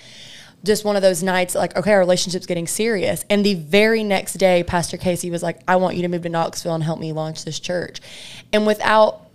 just 0.64 0.84
one 0.84 0.96
of 0.96 1.02
those 1.02 1.22
nights 1.22 1.54
like 1.54 1.76
okay 1.76 1.92
our 1.92 1.98
relationship's 1.98 2.46
getting 2.46 2.66
serious 2.66 3.24
and 3.30 3.44
the 3.44 3.54
very 3.54 4.02
next 4.02 4.34
day 4.34 4.64
pastor 4.64 4.96
casey 4.96 5.30
was 5.30 5.42
like 5.42 5.60
i 5.68 5.76
want 5.76 5.94
you 5.94 6.02
to 6.02 6.08
move 6.08 6.22
to 6.22 6.28
knoxville 6.28 6.74
and 6.74 6.82
help 6.82 6.98
me 6.98 7.12
launch 7.12 7.44
this 7.44 7.60
church 7.60 8.00
and 8.52 8.66
without 8.66 9.28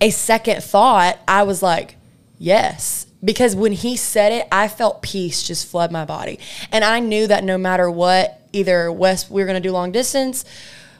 a 0.00 0.10
second 0.10 0.62
thought, 0.62 1.18
I 1.28 1.42
was 1.42 1.62
like, 1.62 1.96
yes. 2.38 3.06
Because 3.22 3.54
when 3.54 3.72
he 3.72 3.96
said 3.96 4.32
it, 4.32 4.48
I 4.50 4.68
felt 4.68 5.02
peace 5.02 5.42
just 5.42 5.68
flood 5.68 5.92
my 5.92 6.04
body. 6.04 6.38
And 6.72 6.84
I 6.84 7.00
knew 7.00 7.26
that 7.26 7.44
no 7.44 7.58
matter 7.58 7.90
what, 7.90 8.40
either 8.52 8.90
west 8.90 9.30
we 9.30 9.42
were 9.42 9.46
going 9.46 9.62
to 9.62 9.68
do 9.68 9.72
long 9.72 9.92
distance, 9.92 10.44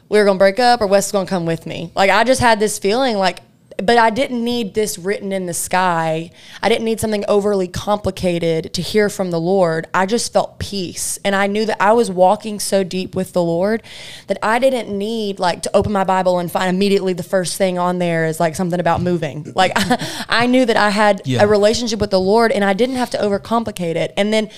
we 0.09 0.19
were 0.19 0.25
going 0.25 0.37
to 0.37 0.41
break 0.43 0.59
up, 0.59 0.81
or 0.81 0.87
Wes 0.87 1.07
was 1.07 1.13
going 1.13 1.27
to 1.27 1.31
come 1.31 1.47
with 1.47 1.67
me. 1.67 1.93
Like, 1.95 2.11
I 2.11 2.25
just 2.25 2.41
had 2.41 2.61
this 2.61 2.79
feeling 2.79 3.17
like, 3.17 3.41
but 3.83 3.99
I 3.99 4.11
didn't 4.11 4.43
need 4.45 4.75
this 4.75 4.99
written 4.99 5.33
in 5.33 5.47
the 5.47 5.55
sky. 5.55 6.31
I 6.63 6.69
didn't 6.69 6.85
need 6.85 7.01
something 7.01 7.25
overly 7.29 7.69
complicated 7.69 8.73
to 8.75 8.83
hear 8.83 9.09
from 9.09 9.31
the 9.31 9.41
Lord. 9.41 9.87
I 9.93 10.07
just 10.07 10.33
felt 10.33 10.59
peace. 10.59 11.19
And 11.25 11.35
I 11.35 11.47
knew 11.47 11.65
that 11.67 11.81
I 11.83 11.93
was 11.93 12.11
walking 12.11 12.61
so 12.61 12.83
deep 12.85 13.15
with 13.15 13.33
the 13.33 13.43
Lord 13.43 13.83
that 14.27 14.39
I 14.43 14.59
didn't 14.59 14.97
need 14.97 15.39
like 15.39 15.63
to 15.63 15.77
open 15.77 15.93
my 15.93 16.05
Bible 16.05 16.39
and 16.39 16.51
find 16.51 16.69
immediately 16.75 17.13
the 17.13 17.23
first 17.23 17.57
thing 17.57 17.79
on 17.79 17.99
there 17.99 18.27
is 18.27 18.41
like 18.41 18.57
something 18.57 18.81
about 18.81 19.01
moving. 19.01 19.53
Like 19.61 19.73
I, 19.77 20.47
knew 20.47 20.65
that 20.65 20.77
I 20.77 20.91
had 20.91 21.23
Yeah. 21.25 21.43
a 21.43 21.47
relationship 21.47 22.01
with 22.01 22.11
the 22.11 22.21
Lord 22.21 22.51
and 22.53 22.65
I 22.65 22.73
didn't 22.73 22.97
have 22.97 23.11
to 23.11 23.19
overcomplicate 23.19 23.97
it. 23.97 24.15
And 24.17 24.33
then 24.33 24.49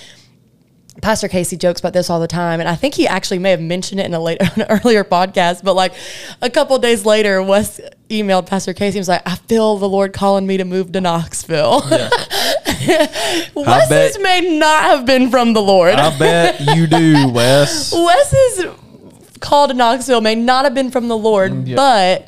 Pastor 1.01 1.27
Casey 1.27 1.57
jokes 1.57 1.79
about 1.79 1.93
this 1.93 2.09
all 2.09 2.19
the 2.19 2.27
time, 2.27 2.59
and 2.59 2.69
I 2.69 2.75
think 2.75 2.93
he 2.93 3.07
actually 3.07 3.39
may 3.39 3.51
have 3.51 3.61
mentioned 3.61 3.99
it 3.99 4.05
in 4.05 4.13
a 4.13 4.19
later, 4.19 4.45
an 4.55 4.65
earlier 4.69 5.03
podcast. 5.03 5.63
But 5.63 5.73
like 5.73 5.93
a 6.41 6.49
couple 6.49 6.77
days 6.79 7.05
later, 7.05 7.41
Wes 7.41 7.81
emailed 8.09 8.45
Pastor 8.45 8.73
Casey 8.73 8.99
and 8.99 9.01
was 9.01 9.09
like, 9.09 9.27
"I 9.27 9.35
feel 9.35 9.77
the 9.77 9.89
Lord 9.89 10.13
calling 10.13 10.45
me 10.45 10.57
to 10.57 10.65
move 10.65 10.91
to 10.91 11.01
Knoxville." 11.01 11.81
Wes's 13.55 13.89
bet- 13.89 14.21
may 14.21 14.57
not 14.57 14.83
have 14.83 15.05
been 15.05 15.31
from 15.31 15.53
the 15.53 15.61
Lord. 15.61 15.95
I 15.95 16.17
bet 16.17 16.59
you 16.59 16.85
do, 16.85 17.29
Wes. 17.33 17.91
Wes's 17.91 18.65
call 19.39 19.67
to 19.67 19.73
Knoxville 19.73 20.21
may 20.21 20.35
not 20.35 20.63
have 20.63 20.73
been 20.75 20.91
from 20.91 21.07
the 21.07 21.17
Lord, 21.17 21.51
mm, 21.51 21.67
yeah. 21.67 21.75
but 21.75 22.27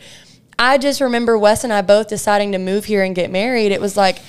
I 0.58 0.78
just 0.78 1.02
remember 1.02 1.38
Wes 1.38 1.64
and 1.64 1.72
I 1.72 1.82
both 1.82 2.08
deciding 2.08 2.54
to 2.54 2.58
move 2.58 2.86
here 2.86 3.04
and 3.04 3.16
get 3.16 3.30
married. 3.30 3.72
It 3.72 3.80
was 3.82 3.96
like, 3.96 4.20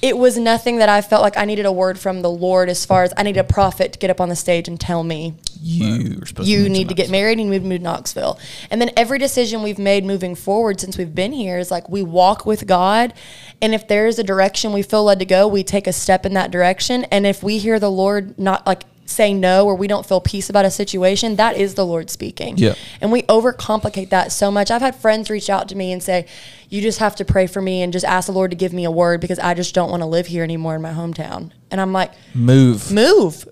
it 0.00 0.16
was 0.16 0.38
nothing 0.38 0.78
that 0.78 0.88
I 0.88 1.00
felt 1.00 1.22
like 1.22 1.36
I 1.36 1.44
needed 1.44 1.66
a 1.66 1.72
word 1.72 1.98
from 1.98 2.22
the 2.22 2.30
Lord 2.30 2.68
as 2.68 2.84
far 2.84 3.02
as 3.02 3.12
I 3.16 3.22
need 3.22 3.36
a 3.36 3.44
prophet 3.44 3.94
to 3.94 3.98
get 3.98 4.10
up 4.10 4.20
on 4.20 4.28
the 4.28 4.36
stage 4.36 4.68
and 4.68 4.78
tell 4.80 5.02
me 5.02 5.34
You 5.60 6.20
you 6.44 6.60
move 6.60 6.70
need 6.70 6.88
to 6.88 6.94
get 6.94 7.10
married 7.10 7.38
and 7.38 7.50
move 7.50 7.62
to 7.62 7.78
Knoxville. 7.78 8.38
And 8.70 8.80
then 8.80 8.90
every 8.96 9.18
decision 9.18 9.62
we've 9.62 9.78
made 9.78 10.04
moving 10.04 10.34
forward 10.34 10.80
since 10.80 10.96
we've 10.96 11.14
been 11.14 11.32
here 11.32 11.58
is 11.58 11.70
like 11.70 11.88
we 11.88 12.02
walk 12.02 12.46
with 12.46 12.66
God. 12.66 13.12
And 13.60 13.74
if 13.74 13.88
there's 13.88 14.18
a 14.18 14.24
direction 14.24 14.72
we 14.72 14.82
feel 14.82 15.04
led 15.04 15.18
to 15.18 15.24
go, 15.24 15.48
we 15.48 15.64
take 15.64 15.86
a 15.86 15.92
step 15.92 16.24
in 16.24 16.34
that 16.34 16.50
direction. 16.50 17.04
And 17.04 17.26
if 17.26 17.42
we 17.42 17.58
hear 17.58 17.80
the 17.80 17.90
Lord 17.90 18.38
not 18.38 18.66
like 18.66 18.84
say 19.08 19.32
no 19.34 19.64
or 19.66 19.74
we 19.74 19.86
don't 19.86 20.06
feel 20.06 20.20
peace 20.20 20.50
about 20.50 20.64
a 20.64 20.70
situation, 20.70 21.36
that 21.36 21.56
is 21.56 21.74
the 21.74 21.84
Lord 21.84 22.10
speaking. 22.10 22.56
Yeah. 22.56 22.74
And 23.00 23.10
we 23.10 23.22
overcomplicate 23.22 24.10
that 24.10 24.32
so 24.32 24.50
much. 24.50 24.70
I've 24.70 24.82
had 24.82 24.94
friends 24.94 25.30
reach 25.30 25.50
out 25.50 25.68
to 25.70 25.76
me 25.76 25.92
and 25.92 26.02
say, 26.02 26.26
You 26.68 26.80
just 26.82 26.98
have 26.98 27.16
to 27.16 27.24
pray 27.24 27.46
for 27.46 27.62
me 27.62 27.82
and 27.82 27.92
just 27.92 28.04
ask 28.04 28.26
the 28.26 28.32
Lord 28.32 28.50
to 28.50 28.56
give 28.56 28.72
me 28.72 28.84
a 28.84 28.90
word 28.90 29.20
because 29.20 29.38
I 29.38 29.54
just 29.54 29.74
don't 29.74 29.90
want 29.90 30.02
to 30.02 30.06
live 30.06 30.26
here 30.26 30.44
anymore 30.44 30.76
in 30.76 30.82
my 30.82 30.92
hometown. 30.92 31.52
And 31.70 31.80
I'm 31.80 31.92
like, 31.92 32.12
Move. 32.34 32.92
move 32.92 33.48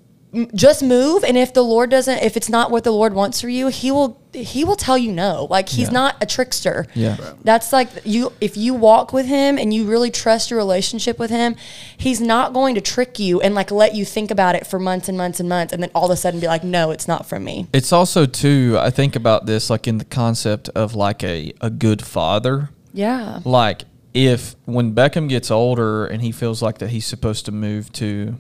just 0.55 0.83
move 0.83 1.25
and 1.25 1.37
if 1.37 1.53
the 1.55 1.63
lord 1.63 1.91
doesn't 1.91 2.19
if 2.19 2.37
it's 2.37 2.49
not 2.49 2.71
what 2.71 2.85
the 2.85 2.91
lord 2.91 3.15
wants 3.15 3.41
for 3.41 3.49
you 3.49 3.69
he 3.69 3.91
will 3.91 4.21
he 4.33 4.65
will 4.65 4.77
tell 4.77 4.99
you 4.99 5.11
no 5.11 5.47
like 5.51 5.69
he's 5.69 5.89
Yeah. 5.89 5.93
not 5.95 6.17
a 6.21 6.27
trickster 6.27 6.87
Yeah. 6.95 7.17
Right. 7.21 7.35
that's 7.43 7.73
like 7.73 7.89
you 8.05 8.33
if 8.41 8.57
you 8.57 8.75
walk 8.75 9.13
with 9.13 9.27
him 9.27 9.57
and 9.59 9.73
you 9.73 9.85
really 9.87 10.11
trust 10.11 10.51
your 10.51 10.59
relationship 10.59 11.19
with 11.19 11.31
him 11.31 11.57
he's 11.97 12.21
not 12.21 12.53
going 12.53 12.75
to 12.75 12.81
trick 12.81 13.19
you 13.19 13.41
and 13.41 13.55
like 13.55 13.71
let 13.71 13.95
you 13.95 14.05
think 14.05 14.31
about 14.31 14.55
it 14.55 14.67
for 14.67 14.79
months 14.79 15.09
and 15.09 15.17
months 15.17 15.41
and 15.41 15.49
months 15.49 15.73
and 15.73 15.83
then 15.83 15.91
all 15.95 16.05
of 16.07 16.11
a 16.11 16.17
sudden 16.17 16.39
be 16.41 16.47
like 16.47 16.63
no 16.65 16.91
it's 16.91 17.09
not 17.09 17.25
from 17.27 17.45
me 17.45 17.67
It's 17.73 17.93
also 17.93 18.27
too. 18.27 18.77
I 18.79 18.91
think 18.91 19.17
about 19.17 19.47
this 19.47 19.71
like 19.71 19.87
in 19.89 19.99
the 19.99 20.05
concept 20.05 20.69
of 20.71 20.95
like 20.95 21.23
a 21.25 21.53
a 21.61 21.71
good 21.71 22.03
father. 22.05 22.71
yeah 22.93 23.41
Like 23.45 23.85
if 24.13 24.57
when 24.65 24.95
Beckham 24.95 25.29
gets 25.29 25.51
older 25.51 26.07
and 26.07 26.23
he 26.23 26.33
feels 26.33 26.63
like 26.63 26.79
that 26.79 26.89
he's 26.91 27.05
supposed 27.07 27.45
to 27.47 27.53
move 27.53 27.93
to, 27.93 28.37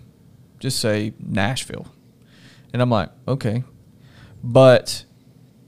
just 0.58 0.78
say 0.78 1.12
Nashville, 1.18 1.86
and 2.72 2.82
I'm 2.82 2.90
like, 2.90 3.10
okay, 3.26 3.64
but 4.42 5.04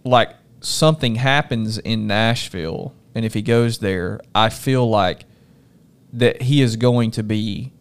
like 0.05 0.31
something 0.61 1.17
happens 1.17 1.79
in 1.79 2.07
Nashville, 2.07 2.95
and 3.15 3.25
if 3.25 3.35
he 3.35 3.43
goes 3.43 3.79
there, 3.79 4.21
I 4.35 4.49
feel 4.49 4.89
like 4.89 5.25
that 6.13 6.43
he 6.43 6.63
is 6.63 6.77
going 6.77 7.11
to 7.13 7.23
be 7.23 7.73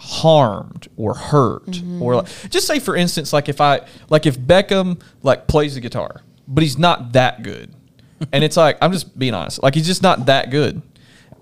harmed 0.00 0.88
or 0.96 1.14
hurt 1.14 1.66
mm-hmm. 1.66 2.02
or 2.02 2.16
like, 2.16 2.26
just 2.48 2.66
say 2.66 2.78
for 2.78 2.96
instance 2.96 3.34
like 3.34 3.50
if 3.50 3.60
i 3.60 3.78
like 4.08 4.24
if 4.24 4.38
beckham 4.38 4.98
like 5.22 5.46
plays 5.46 5.74
the 5.74 5.80
guitar 5.80 6.22
but 6.48 6.62
he's 6.62 6.78
not 6.78 7.12
that 7.12 7.42
good. 7.42 7.72
And 8.32 8.44
it's 8.44 8.56
like 8.56 8.76
i'm 8.82 8.92
just 8.92 9.18
being 9.18 9.32
honest 9.32 9.62
like 9.62 9.74
he's 9.74 9.86
just 9.86 10.02
not 10.02 10.26
that 10.26 10.50
good. 10.50 10.82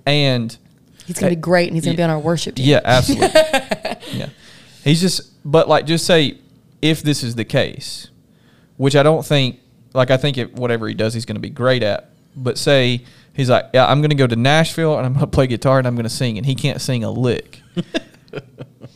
And 0.07 0.57
he's 1.07 1.19
gonna 1.19 1.31
be 1.31 1.37
great 1.37 1.67
and 1.69 1.77
he's 1.77 1.85
gonna 1.85 1.97
be 1.97 2.03
on 2.05 2.11
our 2.11 2.21
worship 2.21 2.55
team. 2.55 2.67
Yeah 2.67 2.81
absolutely. 2.85 3.29
Yeah 4.13 4.29
he's 4.89 5.01
just 5.01 5.33
but 5.45 5.69
like 5.69 5.87
just 5.87 6.07
say 6.07 6.39
if 6.83 7.03
this 7.03 7.23
is 7.23 7.35
the 7.35 7.45
case 7.45 8.09
which 8.77 8.97
i 8.97 9.03
don't 9.03 9.25
think 9.25 9.61
like 9.95 10.11
i 10.11 10.17
think 10.17 10.39
it, 10.39 10.55
whatever 10.55 10.89
he 10.89 10.95
does 10.95 11.15
he's 11.15 11.25
going 11.25 11.37
to 11.37 11.41
be 11.41 11.51
great 11.51 11.83
at 11.83 12.11
but 12.37 12.59
say 12.59 13.05
he's 13.35 13.51
like 13.51 13.67
yeah 13.75 13.87
i'm 13.87 14.01
going 14.01 14.11
to 14.11 14.17
go 14.17 14.27
to 14.27 14.37
nashville 14.37 14.97
and 14.97 15.07
i'm 15.07 15.13
going 15.13 15.25
to 15.31 15.31
play 15.31 15.47
guitar 15.47 15.79
and 15.79 15.87
i'm 15.87 15.95
going 15.95 16.05
to 16.05 16.11
sing 16.11 16.37
and 16.37 16.47
he 16.47 16.55
can't 16.55 16.81
sing 16.81 17.05
a 17.05 17.11
lick 17.11 17.61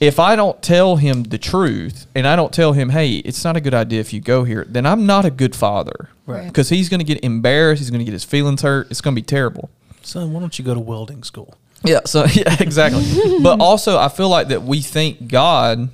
if 0.01 0.19
I 0.19 0.35
don't 0.35 0.61
tell 0.63 0.97
him 0.97 1.23
the 1.23 1.39
truth 1.39 2.07
and 2.15 2.27
I 2.27 2.35
don't 2.35 2.53
tell 2.53 2.73
him, 2.73 2.91
hey, 2.91 3.17
it's 3.19 3.45
not 3.45 3.57
a 3.57 3.61
good 3.61 3.73
idea 3.73 4.01
if 4.01 4.13
you 4.13 4.21
go 4.21 4.43
here, 4.43 4.67
then 4.69 4.85
I'm 4.85 5.07
not 5.07 5.25
a 5.25 5.31
good 5.31 5.55
father. 5.55 6.11
Right. 6.27 6.47
Because 6.47 6.69
he's 6.69 6.89
going 6.89 6.99
to 6.99 7.05
get 7.05 7.23
embarrassed. 7.23 7.81
He's 7.81 7.91
going 7.91 8.01
to 8.01 8.05
get 8.05 8.13
his 8.13 8.25
feelings 8.25 8.63
hurt. 8.63 8.91
It's 8.91 9.01
going 9.01 9.15
to 9.15 9.21
be 9.21 9.25
terrible. 9.25 9.71
Son, 10.03 10.33
why 10.33 10.41
don't 10.41 10.59
you 10.59 10.65
go 10.65 10.75
to 10.75 10.81
welding 10.81 11.23
school? 11.23 11.57
Yeah. 11.85 12.01
So, 12.07 12.25
yeah, 12.33 12.57
exactly. 12.61 13.05
but 13.43 13.61
also, 13.61 13.99
I 13.99 14.09
feel 14.09 14.29
like 14.29 14.49
that 14.49 14.63
we 14.63 14.81
think 14.81 15.29
God 15.29 15.91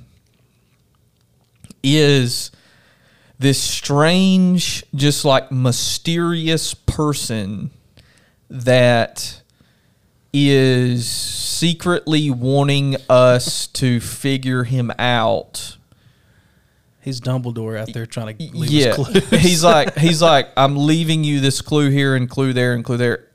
is 1.83 2.51
this 3.37 3.61
strange, 3.61 4.83
just 4.93 5.25
like 5.25 5.51
mysterious 5.51 6.73
person 6.73 7.71
that 8.49 9.41
is 10.33 11.09
secretly 11.09 12.29
wanting 12.29 12.95
us 13.09 13.67
to 13.67 13.99
figure 13.99 14.63
him 14.63 14.91
out 14.99 15.77
He's 17.01 17.21
Dumbledore 17.21 17.77
out 17.77 17.93
there 17.93 18.05
trying 18.05 18.37
to 18.37 18.57
leave 18.57 18.69
yeah, 18.69 18.89
us 18.89 18.95
clues. 18.95 19.29
he's 19.29 19.63
like 19.63 19.97
he's 19.97 20.21
like 20.31 20.49
I'm 20.57 20.75
leaving 20.75 21.23
you 21.23 21.39
this 21.39 21.61
clue 21.61 21.89
here 21.89 22.15
and 22.15 22.29
clue 22.29 22.53
there 22.53 22.73
and 22.73 22.83
clue 22.83 22.97
there. 22.97 23.25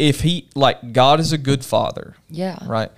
If 0.00 0.22
he 0.22 0.48
like 0.54 0.92
God 0.92 1.20
is 1.20 1.32
a 1.32 1.38
good 1.38 1.64
father, 1.64 2.16
Yeah. 2.28 2.58
right? 2.66 2.90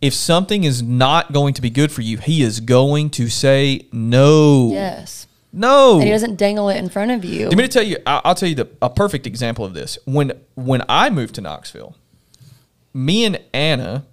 If 0.00 0.12
something 0.12 0.64
is 0.64 0.82
not 0.82 1.32
going 1.32 1.54
to 1.54 1.62
be 1.62 1.70
good 1.70 1.90
for 1.90 2.02
you, 2.02 2.18
he 2.18 2.42
is 2.42 2.60
going 2.60 3.08
to 3.10 3.30
say 3.30 3.86
no. 3.90 4.70
Yes. 4.70 5.26
No. 5.50 5.94
And 5.94 6.02
he 6.04 6.10
doesn't 6.10 6.36
dangle 6.36 6.68
it 6.68 6.76
in 6.76 6.88
front 6.90 7.12
of 7.12 7.24
you. 7.24 7.48
Let 7.48 7.56
me 7.56 7.68
tell 7.68 7.82
you. 7.82 7.96
I- 8.06 8.20
I'll 8.24 8.34
tell 8.34 8.48
you 8.48 8.56
the, 8.56 8.68
a 8.82 8.90
perfect 8.90 9.26
example 9.26 9.64
of 9.64 9.72
this. 9.72 9.98
When 10.04 10.32
when 10.54 10.82
I 10.88 11.10
moved 11.10 11.36
to 11.36 11.40
Knoxville, 11.40 11.96
me 12.92 13.24
and 13.24 13.40
Anna 13.52 14.04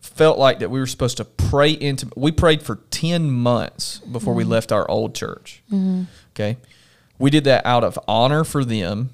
felt 0.00 0.38
like 0.38 0.58
that 0.60 0.70
we 0.70 0.80
were 0.80 0.86
supposed 0.86 1.18
to 1.18 1.24
pray 1.24 1.70
into. 1.70 2.08
We 2.16 2.32
prayed 2.32 2.62
for 2.62 2.76
ten 2.90 3.30
months 3.30 3.98
before 3.98 4.34
we 4.34 4.42
mm-hmm. 4.42 4.52
left 4.52 4.72
our 4.72 4.90
old 4.90 5.14
church. 5.14 5.62
Mm-hmm. 5.70 6.04
Okay, 6.34 6.56
we 7.18 7.30
did 7.30 7.44
that 7.44 7.64
out 7.66 7.84
of 7.84 7.98
honor 8.08 8.42
for 8.42 8.64
them, 8.64 9.10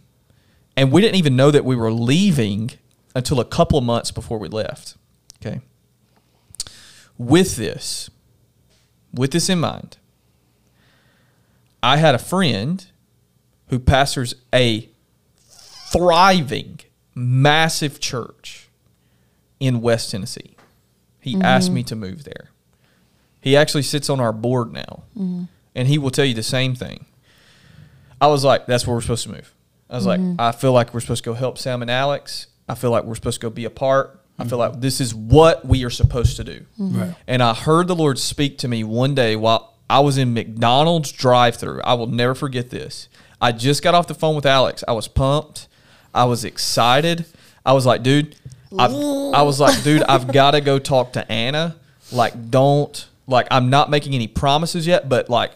and 0.77 0.93
we 0.93 1.01
didn't 1.01 1.17
even 1.17 1.37
know 1.37 1.51
that 1.51 1.65
we 1.65 1.77
were 1.77 1.93
leaving 1.93 2.73
until 3.15 3.41
a 3.41 3.45
couple 3.45 3.79
of 3.79 3.85
months 3.85 4.11
before 4.11 4.39
we 4.39 4.49
left. 4.49 4.97
Okay. 5.45 5.61
With 7.19 7.57
this, 7.57 8.11
with 9.13 9.33
this 9.33 9.49
in 9.49 9.61
mind, 9.61 9.99
I 11.83 11.97
had 11.99 12.15
a 12.15 12.19
friend 12.19 12.85
who 13.69 13.79
pastors 13.79 14.35
a 14.55 14.89
thriving, 15.93 16.81
massive 17.15 18.01
church 18.01 18.69
in 19.61 19.81
West 19.81 20.11
Tennessee. 20.11 20.57
He 21.21 21.35
mm-hmm. 21.35 21.43
asked 21.43 21.71
me 21.71 21.83
to 21.85 21.97
move 21.97 22.25
there. 22.25 22.51
He 23.41 23.57
actually 23.57 23.83
sits 23.83 24.09
on 24.09 24.21
our 24.21 24.33
board 24.33 24.73
now, 24.73 25.03
mm-hmm. 25.17 25.45
and 25.75 25.89
he 25.89 25.99
will 25.99 26.11
tell 26.11 26.25
you 26.25 26.35
the 26.35 26.43
same 26.43 26.75
thing. 26.75 27.07
I 28.21 28.29
was 28.29 28.45
like, 28.45 28.67
"That's 28.67 28.87
where 28.87 28.95
we're 28.95 29.03
supposed 29.03 29.25
to 29.25 29.33
move." 29.33 29.53
I 29.93 29.97
was 29.97 30.07
like, 30.07 30.21
mm-hmm. 30.21 30.41
"I 30.41 30.53
feel 30.53 30.73
like 30.73 30.93
we're 30.93 31.01
supposed 31.01 31.23
to 31.25 31.31
go 31.31 31.35
help 31.35 31.59
Sam 31.59 31.83
and 31.83 31.91
Alex. 31.91 32.49
I 32.69 32.75
feel 32.75 32.91
like 32.91 33.05
we're 33.05 33.15
supposed 33.15 33.41
to 33.41 33.47
go 33.47 33.51
be 33.51 33.65
a 33.65 33.71
part. 33.71 34.19
I 34.39 34.45
feel 34.45 34.59
mm-hmm. 34.59 34.73
like 34.73 34.81
this 34.81 35.01
is 35.01 35.15
what 35.15 35.65
we 35.65 35.85
are 35.85 35.91
supposed 35.91 36.37
to 36.37 36.45
do." 36.45 36.65
Mm-hmm. 36.81 37.01
Right. 37.01 37.15
And 37.27 37.43
I 37.43 37.55
heard 37.55 37.87
the 37.87 37.95
Lord 37.95 38.19
speak 38.19 38.59
to 38.59 38.69
me 38.69 38.83
one 38.83 39.15
day 39.15 39.37
while 39.37 39.75
I 39.89 40.01
was 40.01 40.19
in 40.19 40.35
McDonald's 40.35 41.13
drive-through. 41.13 41.83
I 41.83 41.95
will 41.95 42.07
never 42.07 42.35
forget 42.35 42.71
this. 42.71 43.09
I 43.41 43.53
just 43.53 43.83
got 43.83 43.95
off 43.95 44.07
the 44.07 44.15
phone 44.15 44.35
with 44.35 44.47
Alex. 44.47 44.83
I 44.89 44.93
was 44.93 45.09
pumped. 45.09 45.69
I 46.15 46.25
was 46.25 46.45
excited. 46.45 47.27
I 47.65 47.73
was 47.73 47.87
like, 47.87 48.03
dude, 48.03 48.37
I, 48.79 48.87
I 48.87 49.43
was 49.43 49.61
like, 49.61 49.83
dude, 49.83 50.03
I've 50.05 50.33
got 50.33 50.53
to 50.53 50.61
go 50.61 50.79
talk 50.93 51.13
to 51.15 51.31
Anna. 51.31 51.77
Like, 52.11 52.51
don't 52.51 53.07
like 53.27 53.49
I'm 53.51 53.71
not 53.71 53.91
making 53.91 54.15
any 54.15 54.29
promises 54.29 54.87
yet, 54.87 55.09
but 55.09 55.29
like 55.29 55.53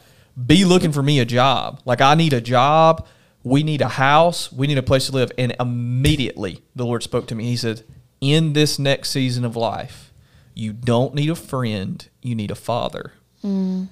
be 0.46 0.64
looking 0.64 0.92
for 0.92 1.02
me 1.02 1.20
a 1.20 1.24
job. 1.24 1.80
Like 1.84 2.00
I 2.00 2.14
need 2.14 2.32
a 2.32 2.40
job. 2.40 3.06
We 3.46 3.62
need 3.62 3.80
a 3.80 3.90
house. 3.90 4.50
We 4.50 4.66
need 4.66 4.76
a 4.76 4.82
place 4.82 5.06
to 5.06 5.12
live. 5.12 5.30
And 5.38 5.54
immediately 5.60 6.64
the 6.74 6.84
Lord 6.84 7.04
spoke 7.04 7.28
to 7.28 7.36
me. 7.36 7.44
He 7.44 7.56
said, 7.56 7.84
In 8.20 8.54
this 8.54 8.76
next 8.76 9.10
season 9.10 9.44
of 9.44 9.54
life, 9.54 10.12
you 10.52 10.72
don't 10.72 11.14
need 11.14 11.30
a 11.30 11.36
friend, 11.36 12.04
you 12.22 12.34
need 12.34 12.50
a 12.50 12.56
father. 12.56 13.12
Mm. 13.44 13.86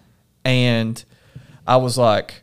And 0.45 1.05
I 1.69 1.77
was 1.77 1.97
like, 1.97 2.43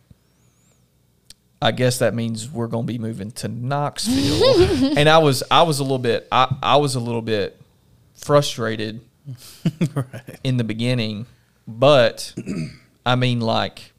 I 1.62 1.72
guess 1.72 2.00
that 2.00 2.14
means 2.14 2.50
we're 2.50 2.68
gonna 2.68 2.88
be 2.88 2.98
moving 2.98 3.32
to 3.32 3.50
Knoxville. 3.50 4.94
and 4.98 5.10
I 5.10 5.18
was 5.18 5.44
I 5.52 5.64
was 5.64 5.80
a 5.80 5.84
little 5.84 6.00
bit 6.00 6.30
I, 6.32 6.56
I 6.64 6.78
was 6.78 6.96
a 6.96 7.02
little 7.02 7.22
bit 7.22 7.60
frustrated 8.16 9.02
right. 9.94 10.40
in 10.46 10.56
the 10.56 10.64
beginning, 10.64 11.26
but 11.68 12.34
I 13.06 13.16
mean 13.16 13.42
like 13.42 13.92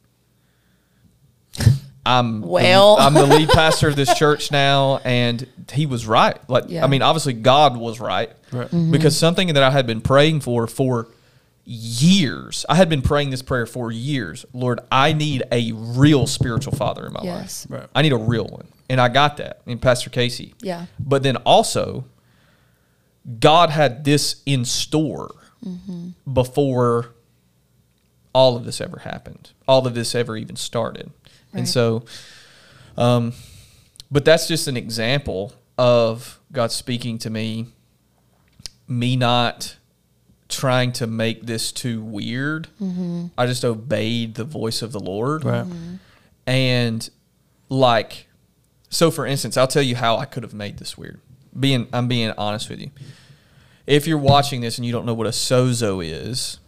I'm 2.04 2.40
the- 2.40 2.46
Well. 2.46 2.96
I'm 3.00 3.14
the 3.14 3.26
lead 3.26 3.48
pastor 3.50 3.88
of 3.88 3.96
this 3.96 4.12
church 4.14 4.50
now 4.50 4.98
and 4.98 5.46
he 5.72 5.86
was 5.86 6.06
right. 6.06 6.36
Like 6.48 6.64
Yeah. 6.68 6.84
I 6.84 6.88
mean 6.88 7.02
obviously 7.02 7.32
God 7.34 7.76
was 7.76 8.00
right. 8.00 8.30
Right. 8.50 8.66
Mm-hmm. 8.68 8.90
Because 8.92 9.16
something 9.16 9.48
that 9.54 9.62
I 9.62 9.70
had 9.70 9.86
been 9.86 10.00
praying 10.00 10.40
for 10.40 10.66
for 10.66 11.08
years. 11.64 12.66
I 12.68 12.74
had 12.74 12.88
been 12.88 13.02
praying 13.02 13.30
this 13.30 13.42
prayer 13.42 13.66
for 13.66 13.92
years. 13.92 14.44
Lord, 14.52 14.80
I 14.90 15.12
need 15.12 15.44
a 15.52 15.72
real 15.72 16.26
spiritual 16.26 16.72
father 16.74 17.06
in 17.06 17.12
my 17.12 17.20
Yes. 17.22 17.66
life. 17.70 17.80
Right. 17.82 17.90
I 17.94 18.02
need 18.02 18.12
a 18.12 18.16
real 18.16 18.46
one. 18.46 18.66
And 18.90 19.00
I 19.00 19.08
got 19.08 19.36
that 19.36 19.62
in 19.64 19.78
Pastor 19.78 20.10
Casey. 20.10 20.54
Yeah. 20.60 20.86
But 20.98 21.22
then 21.22 21.36
also, 21.36 22.04
God 23.38 23.70
had 23.70 24.04
this 24.04 24.42
in 24.44 24.64
store 24.64 25.32
mm-hmm. 25.64 26.08
before 26.30 27.10
all 28.34 28.56
of 28.56 28.64
this 28.64 28.80
ever 28.80 28.98
happened, 28.98 29.50
all 29.68 29.86
of 29.86 29.94
this 29.94 30.14
ever 30.14 30.36
even 30.36 30.56
started. 30.56 31.10
Right. 31.52 31.60
And 31.60 31.68
so, 31.68 32.04
um, 32.96 33.32
but 34.10 34.24
that's 34.24 34.48
just 34.48 34.68
an 34.68 34.76
example 34.76 35.52
of 35.78 36.38
God 36.52 36.72
speaking 36.72 37.18
to 37.18 37.30
me, 37.30 37.68
me 38.86 39.16
not 39.16 39.76
trying 40.48 40.92
to 40.92 41.06
make 41.06 41.46
this 41.46 41.72
too 41.72 42.02
weird. 42.02 42.68
I 43.38 43.46
just 43.46 43.64
obeyed 43.64 44.34
the 44.34 44.44
voice 44.44 44.82
of 44.82 44.92
the 44.92 45.00
Lord. 45.00 45.44
Right. 45.44 45.66
And 46.46 47.08
like, 47.68 48.26
so 48.90 49.10
for 49.10 49.24
instance, 49.26 49.56
I'll 49.56 49.66
tell 49.66 49.82
you 49.82 49.96
how 49.96 50.18
I 50.18 50.26
could 50.26 50.42
have 50.42 50.54
made 50.54 50.78
this 50.78 50.98
weird. 50.98 51.20
Being, 51.58 51.88
I'm 51.92 52.08
being 52.08 52.32
honest 52.36 52.68
with 52.68 52.80
you. 52.80 52.90
If 53.86 54.06
you're 54.06 54.18
watching 54.18 54.60
this 54.60 54.78
and 54.78 54.86
you 54.86 54.92
don't 54.92 55.06
know 55.06 55.14
what 55.14 55.26
a 55.26 55.30
sozo 55.30 56.04
is, 56.04 56.58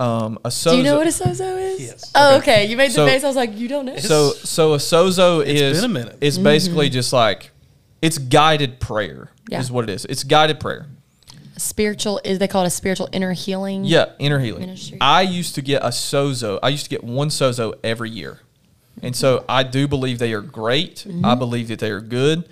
um, 0.00 0.38
a 0.44 0.48
sozo. 0.48 0.70
Do 0.70 0.76
you 0.78 0.82
know 0.82 0.96
what 0.96 1.06
a 1.06 1.10
sozo 1.10 1.58
is? 1.60 1.80
Yes. 1.80 2.12
Oh, 2.14 2.36
okay. 2.38 2.66
You 2.66 2.76
made 2.76 2.90
the 2.90 2.94
So- 2.94 3.06
face. 3.06 3.24
I 3.24 3.26
was 3.26 3.36
like, 3.36 3.56
you 3.56 3.68
don't 3.68 3.86
know. 3.86 3.96
so 3.96 4.32
so 4.32 4.74
a 4.74 4.78
sozo 4.78 5.40
It's 5.40 5.60
is 5.60 5.80
been 5.80 5.90
a 5.90 5.94
minute. 5.94 6.18
is 6.20 6.34
mm-hmm. 6.36 6.44
basically 6.44 6.90
just 6.90 7.12
like 7.12 7.50
it's 8.02 8.18
guided 8.18 8.80
prayer 8.80 9.30
Yeah. 9.48 9.60
is 9.60 9.70
what 9.70 9.84
it 9.84 9.90
is. 9.90 10.04
It's 10.04 10.24
guided 10.24 10.60
prayer. 10.60 10.86
spiritual 11.56 12.20
is 12.24 12.38
they 12.40 12.48
call 12.48 12.64
it 12.64 12.66
a 12.66 12.70
spiritual 12.70 13.08
inner 13.12 13.32
healing. 13.32 13.84
Yeah, 13.84 14.06
inner 14.18 14.40
healing. 14.40 14.62
Ministry. 14.62 14.98
I 15.00 15.22
used 15.22 15.54
to 15.54 15.62
get 15.62 15.82
a 15.82 15.88
sozo. 15.88 16.58
I 16.62 16.68
used 16.70 16.84
to 16.84 16.90
get 16.90 17.04
one 17.04 17.28
sozo 17.28 17.74
every 17.84 18.10
year. 18.10 18.40
And 19.02 19.14
so 19.14 19.38
mm-hmm. 19.38 19.46
I 19.48 19.62
do 19.62 19.86
believe 19.86 20.18
they 20.18 20.32
are 20.32 20.40
great. 20.40 21.04
I 21.06 21.10
mm-hmm. 21.10 21.38
believe 21.38 21.68
that 21.68 21.78
they 21.78 21.90
are 21.90 22.00
good. 22.00 22.48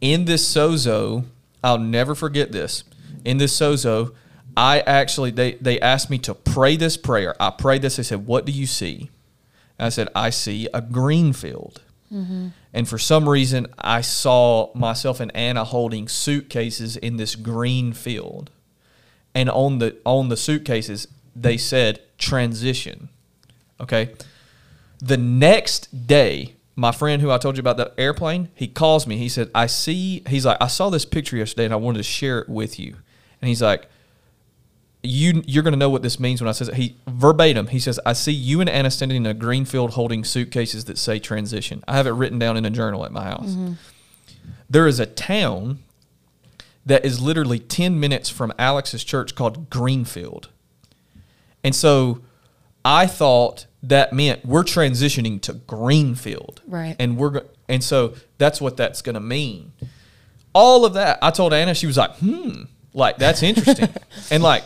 In 0.00 0.24
this 0.24 0.48
sozo, 0.48 1.24
I'll 1.64 1.78
never 1.78 2.14
forget 2.14 2.52
this. 2.52 2.84
In 3.24 3.38
this 3.38 3.58
sozo, 3.58 4.14
I 4.56 4.80
actually 4.80 5.30
they 5.30 5.54
they 5.54 5.80
asked 5.80 6.10
me 6.10 6.18
to 6.20 6.34
pray 6.34 6.76
this 6.76 6.96
prayer. 6.96 7.34
I 7.40 7.50
prayed 7.50 7.82
this. 7.82 7.96
They 7.96 8.02
said, 8.02 8.26
"What 8.26 8.46
do 8.46 8.52
you 8.52 8.66
see?" 8.66 9.10
And 9.78 9.86
I 9.86 9.88
said, 9.90 10.08
"I 10.14 10.30
see 10.30 10.68
a 10.72 10.80
green 10.80 11.32
field." 11.32 11.82
Mm-hmm. 12.12 12.48
And 12.72 12.88
for 12.88 12.98
some 12.98 13.28
reason, 13.28 13.66
I 13.78 14.00
saw 14.00 14.72
myself 14.74 15.18
and 15.18 15.34
Anna 15.34 15.64
holding 15.64 16.06
suitcases 16.08 16.96
in 16.96 17.16
this 17.16 17.34
green 17.34 17.92
field 17.92 18.50
and 19.36 19.50
on 19.50 19.78
the 19.78 19.94
on 20.06 20.30
the 20.30 20.36
suitcases 20.36 21.06
they 21.36 21.58
said 21.58 22.00
transition 22.16 23.10
okay 23.78 24.10
the 24.98 25.18
next 25.18 26.06
day 26.06 26.54
my 26.74 26.90
friend 26.90 27.20
who 27.20 27.30
i 27.30 27.36
told 27.36 27.54
you 27.56 27.60
about 27.60 27.76
the 27.76 27.92
airplane 28.00 28.48
he 28.54 28.66
calls 28.66 29.06
me 29.06 29.18
he 29.18 29.28
said 29.28 29.50
i 29.54 29.66
see 29.66 30.22
he's 30.26 30.46
like 30.46 30.56
i 30.58 30.66
saw 30.66 30.88
this 30.88 31.04
picture 31.04 31.36
yesterday 31.36 31.66
and 31.66 31.74
i 31.74 31.76
wanted 31.76 31.98
to 31.98 32.02
share 32.02 32.38
it 32.38 32.48
with 32.48 32.78
you 32.78 32.96
and 33.42 33.48
he's 33.48 33.60
like 33.60 33.88
you 35.02 35.42
you're 35.46 35.62
going 35.62 35.72
to 35.72 35.78
know 35.78 35.90
what 35.90 36.02
this 36.02 36.18
means 36.18 36.40
when 36.40 36.48
i 36.48 36.52
says 36.52 36.68
it. 36.68 36.74
he 36.74 36.96
verbatim 37.06 37.68
he 37.68 37.78
says 37.78 38.00
i 38.04 38.12
see 38.12 38.32
you 38.32 38.60
and 38.60 38.68
anna 38.68 38.90
standing 38.90 39.18
in 39.18 39.26
a 39.26 39.34
green 39.34 39.64
field 39.64 39.92
holding 39.92 40.24
suitcases 40.24 40.86
that 40.86 40.98
say 40.98 41.18
transition 41.18 41.84
i 41.86 41.96
have 41.96 42.06
it 42.06 42.10
written 42.12 42.38
down 42.38 42.56
in 42.56 42.64
a 42.64 42.70
journal 42.70 43.04
at 43.04 43.12
my 43.12 43.24
house 43.24 43.54
There 44.68 44.86
is 44.86 44.98
a 44.98 45.06
town 45.06 45.78
that 46.84 47.04
is 47.04 47.20
literally 47.20 47.58
10 47.58 47.98
minutes 47.98 48.30
from 48.30 48.52
Alex's 48.58 49.02
church 49.04 49.34
called 49.34 49.70
Greenfield. 49.70 50.48
And 51.64 51.74
so 51.74 52.20
I 52.84 53.06
thought 53.06 53.66
that 53.82 54.12
meant 54.12 54.44
we're 54.44 54.62
transitioning 54.62 55.40
to 55.42 55.52
Greenfield. 55.54 56.62
Right. 56.66 56.94
And 56.98 57.16
we're 57.16 57.42
and 57.68 57.82
so 57.82 58.14
that's 58.38 58.60
what 58.60 58.76
that's 58.76 59.02
going 59.02 59.14
to 59.14 59.20
mean. 59.20 59.72
All 60.52 60.84
of 60.84 60.94
that, 60.94 61.18
I 61.20 61.30
told 61.32 61.52
Anna, 61.52 61.74
she 61.74 61.86
was 61.88 61.96
like, 61.96 62.16
"Hmm, 62.18 62.62
like 62.94 63.18
that's 63.18 63.42
interesting." 63.42 63.88
and 64.30 64.42
like 64.42 64.62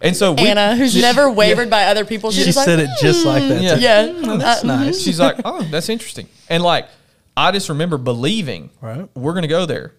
and 0.00 0.14
so 0.16 0.32
we, 0.32 0.46
Anna, 0.48 0.76
who's 0.76 0.94
Yeah. 0.94 1.02
never 1.02 1.30
wavered 1.30 1.70
by 1.70 1.84
other 1.84 2.04
people, 2.04 2.30
she's 2.30 2.40
She 2.40 2.44
just 2.46 2.56
like, 2.58 2.64
said 2.66 2.80
it 2.80 2.90
just 3.00 3.24
like 3.24 3.42
that. 3.48 3.62
Yeah. 3.62 3.76
yeah, 3.76 4.06
Mm, 4.08 4.38
that's 4.38 4.62
Uh, 4.64 4.66
nice. 4.66 5.00
She's 5.00 5.18
like, 5.20 5.36
"Oh, 5.44 5.62
that's 5.70 5.88
interesting." 5.88 6.28
And 6.48 6.62
like 6.62 6.88
I 7.36 7.50
just 7.52 7.68
remember 7.68 7.98
believing 7.98 8.70
Right. 8.80 9.08
we're 9.14 9.32
going 9.32 9.42
to 9.42 9.48
go 9.48 9.66
there. 9.66 9.94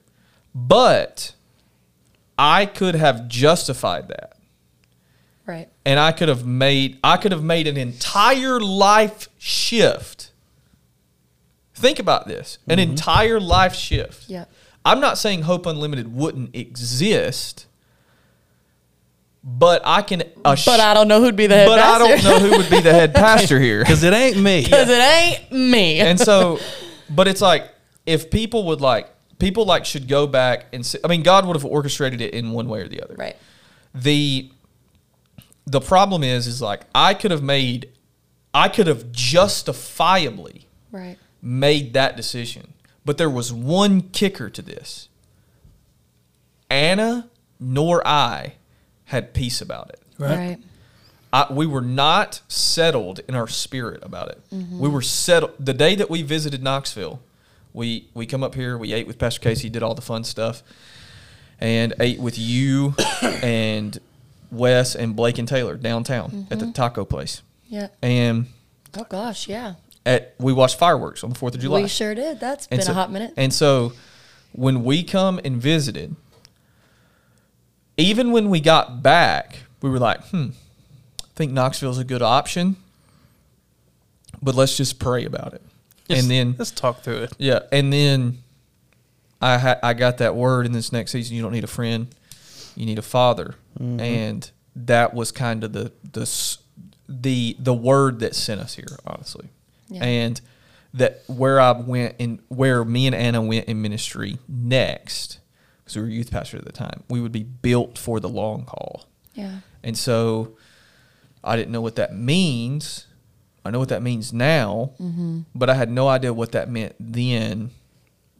But 0.53 1.33
I 2.38 2.65
could 2.65 2.95
have 2.95 3.27
justified 3.27 4.07
that. 4.09 4.33
right. 5.45 5.67
And 5.86 5.99
I 5.99 6.11
could 6.11 6.29
have 6.29 6.45
made 6.45 6.97
I 7.03 7.17
could 7.17 7.31
have 7.31 7.43
made 7.43 7.67
an 7.67 7.77
entire 7.77 8.59
life 8.59 9.27
shift. 9.38 10.31
Think 11.73 11.99
about 11.99 12.25
this. 12.27 12.57
An 12.69 12.79
entire 12.79 13.39
life 13.39 13.75
shift. 13.75 14.29
Yeah. 14.29 14.45
I'm 14.86 14.99
not 15.01 15.17
saying 15.17 15.41
Hope 15.41 15.65
Unlimited 15.65 16.15
wouldn't 16.15 16.55
exist, 16.55 17.65
but 19.48 19.84
I 19.86 20.02
can. 20.02 20.24
Ass- 20.43 20.66
But 20.66 20.80
I 20.80 20.93
don't 20.96 21.08
know 21.08 21.22
who'd 21.22 21.36
be 21.36 21.46
the 21.48 21.56
head 21.56 21.68
but 21.68 21.78
I 21.80 21.98
don't 22.00 22.24
know 22.24 22.39
who 22.39 22.58
would 22.58 22.70
be 22.70 22.82
the 22.82 22.91
head 22.91 23.14
pastor 23.16 23.60
here. 23.60 23.80
Because 23.80 24.02
it 24.04 24.12
ain't 24.14 24.38
me. 24.38 24.64
Because 24.66 24.89
it 24.89 25.00
ain't 25.02 25.52
me. 25.52 26.00
and 26.00 26.20
so, 26.20 26.60
but 27.10 27.28
it's 27.28 27.41
like 27.41 27.70
if 28.08 28.30
people 28.32 28.66
would 28.66 28.82
like 28.82 29.10
people 29.38 29.66
like 29.66 29.86
should 29.86 30.08
go 30.08 30.26
back 30.28 30.66
and 30.74 30.86
see, 30.86 30.98
I 31.04 31.08
mean, 31.08 31.22
God 31.24 31.46
would 31.46 31.56
have 31.56 31.66
orchestrated 31.66 32.22
it 32.22 32.34
in 32.34 32.52
one 32.52 32.68
way 32.70 32.82
or 32.82 32.88
the 32.88 33.02
other. 33.04 33.16
right. 33.18 33.36
the 33.93 34.50
the 35.68 35.80
problem 35.82 36.24
is 36.24 36.48
is 36.48 36.62
like 36.62 36.82
I 36.96 37.14
could 37.14 37.32
have 37.32 37.43
made 37.43 37.89
I 38.54 38.68
could 38.70 38.88
have 38.88 39.12
justifiably 39.12 40.68
Right. 40.91 41.18
made 41.41 41.93
that 41.93 42.16
decision. 42.16 42.74
But 43.04 43.18
there 43.20 43.30
was 43.30 43.52
one 43.54 44.02
kicker 44.02 44.50
to 44.50 44.62
this. 44.62 45.10
Anna 46.70 47.30
nor 47.60 48.06
I 48.08 48.54
had 49.06 49.34
peace 49.34 49.62
about 49.62 49.89
it. 49.89 50.01
Right. 50.18 50.38
Right. 50.38 50.58
I, 51.34 51.51
we 51.51 51.66
were 51.66 51.82
not 51.82 52.41
settled 52.47 53.20
in 53.28 53.36
our 53.36 53.47
spirit 53.47 53.99
about 54.03 54.30
it. 54.30 54.41
Mm-hmm. 54.53 54.80
We 54.80 54.88
were 54.88 55.01
settled 55.01 55.53
the 55.60 55.74
day 55.74 55.95
that 55.95 56.10
we 56.10 56.22
visited 56.22 56.64
Knoxville. 56.64 57.20
We 57.74 58.08
we 58.14 58.26
come 58.26 58.41
up 58.43 58.56
here. 58.56 58.78
We 58.78 58.93
ate 58.93 59.06
with 59.06 59.20
Pastor 59.20 59.41
Casey, 59.41 59.70
did 59.70 59.84
all 59.84 59.95
the 59.95 60.01
fun 60.01 60.24
stuff, 60.24 60.64
and 61.60 61.93
ate 61.99 62.20
with 62.20 62.39
you 62.39 62.95
and 63.22 63.99
Wes 64.49 64.95
and 64.95 65.16
Blake 65.16 65.38
and 65.38 65.47
Taylor 65.47 65.76
downtown 65.76 66.47
at 66.49 66.60
the 66.60 66.66
mm-hmm. 66.66 66.72
taco 66.72 67.03
place. 67.03 67.41
Yeah. 67.68 67.88
And 68.01 68.45
Oh 68.97 69.06
gosh, 69.10 69.49
yeah. 69.49 69.74
at 70.06 70.36
we 70.39 70.53
watched 70.53 70.80
fireworks 70.80 71.24
on 71.24 71.32
the 71.32 71.36
Fourth 71.36 71.56
of 71.56 71.60
July. 71.62 71.82
We 71.82 71.88
sure 71.89 72.16
did. 72.16 72.39
That's 72.39 72.68
And 72.68 72.80
been 72.80 72.86
so- 72.86 72.91
a 72.93 72.95
hot 72.95 73.12
minute. 73.12 73.34
And 73.36 73.53
so 73.53 73.91
when 74.53 74.86
we 74.86 75.03
come 75.03 75.41
and 75.43 75.62
visited, 75.62 76.16
even 77.98 78.32
when 78.32 78.50
we 78.50 78.60
got 78.60 79.02
back, 79.04 79.60
we 79.82 79.89
were 79.89 80.00
like, 80.00 80.24
hmm, 80.28 80.48
I 81.22 81.28
think 81.36 81.52
Knoxville's 81.52 81.98
a 82.00 82.04
good 82.04 82.22
option, 82.22 82.76
but 84.41 84.56
let's 84.56 84.78
just 84.78 85.00
pray 85.00 85.26
about 85.26 85.54
it. 85.54 85.62
Just- 86.10 86.22
and 86.22 86.32
then, 86.32 86.56
let's 86.58 86.72
talk 86.72 87.02
through 87.02 87.24
it. 87.24 87.34
yeah, 87.38 87.60
and 87.72 87.91
then 87.91 88.39
I 89.41 89.58
ha- 89.58 89.80
I 89.82 89.93
got 89.93 90.20
that 90.20 90.36
word 90.36 90.66
in 90.66 90.72
this 90.72 90.91
next 90.91 91.12
season. 91.12 91.36
You 91.36 91.41
don't 91.41 91.52
need 91.54 91.64
a 91.64 91.68
friend, 91.68 92.08
you 92.76 92.86
need 92.86 93.00
a 93.00 93.04
father, 93.04 93.56
and 93.80 94.50
that 94.76 95.14
was 95.14 95.32
kind 95.32 95.64
of 95.64 95.74
the 95.74 95.91
the 96.14 96.58
the 97.10 97.56
the 97.60 97.74
word 97.74 98.20
that 98.20 98.36
sent 98.36 98.62
us 98.62 98.76
here, 98.76 98.86
honestly, 99.06 99.50
Yeah. 99.89 100.04
and 100.04 100.41
that 100.93 101.24
where 101.28 101.60
I 101.60 101.72
went 101.72 102.16
and 102.20 102.39
where 102.50 102.86
me 102.86 103.08
and 103.08 103.16
Anna 103.16 103.41
went 103.41 103.66
in 103.66 103.82
ministry 103.82 104.38
next, 104.48 105.39
because 105.86 105.97
we 105.97 106.01
were 106.01 106.09
youth 106.09 106.31
pastor 106.31 106.57
at 106.57 106.65
the 106.65 106.71
time, 106.71 107.03
we 107.09 107.21
would 107.21 107.31
be 107.31 107.43
built 107.43 107.97
for 107.97 108.19
the 108.19 108.27
long 108.27 108.65
haul. 108.67 109.05
Yeah. 109.36 109.59
And 109.83 109.95
so 109.95 110.57
I 111.43 111.55
didn't 111.55 111.71
know 111.71 111.81
what 111.81 111.95
that 111.97 112.15
means. 112.15 113.05
I 113.63 113.69
know 113.69 113.79
what 113.79 113.89
that 113.89 114.01
means 114.01 114.33
now, 114.33 114.91
mm-hmm. 114.99 115.41
but 115.53 115.69
I 115.69 115.75
had 115.75 115.91
no 115.91 116.07
idea 116.07 116.33
what 116.33 116.51
that 116.53 116.69
meant 116.69 116.95
then. 116.99 117.69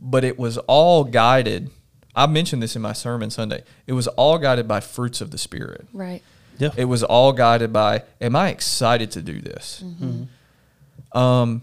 But 0.02 0.24
it 0.24 0.40
was 0.40 0.58
all 0.58 1.04
guided. 1.04 1.70
I 2.16 2.26
mentioned 2.26 2.64
this 2.64 2.76
in 2.76 2.82
my 2.82 2.94
sermon 2.94 3.30
Sunday. 3.30 3.64
It 3.86 3.94
was 3.94 4.08
all 4.08 4.38
guided 4.40 4.68
by 4.68 4.80
fruits 4.80 5.22
of 5.22 5.32
the 5.32 5.38
Spirit. 5.38 5.88
Right. 5.94 6.24
Yeah. 6.58 6.72
It 6.76 6.86
was 6.86 7.04
all 7.04 7.32
guided 7.32 7.72
by, 7.72 8.04
am 8.20 8.36
I 8.36 8.50
excited 8.50 9.12
to 9.12 9.22
do 9.22 9.40
this? 9.40 9.84
Mm-hmm. 9.86 10.06
Mm-hmm. 10.06 11.18
Um, 11.18 11.62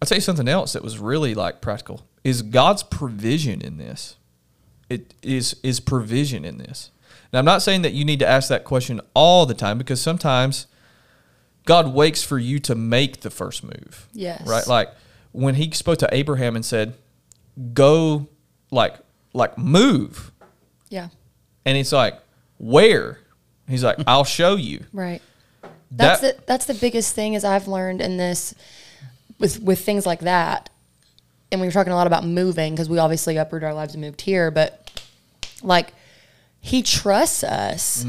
I'll 0.00 0.06
tell 0.06 0.18
you 0.18 0.22
something 0.22 0.48
else 0.48 0.74
that 0.74 0.82
was 0.82 0.98
really 0.98 1.34
like 1.34 1.60
practical 1.60 2.02
is 2.24 2.42
God's 2.42 2.82
provision 2.82 3.60
in 3.60 3.78
this. 3.78 4.16
It 4.88 5.14
is 5.22 5.56
is 5.62 5.80
provision 5.80 6.44
in 6.44 6.58
this. 6.58 6.90
Now 7.32 7.38
I'm 7.38 7.44
not 7.44 7.62
saying 7.62 7.82
that 7.82 7.92
you 7.92 8.04
need 8.04 8.18
to 8.20 8.28
ask 8.28 8.48
that 8.48 8.64
question 8.64 9.00
all 9.14 9.46
the 9.46 9.54
time 9.54 9.78
because 9.78 10.00
sometimes 10.00 10.66
God 11.66 11.94
waits 11.94 12.22
for 12.22 12.38
you 12.38 12.58
to 12.60 12.74
make 12.74 13.20
the 13.22 13.30
first 13.30 13.64
move. 13.64 14.08
Yes. 14.12 14.46
Right? 14.46 14.66
Like 14.66 14.88
when 15.32 15.54
he 15.54 15.70
spoke 15.72 15.98
to 16.00 16.08
Abraham 16.12 16.54
and 16.56 16.64
said, 16.64 16.94
"Go 17.72 18.28
like 18.70 18.96
like 19.32 19.56
move." 19.58 20.30
Yeah. 20.90 21.08
And 21.64 21.76
it's 21.78 21.92
like, 21.92 22.20
"Where?" 22.58 23.18
He's 23.66 23.82
like, 23.82 23.96
"I'll 24.06 24.24
show 24.24 24.56
you." 24.56 24.84
Right. 24.92 25.22
That's 25.90 26.20
That- 26.20 26.36
the 26.38 26.42
that's 26.46 26.66
the 26.66 26.74
biggest 26.74 27.14
thing 27.14 27.34
is 27.34 27.44
I've 27.44 27.66
learned 27.68 28.00
in 28.02 28.16
this 28.16 28.54
with 29.38 29.60
with 29.60 29.80
things 29.80 30.04
like 30.06 30.20
that. 30.20 30.68
And 31.54 31.60
we 31.60 31.68
were 31.68 31.72
talking 31.72 31.92
a 31.92 31.96
lot 31.96 32.06
about 32.06 32.24
moving 32.26 32.74
because 32.74 32.88
we 32.88 32.98
obviously 32.98 33.36
uprooted 33.36 33.66
our 33.66 33.74
lives 33.74 33.94
and 33.94 34.02
moved 34.02 34.20
here, 34.20 34.50
but 34.50 34.90
like 35.62 35.94
he 36.60 36.82
trusts 36.82 37.44
us 37.44 38.04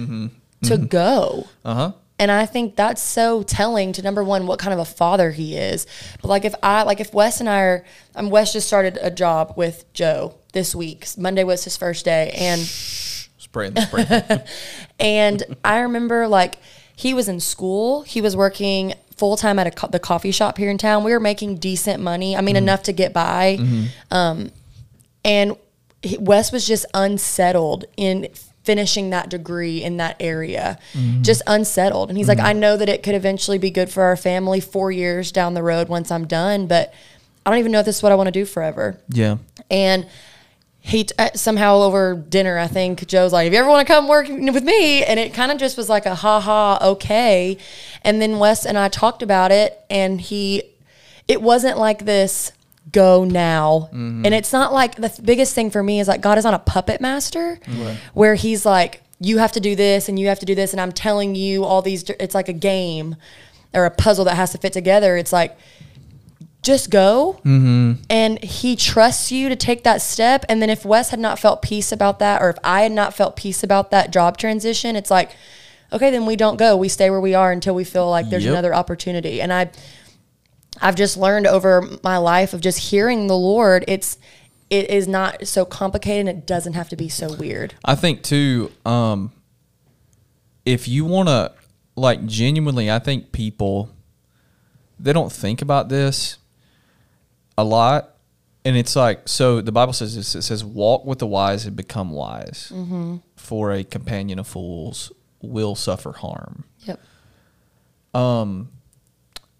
to 0.63 0.77
go. 0.77 1.47
Uh-huh. 1.63 1.93
And 2.17 2.31
I 2.31 2.45
think 2.45 2.75
that's 2.75 3.01
so 3.01 3.43
telling 3.43 3.91
to 3.93 4.01
number 4.01 4.23
one, 4.23 4.47
what 4.47 4.57
kind 4.57 4.73
of 4.73 4.79
a 4.79 4.85
father 4.85 5.31
he 5.31 5.57
is. 5.57 5.85
But 6.21 6.29
like 6.29 6.45
if 6.45 6.55
I 6.63 6.83
like 6.83 6.99
if 6.99 7.13
Wes 7.13 7.39
and 7.39 7.49
I 7.49 7.61
are 7.61 7.85
um 8.15 8.29
Wes 8.29 8.53
just 8.53 8.67
started 8.67 8.97
a 9.01 9.11
job 9.11 9.53
with 9.57 9.91
Joe 9.93 10.35
this 10.53 10.73
week. 10.73 11.05
Monday 11.17 11.43
was 11.43 11.63
his 11.65 11.77
first 11.77 12.05
day 12.05 12.31
and 12.35 12.61
Spraying 12.61 13.73
the 13.73 13.81
spray. 13.81 14.45
and 14.99 15.43
I 15.63 15.79
remember 15.79 16.27
like 16.27 16.57
he 16.95 17.13
was 17.13 17.27
in 17.27 17.39
school. 17.39 18.01
He 18.03 18.21
was 18.21 18.35
working 18.35 18.93
full 19.15 19.37
time 19.37 19.59
at 19.59 19.67
a 19.67 19.71
co- 19.71 19.87
the 19.87 19.99
coffee 19.99 20.31
shop 20.31 20.57
here 20.57 20.69
in 20.69 20.77
town. 20.77 21.03
We 21.03 21.11
were 21.11 21.19
making 21.19 21.57
decent 21.57 22.01
money. 22.01 22.35
I 22.35 22.41
mean, 22.41 22.55
mm-hmm. 22.55 22.63
enough 22.63 22.83
to 22.83 22.93
get 22.93 23.13
by. 23.13 23.57
Mm-hmm. 23.59 23.85
Um, 24.11 24.51
and 25.23 25.57
Wes 26.19 26.51
was 26.51 26.67
just 26.67 26.85
unsettled 26.93 27.85
in 27.97 28.29
finishing 28.63 29.11
that 29.11 29.29
degree 29.29 29.83
in 29.83 29.97
that 29.97 30.15
area, 30.19 30.79
mm-hmm. 30.93 31.21
just 31.21 31.41
unsettled. 31.45 32.09
And 32.09 32.17
he's 32.17 32.27
like, 32.27 32.39
I 32.39 32.53
know 32.53 32.75
that 32.77 32.89
it 32.89 33.03
could 33.03 33.13
eventually 33.13 33.59
be 33.59 33.69
good 33.69 33.89
for 33.89 34.03
our 34.03 34.17
family 34.17 34.59
four 34.59 34.91
years 34.91 35.31
down 35.31 35.53
the 35.53 35.63
road 35.63 35.87
once 35.87 36.11
I'm 36.11 36.25
done, 36.25 36.65
but 36.65 36.93
I 37.45 37.51
don't 37.51 37.59
even 37.59 37.71
know 37.71 37.79
if 37.79 37.85
this 37.85 37.97
is 37.97 38.03
what 38.03 38.11
I 38.11 38.15
want 38.15 38.27
to 38.27 38.31
do 38.31 38.43
forever 38.43 38.99
yeah. 39.09 39.37
and 39.69 40.07
he 40.85 41.03
t- 41.03 41.15
uh, 41.17 41.29
somehow 41.33 41.77
over 41.77 42.13
dinner 42.13 42.59
i 42.59 42.67
think 42.67 43.07
joe's 43.07 43.33
like 43.33 43.47
if 43.47 43.53
you 43.53 43.59
ever 43.59 43.67
want 43.69 43.85
to 43.85 43.91
come 43.91 44.07
work 44.07 44.27
with 44.27 44.63
me? 44.63 45.03
And 45.03 45.19
it 45.19 45.33
kind 45.33 45.51
of 45.51 45.57
just 45.57 45.77
was 45.77 45.89
like 45.89 46.05
a 46.05 46.13
ha 46.13 46.39
ha 46.39 46.77
okay. 46.81 47.57
And 48.03 48.21
then 48.21 48.37
wes 48.37 48.65
and 48.65 48.77
i 48.77 48.87
talked 48.87 49.23
about 49.23 49.51
it 49.51 49.83
and 49.89 50.21
he 50.21 50.63
it 51.27 51.41
wasn't 51.41 51.79
like 51.79 52.05
this 52.05 52.51
go 52.91 53.23
now. 53.25 53.89
And 53.91 54.27
it's 54.27 54.53
not 54.53 54.71
like 54.73 54.95
the 54.95 55.09
th- 55.09 55.25
biggest 55.25 55.55
thing 55.55 55.71
for 55.71 55.81
me 55.81 55.99
is 55.99 56.07
like 56.07 56.21
god 56.21 56.37
is 56.37 56.43
not 56.43 56.53
a 56.53 56.59
puppet 56.59 57.01
master 57.01 57.59
where 58.13 58.35
he's 58.35 58.63
like 58.65 59.01
you 59.19 59.39
have 59.39 59.53
to 59.53 59.59
do 59.59 59.75
this 59.75 60.07
and 60.07 60.19
you 60.19 60.27
have 60.27 60.39
to 60.39 60.45
do 60.45 60.53
this 60.53 60.71
and 60.71 60.79
i'm 60.79 60.91
telling 60.91 61.33
you 61.35 61.63
all 61.63 61.81
these 61.81 62.07
it's 62.19 62.35
like 62.35 62.49
a 62.49 62.53
game 62.53 63.15
or 63.73 63.85
a 63.85 63.91
puzzle 63.91 64.25
that 64.25 64.35
has 64.35 64.51
to 64.51 64.57
fit 64.57 64.71
together. 64.71 65.17
It's 65.17 65.33
like 65.33 65.57
just 66.65 66.89
go 66.89 67.39
and 67.45 68.43
he 68.43 68.75
trusts 68.75 69.31
you 69.31 69.47
to 69.49 69.55
take 69.55 69.83
that 69.83 70.01
step. 70.01 70.43
And 70.49 70.61
then 70.61 70.69
if 70.69 70.83
wes 70.83 71.11
had 71.11 71.19
not 71.19 71.37
felt 71.39 71.61
peace 71.61 71.91
about 71.91 72.19
that 72.19 72.41
or 72.41 72.49
if 72.49 72.57
i 72.63 72.81
had 72.81 72.91
not 72.91 73.13
felt 73.13 73.35
peace 73.35 73.63
about 73.63 73.91
that 73.91 74.11
job 74.11 74.37
transition 74.37 74.95
it's 74.95 75.11
like 75.11 75.29
okay 75.93 76.09
then 76.11 76.25
we 76.25 76.35
don't 76.35 76.57
go. 76.57 76.75
We 76.75 76.89
stay 76.89 77.09
where 77.11 77.21
we 77.21 77.35
are 77.35 77.51
until 77.51 77.75
we 77.75 77.83
feel 77.83 78.09
like 78.09 78.29
there's 78.29 78.43
Yep. 78.45 78.51
another 78.51 78.73
opportunity. 78.73 79.41
And 79.41 79.53
i 79.53 79.69
i've 80.81 80.95
just 80.95 81.15
learned 81.15 81.47
over 81.47 81.87
my 82.03 82.17
life 82.17 82.53
of 82.53 82.59
just 82.59 82.77
hearing 82.91 83.27
the 83.27 83.37
lord 83.37 83.85
it's 83.87 84.17
it 84.69 84.89
is 84.89 85.07
not 85.07 85.47
so 85.47 85.63
complicated 85.63 86.27
and 86.27 86.39
it 86.39 86.45
doesn't 86.47 86.73
have 86.73 86.89
to 86.89 86.95
be 86.95 87.07
so 87.07 87.31
weird. 87.35 87.75
I 87.85 87.93
think 87.95 88.23
too, 88.23 88.71
um, 88.83 89.31
if 90.65 90.87
you 90.87 91.05
want 91.05 91.29
to, 91.29 91.53
like, 91.95 92.25
genuinely, 92.25 92.89
I 92.91 92.97
think 92.99 93.31
people 93.31 93.89
they 94.99 95.13
don't 95.13 95.31
think 95.31 95.61
about 95.61 95.87
this 95.89 96.37
a 97.57 97.63
lot, 97.63 98.15
and 98.63 98.75
it's 98.75 98.95
like 98.95 99.27
so. 99.27 99.61
The 99.61 99.71
Bible 99.71 99.93
says 99.93 100.15
this: 100.15 100.35
it 100.35 100.41
says, 100.43 100.63
"Walk 100.63 101.05
with 101.05 101.19
the 101.19 101.27
wise 101.27 101.65
and 101.65 101.75
become 101.75 102.11
wise, 102.11 102.71
for 103.35 103.71
a 103.71 103.83
companion 103.83 104.39
of 104.39 104.47
fools 104.47 105.11
will 105.41 105.75
suffer 105.75 106.11
harm." 106.11 106.65
yep 106.79 106.99
Um, 108.13 108.69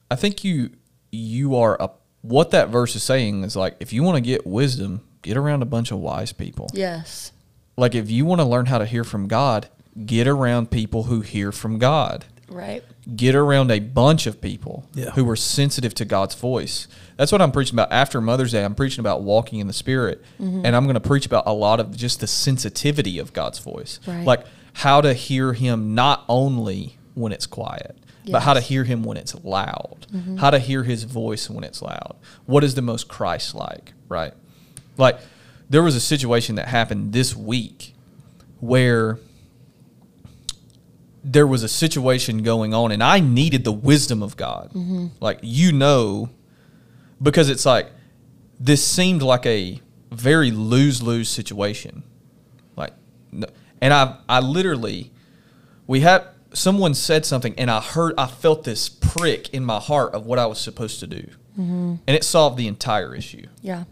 I 0.10 0.16
think 0.16 0.44
you 0.44 0.72
you 1.12 1.56
are 1.56 1.78
a 1.80 1.90
what 2.22 2.52
that 2.52 2.70
verse 2.70 2.96
is 2.96 3.04
saying 3.04 3.44
is 3.44 3.56
like 3.56 3.76
if 3.80 3.94
you 3.94 4.02
want 4.04 4.16
to 4.16 4.22
get 4.22 4.46
wisdom, 4.48 5.02
get 5.22 5.38
around 5.38 5.62
a 5.62 5.66
bunch 5.66 5.92
of 5.92 6.00
wise 6.00 6.34
people. 6.34 6.70
yes 6.74 7.32
like 7.78 7.94
if 7.94 8.10
you 8.10 8.26
want 8.26 8.40
to 8.40 8.46
learn 8.46 8.66
how 8.68 8.78
to 8.78 8.86
hear 8.86 9.04
from 9.04 9.28
God, 9.28 9.68
get 10.06 10.28
around 10.28 10.72
people 10.72 11.04
who 11.04 11.22
hear 11.22 11.52
from 11.52 11.78
God. 11.78 12.26
right 12.50 12.84
Get 13.14 13.36
around 13.36 13.72
a 13.72 13.80
bunch 13.80 14.26
of 14.26 14.42
people 14.42 14.88
Yeah. 14.96 15.12
who 15.12 15.30
are 15.30 15.36
sensitive 15.36 15.94
to 15.96 16.06
God's 16.06 16.34
voice. 16.34 16.88
That's 17.18 17.32
what 17.32 17.42
I'm 17.42 17.52
preaching 17.52 17.76
about 17.76 17.92
after 17.92 18.20
Mother's 18.20 18.52
Day. 18.52 18.64
I'm 18.66 18.74
preaching 18.76 19.00
about 19.02 19.22
walking 19.22 19.60
in 19.60 19.68
the 19.68 19.74
Spirit, 19.74 20.24
mm-hmm. 20.42 20.66
and 20.66 20.76
I'm 20.76 20.86
going 20.86 20.96
to 20.96 21.00
preach 21.00 21.26
about 21.26 21.44
a 21.46 21.54
lot 21.54 21.80
of 21.80 21.96
just 21.96 22.20
the 22.20 22.28
sensitivity 22.28 23.20
of 23.20 23.32
God's 23.34 23.60
voice, 23.60 24.00
Right. 24.08 24.26
like 24.26 24.46
how 24.74 25.02
to 25.02 25.14
hear 25.14 25.54
Him 25.54 25.94
not 25.94 26.24
only 26.28 26.98
when 27.14 27.32
it's 27.32 27.46
quiet, 27.46 27.96
but 28.28 28.42
how 28.42 28.54
to 28.56 28.60
hear 28.60 28.84
Him 28.86 29.04
when 29.04 29.18
it's 29.18 29.36
loud, 29.44 30.08
mm-hmm. 30.12 30.38
how 30.38 30.50
to 30.50 30.58
hear 30.58 30.84
His 30.84 31.04
voice 31.04 31.48
when 31.48 31.64
it's 31.64 31.82
loud. 31.84 32.16
What 32.48 32.64
is 32.64 32.74
the 32.74 32.82
most 32.82 33.08
Christ-like, 33.08 33.94
right? 34.10 34.34
Like 34.98 35.20
there 35.70 35.84
was 35.84 35.96
a 35.96 36.00
situation 36.00 36.56
that 36.56 36.68
happened 36.70 37.14
this 37.14 37.36
week 37.36 37.94
where 38.60 39.20
there 41.28 41.48
was 41.48 41.64
a 41.64 41.68
situation 41.68 42.44
going 42.44 42.76
on 42.76 42.92
and 42.92 43.02
I 43.02 43.20
needed 43.20 43.64
the 43.64 43.72
wisdom 43.72 44.22
of 44.22 44.38
God. 44.38 44.70
Mm-hmm. 44.70 45.08
Like, 45.20 45.40
you 45.42 45.72
know, 45.72 46.30
because 47.20 47.50
it's 47.50 47.66
like, 47.66 47.88
this 48.60 48.86
seemed 48.86 49.24
like 49.24 49.46
a 49.48 49.82
very 50.12 50.52
lose 50.52 51.02
lose 51.02 51.28
situation. 51.28 52.04
Like, 52.76 52.94
and 53.82 53.92
I, 53.92 54.18
I 54.30 54.40
literally, 54.40 55.12
we 55.88 56.02
had, 56.02 56.28
someone 56.54 56.94
said 56.94 57.26
something 57.26 57.56
and 57.58 57.72
I 57.72 57.82
heard, 57.82 58.14
I 58.20 58.28
felt 58.28 58.64
this 58.64 58.88
prick 58.88 59.50
in 59.50 59.66
my 59.66 59.80
heart 59.80 60.14
of 60.14 60.28
what 60.28 60.38
I 60.38 60.46
was 60.46 60.60
supposed 60.60 61.00
to 61.00 61.08
do. 61.08 61.28
Mm-hmm. 61.60 61.96
And 62.06 62.16
it 62.16 62.24
solved 62.24 62.58
the 62.58 62.68
entire 62.68 63.16
issue. 63.16 63.48
Yeah. 63.62 63.86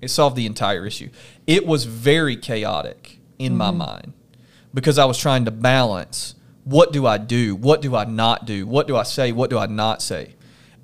It 0.00 0.08
solved 0.08 0.34
the 0.34 0.46
entire 0.46 0.84
issue. 0.84 1.10
It 1.46 1.64
was 1.64 1.84
very 1.84 2.36
chaotic 2.36 3.20
in 3.38 3.56
my 3.56 3.68
mm-hmm. 3.68 3.78
mind 3.78 4.12
because 4.74 4.98
I 4.98 5.04
was 5.04 5.16
trying 5.16 5.44
to 5.44 5.52
balance 5.52 6.34
what 6.66 6.92
do 6.92 7.06
I 7.06 7.16
do? 7.16 7.54
What 7.54 7.80
do 7.80 7.94
I 7.96 8.04
not 8.04 8.44
do? 8.44 8.66
What 8.66 8.86
do 8.88 8.96
I 8.96 9.04
say? 9.04 9.30
What 9.32 9.50
do 9.50 9.56
I 9.58 9.66
not 9.66 10.02
say? 10.02 10.34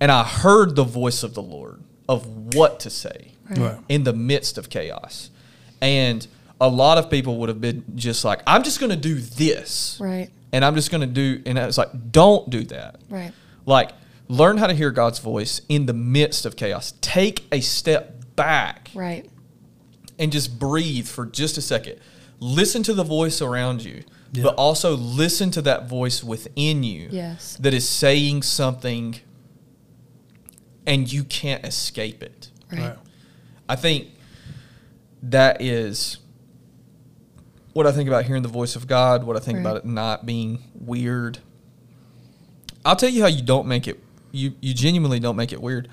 And 0.01 0.11
I 0.11 0.22
heard 0.24 0.76
the 0.76 0.85
voice 0.85 1.22
of 1.22 1.35
the 1.35 1.43
Lord 1.43 1.83
of 2.09 2.55
what 2.55 2.80
to 2.80 2.91
say 2.91 3.33
Right. 3.51 3.78
in 3.89 4.05
the 4.05 4.12
midst 4.12 4.59
of 4.59 4.70
chaos. 4.70 5.30
And 5.80 6.26
a 6.61 6.68
lot 6.68 6.99
of 6.99 7.11
people 7.11 7.39
would 7.39 7.49
have 7.49 7.61
been 7.61 7.85
just 7.97 8.24
like, 8.24 8.41
I'm 8.47 8.62
just 8.62 8.78
going 8.80 8.91
to 8.91 8.97
do 8.97 9.16
this. 9.16 9.99
Right. 10.01 10.30
And 10.53 10.64
I'm 10.64 10.74
just 10.76 10.91
going 10.93 11.01
to 11.01 11.07
do, 11.07 11.43
and 11.47 11.59
it's 11.59 11.78
like, 11.78 11.91
don't 12.12 12.49
do 12.49 12.62
that. 12.64 13.01
Right. 13.11 13.33
Like, 13.66 13.91
learn 14.28 14.59
how 14.59 14.68
to 14.68 14.74
hear 14.74 14.91
God's 14.93 15.18
voice 15.18 15.61
in 15.68 15.87
the 15.87 15.93
midst 15.95 16.47
of 16.47 16.55
chaos. 16.57 16.95
Take 17.01 17.45
a 17.51 17.61
step 17.61 18.37
back 18.37 18.91
Right. 18.95 19.28
and 20.18 20.30
just 20.30 20.59
breathe 20.59 21.07
for 21.09 21.26
just 21.26 21.59
a 21.59 21.62
second. 21.62 21.97
Listen 22.39 22.83
to 22.85 22.95
the 22.95 23.05
voice 23.05 23.41
around 23.43 23.83
you, 23.85 24.03
Yeah. 24.35 24.45
but 24.45 24.55
also 24.55 24.97
listen 24.97 25.51
to 25.53 25.62
that 25.62 25.89
voice 25.89 26.24
within 26.24 26.83
you 26.83 27.09
Yes. 27.12 27.57
that 27.61 27.74
is 27.74 27.87
saying 27.89 28.43
something 28.43 29.16
and 30.87 31.11
you 31.12 31.24
can't 31.24 31.64
escape 31.66 32.22
it. 32.22 32.49
Right. 32.72 32.97
I 33.68 33.76
think 33.76 34.09
that 35.22 35.61
is 35.61 36.16
what 37.74 37.87
I 37.87 37.93
think 37.93 38.09
about 38.09 38.24
hearing 38.24 38.43
the 38.43 38.49
voice 38.49 38.74
of 38.76 38.87
God, 38.87 39.24
what 39.24 39.37
I 39.37 39.41
think 39.41 39.57
Right. 39.57 39.61
about 39.66 39.76
it 39.78 39.85
not 39.85 40.26
being 40.26 40.62
weird. 40.74 41.39
I'll 42.85 42.97
tell 42.97 43.09
you 43.09 43.22
how 43.22 43.28
you 43.28 43.43
don't 43.43 43.66
make 43.66 43.87
it 43.87 44.03
you 44.35 44.55
you 44.62 44.72
genuinely 44.72 45.20
don't 45.20 45.37
make 45.37 45.53
it 45.53 45.61
weird. 45.61 45.89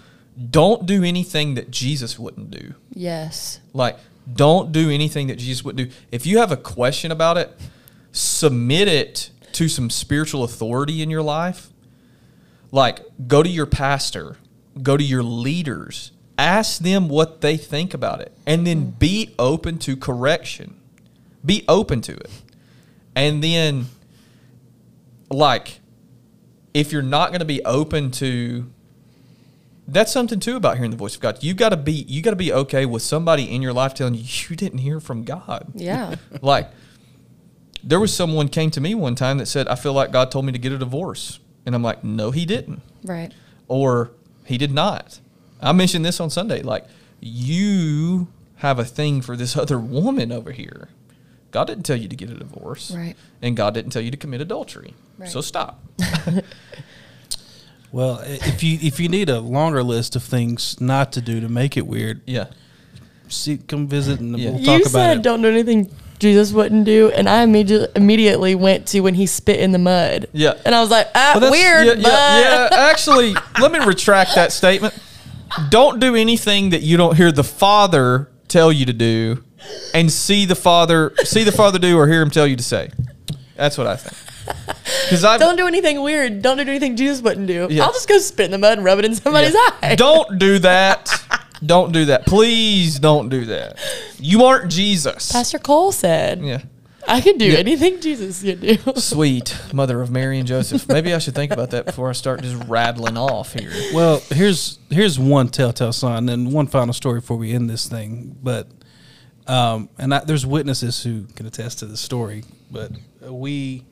Don't 0.50 0.86
do 0.86 1.04
anything 1.04 1.56
that 1.56 1.70
Jesus 1.72 2.18
wouldn't 2.18 2.52
do. 2.52 2.74
Yes. 2.94 3.60
Like 3.74 3.98
don't 4.34 4.72
do 4.72 4.90
anything 4.90 5.28
that 5.28 5.36
Jesus 5.38 5.64
would 5.66 5.76
do. 5.76 5.90
If 6.12 6.26
you 6.26 6.38
have 6.38 6.52
a 6.52 6.58
question 6.58 7.12
about 7.12 7.38
it, 7.38 7.52
submit 8.20 8.88
it 8.88 9.32
to 9.54 9.68
some 9.70 9.90
spiritual 9.90 10.44
authority 10.44 11.02
in 11.02 11.10
your 11.10 11.22
life. 11.22 11.70
Like 12.72 13.02
go 13.28 13.42
to 13.42 13.50
your 13.50 13.66
pastor, 13.66 14.38
go 14.82 14.98
to 14.98 15.04
your 15.04 15.24
leaders, 15.24 16.12
ask 16.38 16.82
them 16.82 17.10
what 17.10 17.42
they 17.42 17.58
think 17.58 17.94
about 17.94 18.22
it, 18.22 18.32
and 18.46 18.68
then 18.68 18.82
mm-hmm. 18.82 19.00
be 19.00 19.36
open 19.40 19.80
to 19.80 19.96
correction. 19.96 20.76
Be 21.46 21.64
open 21.68 22.02
to 22.02 22.14
it. 22.14 22.30
And 23.16 23.44
then 23.44 23.86
like 25.30 25.80
if 26.74 26.92
you're 26.92 27.02
not 27.02 27.30
going 27.30 27.40
to 27.40 27.46
be 27.46 27.64
open 27.66 28.12
to 28.12 28.70
that's 29.88 30.12
something 30.12 30.40
too 30.40 30.56
about 30.56 30.76
hearing 30.76 30.92
the 30.92 30.98
voice 30.98 31.16
of 31.16 31.22
God. 31.22 31.44
You 31.44 31.54
got 31.54 31.70
to 31.70 31.78
be 31.78 31.94
you 31.94 32.22
got 32.22 32.32
to 32.32 32.36
be 32.36 32.54
okay 32.54 32.86
with 32.86 33.02
somebody 33.02 33.50
in 33.50 33.62
your 33.62 33.74
life 33.74 33.94
telling 33.94 34.14
you 34.14 34.24
you 34.50 34.56
didn't 34.56 34.80
hear 34.80 35.00
from 35.00 35.24
God. 35.24 35.72
Yeah. 35.74 36.16
Like 36.42 36.70
there 37.84 38.00
was 38.00 38.14
someone 38.14 38.48
came 38.50 38.72
to 38.72 38.82
me 38.82 38.96
one 38.96 39.16
time 39.16 39.38
that 39.38 39.46
said 39.48 39.68
I 39.68 39.76
feel 39.76 39.94
like 39.94 40.12
God 40.12 40.32
told 40.32 40.46
me 40.46 40.52
to 40.52 40.60
get 40.60 40.72
a 40.72 40.78
divorce. 40.78 41.40
And 41.66 41.76
I'm 41.76 41.84
like, 41.84 42.04
"No, 42.04 42.32
he 42.32 42.46
didn't." 42.46 42.82
right. 43.04 43.32
Or 43.68 44.12
he 44.46 44.58
did 44.58 44.72
not. 44.72 45.20
I 45.62 45.72
mentioned 45.74 46.04
this 46.06 46.20
on 46.20 46.30
Sunday 46.30 46.62
like 46.64 46.86
you 47.20 48.28
have 48.58 48.80
a 48.80 48.86
thing 48.86 49.22
for 49.22 49.36
this 49.38 49.56
other 49.64 49.78
woman 49.80 50.32
over 50.32 50.52
here. 50.52 50.90
God 51.52 51.66
didn't 51.66 51.84
tell 51.84 51.96
you 51.96 52.08
to 52.08 52.16
get 52.16 52.30
a 52.30 52.36
divorce. 52.36 52.92
Right. 52.92 53.16
And 53.42 53.56
God 53.58 53.74
didn't 53.74 53.92
tell 53.92 54.02
you 54.02 54.12
to 54.12 54.18
commit 54.18 54.40
adultery. 54.42 54.94
Right. 55.18 55.30
So 55.30 55.42
stop. 55.42 55.84
Well, 57.92 58.20
if 58.24 58.62
you 58.62 58.78
if 58.82 59.00
you 59.00 59.10
need 59.10 59.30
a 59.30 59.40
longer 59.40 59.82
list 59.82 60.16
of 60.16 60.24
things 60.24 60.80
not 60.80 61.12
to 61.14 61.22
do 61.22 61.40
to 61.42 61.50
make 61.50 61.76
it 61.76 61.88
weird, 61.88 62.22
Yeah. 62.28 62.46
see, 63.30 63.58
come 63.58 63.88
visit 63.88 64.20
and 64.20 64.38
Yeah. 64.38 64.52
we'll 64.52 64.60
you 64.60 64.66
talk 64.68 64.82
about 64.82 64.92
said 64.92 65.18
it. 65.18 65.24
don't 65.24 65.42
do 65.42 65.48
anything 65.48 65.90
Jesus 66.20 66.52
wouldn't 66.52 66.86
do, 66.86 67.10
and 67.12 67.28
I 67.30 67.44
immediately 67.44 67.88
immediately 67.96 68.54
went 68.56 68.88
to 68.88 69.00
when 69.00 69.14
he 69.14 69.26
spit 69.26 69.60
in 69.60 69.72
the 69.72 69.80
mud. 69.80 70.28
Yeah. 70.34 70.54
And 70.66 70.76
I 70.76 70.82
was 70.82 70.90
like, 70.92 71.08
ah, 71.16 71.38
Well, 71.40 71.52
weird, 71.52 71.88
Yeah, 71.88 71.94
but 71.96 72.04
yeah, 72.04 72.40
yeah. 72.42 72.70
Actually, 72.92 73.34
let 73.60 73.72
me 73.72 73.80
retract 73.80 74.36
that 74.36 74.52
statement. 74.52 74.94
Don't 75.70 76.00
do 76.00 76.16
anything 76.16 76.72
that 76.72 76.82
you 76.82 76.98
don't 76.98 77.16
hear 77.16 77.32
the 77.32 77.44
Father 77.44 78.30
tell 78.48 78.72
you 78.72 78.86
to 78.86 78.94
do, 78.94 79.44
and 79.94 80.12
see 80.12 80.46
the 80.46 80.56
Father 80.56 81.14
see 81.24 81.44
the 81.44 81.52
Father 81.52 81.80
do 81.80 81.98
or 81.98 82.08
hear 82.08 82.22
Him 82.22 82.30
tell 82.30 82.46
you 82.48 82.56
to 82.56 82.64
say. 82.64 82.92
That's 83.56 83.78
what 83.78 83.88
I 83.88 83.96
think. 83.96 84.16
Because 85.06 85.24
I 85.24 85.38
don't 85.38 85.58
do 85.58 85.68
anything 85.68 86.02
weird. 86.02 86.42
Don't 86.42 86.58
do 86.58 86.64
anything 86.64 86.96
Jesus 86.96 87.22
wouldn't 87.22 87.48
do. 87.48 87.68
Yeah. 87.70 87.84
I'll 87.84 87.94
just 87.94 88.08
go 88.08 88.18
spit 88.20 88.46
in 88.46 88.52
the 88.52 88.58
mud 88.58 88.78
and 88.78 88.86
rub 88.86 89.00
it 89.00 89.06
in 89.06 89.16
somebody's 89.16 89.56
eye. 89.56 89.96
Don't 89.96 90.40
do 90.40 90.60
that. 90.60 91.24
Don't 91.66 91.92
do 91.92 92.06
that. 92.06 92.26
Please 92.26 93.00
don't 93.00 93.30
do 93.30 93.46
that. 93.46 93.78
You 94.20 94.44
aren't 94.46 94.72
Jesus. 94.72 95.32
Pastor 95.32 95.60
Cole 95.60 95.92
said, 95.92 96.42
Yeah. 96.42 96.62
I 97.08 97.22
can 97.22 97.38
do 97.38 97.46
Yeah. 97.46 97.58
anything 97.58 98.00
Jesus 98.02 98.44
can 98.44 98.60
do. 98.60 98.78
Sweet 98.98 99.58
mother 99.74 100.02
of 100.02 100.12
Mary 100.12 100.38
and 100.38 100.48
Joseph. 100.48 100.88
Maybe 100.88 101.14
I 101.14 101.18
should 101.18 101.34
think 101.34 101.52
about 101.52 101.72
that 101.72 101.86
before 101.86 102.10
I 102.10 102.14
start 102.14 102.42
just 102.44 102.64
rattling 102.68 103.18
off 103.18 103.54
here. 103.54 103.72
Well, 103.94 104.22
here's 104.30 104.78
here's 104.90 105.18
one 105.18 105.48
telltale 105.48 105.92
sign, 105.94 106.30
and 106.30 106.52
one 106.54 106.68
final 106.68 106.94
story 106.94 107.20
before 107.22 107.38
we 107.38 107.52
end 107.54 107.70
this 107.70 107.88
thing. 107.88 108.38
But 108.44 108.68
um, 109.48 109.90
and 109.98 110.14
I, 110.14 110.20
there's 110.24 110.46
witnesses 110.46 111.02
who 111.02 111.24
can 111.36 111.46
attest 111.48 111.80
to 111.80 111.86
this 111.88 112.00
story. 112.02 112.44
But 112.70 112.92
we 113.24 113.86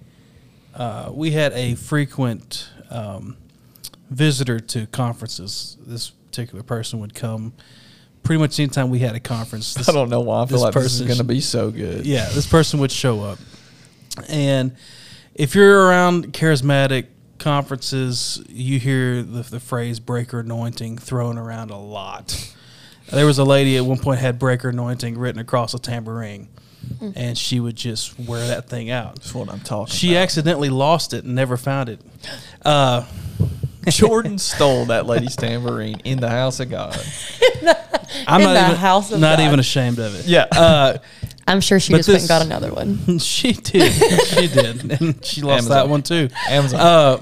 uh, 0.76 1.10
we 1.12 1.32
had 1.32 1.54
a 1.54 1.74
frequent 1.76 2.70
um, 2.92 3.36
visitor 4.12 4.60
to 4.60 4.86
conferences. 4.88 5.78
This 5.80 6.12
particular 6.28 6.64
person 6.64 7.00
would 7.00 7.14
come 7.14 7.54
pretty 8.24 8.40
much 8.40 8.60
anytime 8.60 8.90
we 8.90 9.00
had 9.00 9.16
a 9.16 9.20
conference. 9.20 9.74
This- 9.74 9.88
I 9.90 9.92
don't 9.94 10.10
know 10.10 10.22
why 10.22 10.44
I 10.44 10.46
feel 10.46 10.58
this 10.58 10.62
like 10.64 10.74
this 10.74 10.94
is 11.00 11.02
going 11.02 11.18
to 11.18 11.24
be 11.24 11.42
so 11.42 11.72
good. 11.72 12.06
yeah, 12.06 12.28
this 12.30 12.46
person 12.48 12.80
would 12.80 12.92
show 12.92 13.22
up. 13.24 13.40
And 14.30 14.76
if 15.36 15.56
you're 15.56 15.86
around 15.88 16.34
charismatic 16.34 17.06
conferences, 17.40 18.44
you 18.50 18.80
hear 18.80 19.22
the, 19.24 19.42
the 19.44 19.60
phrase 19.60 20.00
breaker 20.00 20.40
anointing 20.40 20.98
thrown 20.98 21.38
around 21.38 21.70
a 21.72 21.78
lot. 21.78 22.54
There 23.12 23.26
was 23.26 23.38
a 23.40 23.44
lady 23.46 23.78
at 23.78 23.86
one 23.86 24.00
point 24.00 24.20
had 24.20 24.38
breaker 24.40 24.70
anointing 24.70 25.18
written 25.18 25.40
across 25.40 25.74
a 25.74 25.80
tambourine, 25.80 26.50
and 27.16 27.38
she 27.38 27.60
would 27.60 27.76
just 27.76 28.20
wear 28.20 28.46
that 28.48 28.68
thing 28.68 28.90
out. 28.90 29.16
That's 29.16 29.34
what 29.34 29.50
I'm 29.50 29.62
talking 29.62 29.94
She 29.94 30.14
about. 30.14 30.24
accidentally 30.24 30.70
lost 30.70 31.14
it 31.14 31.24
and 31.24 31.34
never 31.36 31.56
found 31.56 31.88
it. 31.90 32.02
Uh, 32.66 33.06
Jordan 33.96 34.38
stole 34.38 34.86
that 34.86 35.06
lady's 35.06 35.36
tambourine 35.36 36.00
in 36.04 36.20
the 36.20 36.30
house 36.30 36.60
of 36.60 36.70
God. 36.70 36.96
I'm 38.28 38.42
In 38.42 38.48
not 38.48 38.54
the 38.54 38.66
even, 38.66 38.76
house 38.78 39.12
of 39.12 39.20
not 39.20 39.38
God. 39.38 39.46
even 39.48 39.60
ashamed 39.60 40.00
of 40.00 40.16
it. 40.20 40.26
Yeah. 40.26 40.46
Uh, 40.52 40.98
I'm 41.48 41.62
sure 41.62 41.80
she 41.80 41.94
But 41.94 41.98
just 42.00 42.10
went 42.10 42.22
and 42.22 42.24
this- 42.24 42.28
got 42.30 42.46
another 42.46 42.74
one. 42.74 43.20
she 43.20 43.54
did. 43.54 43.92
She 44.26 44.48
did. 44.48 45.00
And 45.02 45.24
she 45.26 45.42
lost 45.42 45.64
Amazon. 45.70 45.70
that 45.78 45.90
one 45.90 46.04
too. 46.04 46.30
Amazon. 46.50 46.80
Uh, 46.80 47.18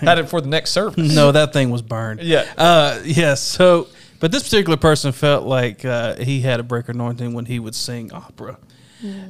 Had 0.00 0.18
it 0.18 0.28
for 0.28 0.40
the 0.40 0.48
next 0.48 0.70
service. 0.70 1.14
no, 1.14 1.30
that 1.32 1.52
thing 1.52 1.70
was 1.70 1.82
burned. 1.82 2.20
Yeah. 2.22 2.52
Uh, 2.56 3.00
yeah. 3.04 3.34
So, 3.34 3.88
but 4.20 4.32
this 4.32 4.42
particular 4.44 4.76
person 4.76 5.12
felt 5.12 5.46
like 5.46 5.84
uh, 5.84 6.16
he 6.16 6.40
had 6.40 6.58
a 6.60 6.62
breaker 6.62 6.92
anointing 6.92 7.32
when 7.34 7.46
he 7.46 7.58
would 7.58 7.74
sing 7.74 8.12
opera, 8.12 8.58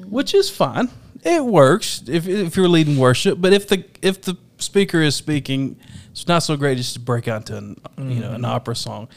which 0.08 0.34
is 0.34 0.48
fine. 0.50 0.88
It 1.22 1.44
works 1.44 2.02
if 2.08 2.26
if 2.26 2.56
you're 2.56 2.68
leading 2.68 2.96
worship. 2.96 3.40
But 3.40 3.52
if 3.52 3.68
the 3.68 3.84
if 4.00 4.22
the 4.22 4.36
speaker 4.62 5.00
is 5.02 5.14
speaking, 5.16 5.76
it's 6.10 6.26
not 6.26 6.40
so 6.42 6.56
great 6.56 6.76
just 6.78 6.94
to 6.94 7.00
break 7.00 7.28
out 7.28 7.46
to 7.46 7.56
an 7.58 7.80
you 7.98 8.20
know 8.20 8.32
an 8.32 8.44
opera 8.44 8.74
song, 8.76 9.08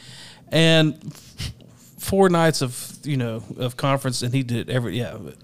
and 0.48 0.94
f- 1.06 1.52
four 1.98 2.28
nights 2.28 2.62
of 2.62 2.98
you 3.04 3.16
know 3.16 3.42
of 3.58 3.76
conference, 3.76 4.22
and 4.22 4.34
he 4.34 4.42
did 4.42 4.68
every 4.70 4.98
yeah. 4.98 5.16
but- 5.18 5.36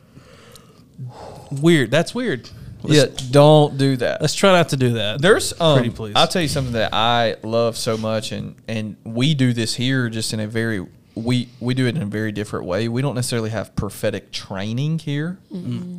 Weird. 1.51 1.91
That's 1.91 2.15
weird. 2.15 2.49
Yeah, 2.85 3.03
Let's, 3.03 3.29
don't 3.29 3.79
do 3.79 3.97
that. 3.99 4.21
let's 4.21 4.35
try 4.35 4.51
not 4.53 4.71
to 4.71 4.77
do 4.77 4.95
that. 4.95 5.21
There's 5.23 5.59
um, 5.61 5.79
Pretty 5.79 5.95
please. 5.95 6.15
I'll 6.17 6.27
tell 6.27 6.43
you 6.43 6.49
something 6.49 6.73
that 6.73 6.93
I 6.93 7.37
love 7.45 7.77
so 7.77 7.97
much, 7.97 8.33
and 8.33 8.57
and 8.67 8.97
we 9.05 9.35
do 9.35 9.53
this 9.53 9.75
here 9.75 10.09
just 10.09 10.33
in 10.33 10.41
a 10.41 10.49
very 10.49 10.85
we 11.15 11.49
we 11.61 11.75
do 11.75 11.87
it 11.87 11.95
in 11.97 12.03
a 12.03 12.07
very 12.07 12.33
different 12.33 12.67
way. 12.67 12.89
We 12.89 13.01
don't 13.01 13.15
necessarily 13.15 13.51
have 13.51 13.77
prophetic 13.77 14.33
training 14.33 14.99
here, 14.99 15.39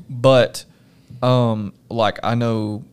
but 0.10 0.66
um, 1.22 1.74
like 1.90 2.20
I 2.22 2.36
know 2.36 2.84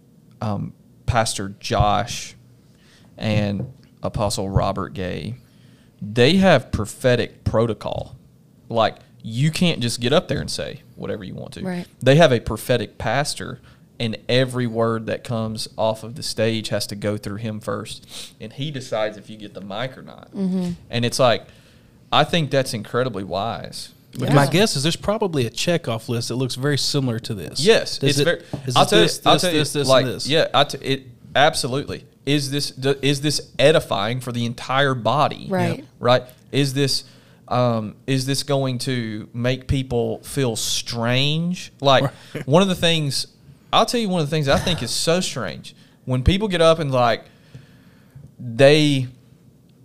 um, 0.40 0.72
Pastor 1.10 1.56
Josh 1.58 2.36
and 3.18 3.72
Apostle 4.00 4.48
Robert 4.48 4.94
Gay, 4.94 5.34
they 6.00 6.36
have 6.36 6.70
prophetic 6.70 7.42
protocol. 7.42 8.16
Like 8.68 8.98
you 9.20 9.50
can't 9.50 9.80
just 9.80 10.00
get 10.00 10.12
up 10.12 10.28
there 10.28 10.40
and 10.40 10.48
say 10.48 10.82
whatever 10.94 11.24
you 11.24 11.34
want 11.34 11.54
to. 11.54 11.64
Right. 11.64 11.86
They 12.00 12.14
have 12.14 12.30
a 12.30 12.38
prophetic 12.38 12.96
pastor 12.96 13.60
and 13.98 14.18
every 14.28 14.68
word 14.68 15.06
that 15.06 15.24
comes 15.24 15.66
off 15.76 16.04
of 16.04 16.14
the 16.14 16.22
stage 16.22 16.68
has 16.68 16.86
to 16.86 16.94
go 16.94 17.16
through 17.16 17.36
him 17.36 17.58
first, 17.58 18.32
and 18.40 18.52
he 18.52 18.70
decides 18.70 19.18
if 19.18 19.28
you 19.28 19.36
get 19.36 19.52
the 19.52 19.60
mic 19.60 19.98
or 19.98 20.02
not. 20.02 20.30
Mm-hmm. 20.30 20.70
And 20.88 21.04
it's 21.04 21.18
like, 21.18 21.46
I 22.12 22.22
think 22.22 22.52
that's 22.52 22.72
incredibly 22.72 23.24
wise. 23.24 23.92
But 24.18 24.32
My 24.32 24.46
guess 24.46 24.74
is 24.76 24.82
there's 24.82 24.96
probably 24.96 25.46
a 25.46 25.50
checkoff 25.50 26.08
list 26.08 26.28
that 26.28 26.34
looks 26.36 26.56
very 26.56 26.76
similar 26.78 27.18
to 27.20 27.34
this. 27.34 27.60
Yes, 27.60 28.02
Is 28.02 28.18
it's 28.18 28.18
it, 28.18 28.24
very. 28.24 28.42
is 28.66 28.76
I'll 28.76 28.82
it 28.82 28.88
tell 28.88 29.00
this, 29.00 29.16
you, 29.16 29.22
I'll 29.26 29.34
this, 29.34 29.42
tell 29.42 29.52
you, 29.52 29.58
this, 29.58 29.72
this, 29.72 29.88
like, 29.88 30.04
this? 30.06 30.26
yeah, 30.28 30.48
I 30.52 30.64
t- 30.64 30.78
it 30.78 31.06
absolutely 31.36 32.04
is 32.26 32.50
this 32.50 32.70
d- 32.72 32.96
is 33.02 33.20
this 33.20 33.52
edifying 33.58 34.20
for 34.20 34.32
the 34.32 34.44
entire 34.44 34.94
body, 34.94 35.46
Right. 35.48 35.78
Yep. 35.78 35.86
Right? 36.00 36.22
Is 36.52 36.74
this 36.74 37.04
um, 37.48 37.94
is 38.06 38.26
this 38.26 38.42
going 38.42 38.78
to 38.80 39.28
make 39.32 39.66
people 39.68 40.18
feel 40.22 40.54
strange? 40.56 41.72
Like 41.80 42.10
one 42.46 42.62
of 42.62 42.68
the 42.68 42.74
things 42.74 43.28
I'll 43.72 43.86
tell 43.86 44.00
you, 44.00 44.08
one 44.08 44.20
of 44.20 44.28
the 44.28 44.34
things 44.34 44.48
I 44.48 44.58
think 44.58 44.82
is 44.82 44.90
so 44.90 45.20
strange 45.20 45.74
when 46.04 46.24
people 46.24 46.48
get 46.48 46.60
up 46.60 46.78
and 46.80 46.90
like 46.90 47.24
they 48.38 49.06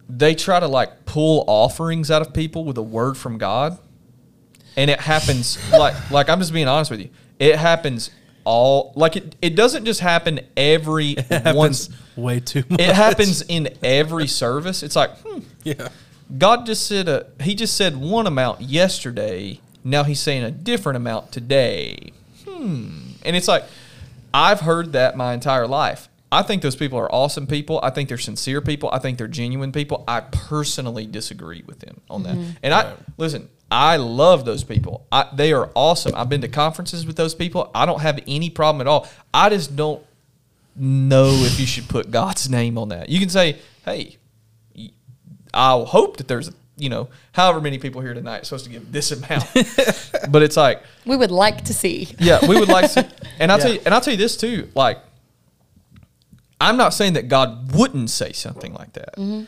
they 0.10 0.36
try 0.36 0.60
to 0.60 0.68
like 0.68 1.06
pull 1.06 1.44
offerings 1.48 2.12
out 2.12 2.22
of 2.22 2.34
people 2.34 2.64
with 2.66 2.78
a 2.78 2.84
word 2.84 3.18
from 3.18 3.38
God 3.38 3.78
and 4.78 4.90
it 4.90 5.00
happens 5.00 5.58
like 5.72 6.12
like 6.12 6.30
I'm 6.30 6.40
just 6.40 6.54
being 6.54 6.68
honest 6.68 6.92
with 6.92 7.00
you. 7.02 7.10
It 7.40 7.56
happens 7.58 8.12
all 8.44 8.94
like 8.96 9.16
it, 9.16 9.36
it 9.42 9.56
doesn't 9.56 9.86
just 9.86 10.00
happen 10.02 10.40
every 10.56 11.12
It 11.18 11.26
happens 11.28 11.56
once. 11.56 11.90
way 12.16 12.40
too 12.40 12.64
much. 12.70 12.80
It 12.80 12.94
happens 12.96 13.42
in 13.44 13.70
every 13.84 14.28
service. 14.28 14.84
It's 14.84 14.96
like 14.96 15.18
hmm, 15.20 15.40
Yeah. 15.64 15.90
God 16.38 16.66
just 16.66 16.88
said 16.88 17.08
a 17.08 17.28
he 17.42 17.56
just 17.56 17.76
said 17.78 17.98
one 17.98 18.28
amount 18.28 18.62
yesterday. 18.62 19.60
Now 19.84 20.04
he's 20.04 20.20
saying 20.20 20.44
a 20.44 20.52
different 20.52 20.98
amount 20.98 21.32
today. 21.32 22.12
Hmm. 22.48 23.12
And 23.24 23.36
it's 23.36 23.48
like 23.48 23.64
I've 24.34 24.62
heard 24.62 24.94
that 24.94 25.16
my 25.16 25.34
entire 25.34 25.68
life. 25.68 26.10
I 26.32 26.42
think 26.42 26.62
those 26.64 26.76
people 26.76 27.00
are 27.00 27.10
awesome 27.14 27.48
people. 27.48 27.80
I 27.82 27.92
think 27.92 28.10
they're 28.10 28.18
sincere 28.18 28.60
people. 28.60 28.90
I 28.92 29.00
think 29.00 29.18
they're 29.18 29.28
genuine 29.28 29.72
people. 29.72 30.04
I 30.08 30.20
personally 30.22 31.06
disagree 31.06 31.64
with 31.66 31.80
them 31.80 32.02
on 32.10 32.24
that. 32.24 32.36
And 32.62 32.74
I 32.74 32.94
listen, 33.18 33.48
I 33.72 33.98
love 33.98 34.46
those 34.46 34.64
people. 34.64 35.06
I, 35.12 35.28
they 35.34 35.52
are 35.52 35.72
awesome. 35.76 36.14
I've 36.16 36.30
been 36.30 36.42
to 36.42 36.48
conferences 36.48 37.06
with 37.06 37.16
those 37.16 37.34
people. 37.36 37.72
I 37.74 37.86
don't 37.86 38.02
have 38.02 38.20
any 38.28 38.50
problem 38.50 38.82
at 38.82 38.88
all. 38.88 39.08
I 39.34 39.50
just 39.50 39.76
don't 39.76 40.04
know 40.76 41.30
if 41.30 41.60
you 41.60 41.66
should 41.66 41.88
put 41.90 42.12
God's 42.12 42.50
name 42.50 42.78
on 42.78 42.90
that. 42.90 43.10
You 43.10 43.20
can 43.20 43.30
say, 43.30 43.58
"Hey, 43.84 44.18
I'll 45.54 45.86
hope 45.86 46.18
that 46.18 46.28
there's, 46.28 46.52
you 46.78 46.90
know, 46.90 47.08
however 47.32 47.62
many 47.62 47.78
people 47.80 48.02
here 48.02 48.14
tonight 48.14 48.46
supposed 48.46 48.66
to 48.66 48.72
give 48.72 48.92
this 48.92 49.12
amount." 49.12 49.46
but 50.30 50.44
it's 50.44 50.58
like, 50.58 50.84
We 51.06 51.16
would 51.18 51.32
like 51.32 51.64
to 51.66 51.74
see. 51.74 52.10
yeah, 52.20 52.46
we 52.48 52.60
would 52.60 52.70
like 52.70 52.92
to. 52.94 53.10
And 53.40 53.52
I'll 53.52 53.60
tell 53.60 53.74
you, 53.74 53.82
and 53.86 53.94
I'll 53.94 54.00
tell 54.00 54.14
you 54.14 54.18
this 54.18 54.38
too. 54.38 54.70
Like, 54.76 54.98
I'm 56.62 56.78
not 56.78 56.94
saying 56.94 57.14
that 57.14 57.28
God 57.28 57.74
wouldn't 57.76 58.10
say 58.10 58.32
something 58.32 58.74
like 58.74 58.94
that. 58.94 59.18
Mm-hmm. 59.18 59.44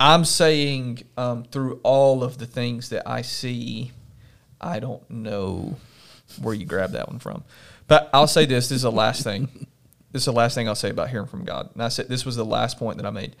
I'm 0.00 0.24
saying 0.24 1.02
um, 1.16 1.44
through 1.44 1.78
all 1.82 2.24
of 2.24 2.38
the 2.38 2.46
things 2.46 2.88
that 2.88 3.08
I 3.08 3.22
see, 3.22 3.92
I 4.60 4.80
don't 4.80 5.08
know 5.10 5.76
where 6.40 6.54
you 6.54 6.64
grab 6.64 6.92
that 6.92 7.08
one 7.08 7.18
from. 7.18 7.44
But 7.86 8.08
I'll 8.14 8.26
say 8.26 8.46
this: 8.46 8.68
this 8.68 8.76
is 8.76 8.82
the 8.82 8.90
last 8.92 9.22
thing. 9.22 9.66
This 10.12 10.22
is 10.22 10.26
the 10.26 10.32
last 10.32 10.56
thing 10.56 10.66
I'll 10.68 10.74
say 10.74 10.90
about 10.90 11.10
hearing 11.10 11.28
from 11.28 11.44
God. 11.44 11.70
And 11.74 11.82
I 11.84 11.88
said 11.88 12.08
this 12.08 12.24
was 12.26 12.34
the 12.34 12.44
last 12.44 12.78
point 12.78 12.96
that 12.96 13.06
I 13.06 13.10
made. 13.10 13.36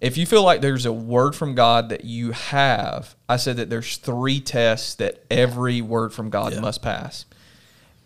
If 0.00 0.16
you 0.16 0.24
feel 0.24 0.42
like 0.42 0.62
there's 0.62 0.86
a 0.86 0.92
word 0.92 1.34
from 1.34 1.54
God 1.54 1.88
that 1.90 2.04
you 2.04 2.32
have, 2.32 3.14
I 3.28 3.36
said 3.36 3.56
that 3.58 3.68
there's 3.68 3.96
three 3.98 4.40
tests 4.40 4.94
that 4.94 5.24
every 5.30 5.82
word 5.82 6.14
from 6.14 6.30
God 6.30 6.52
Yeah. 6.54 6.60
must 6.60 6.80
pass, 6.80 7.26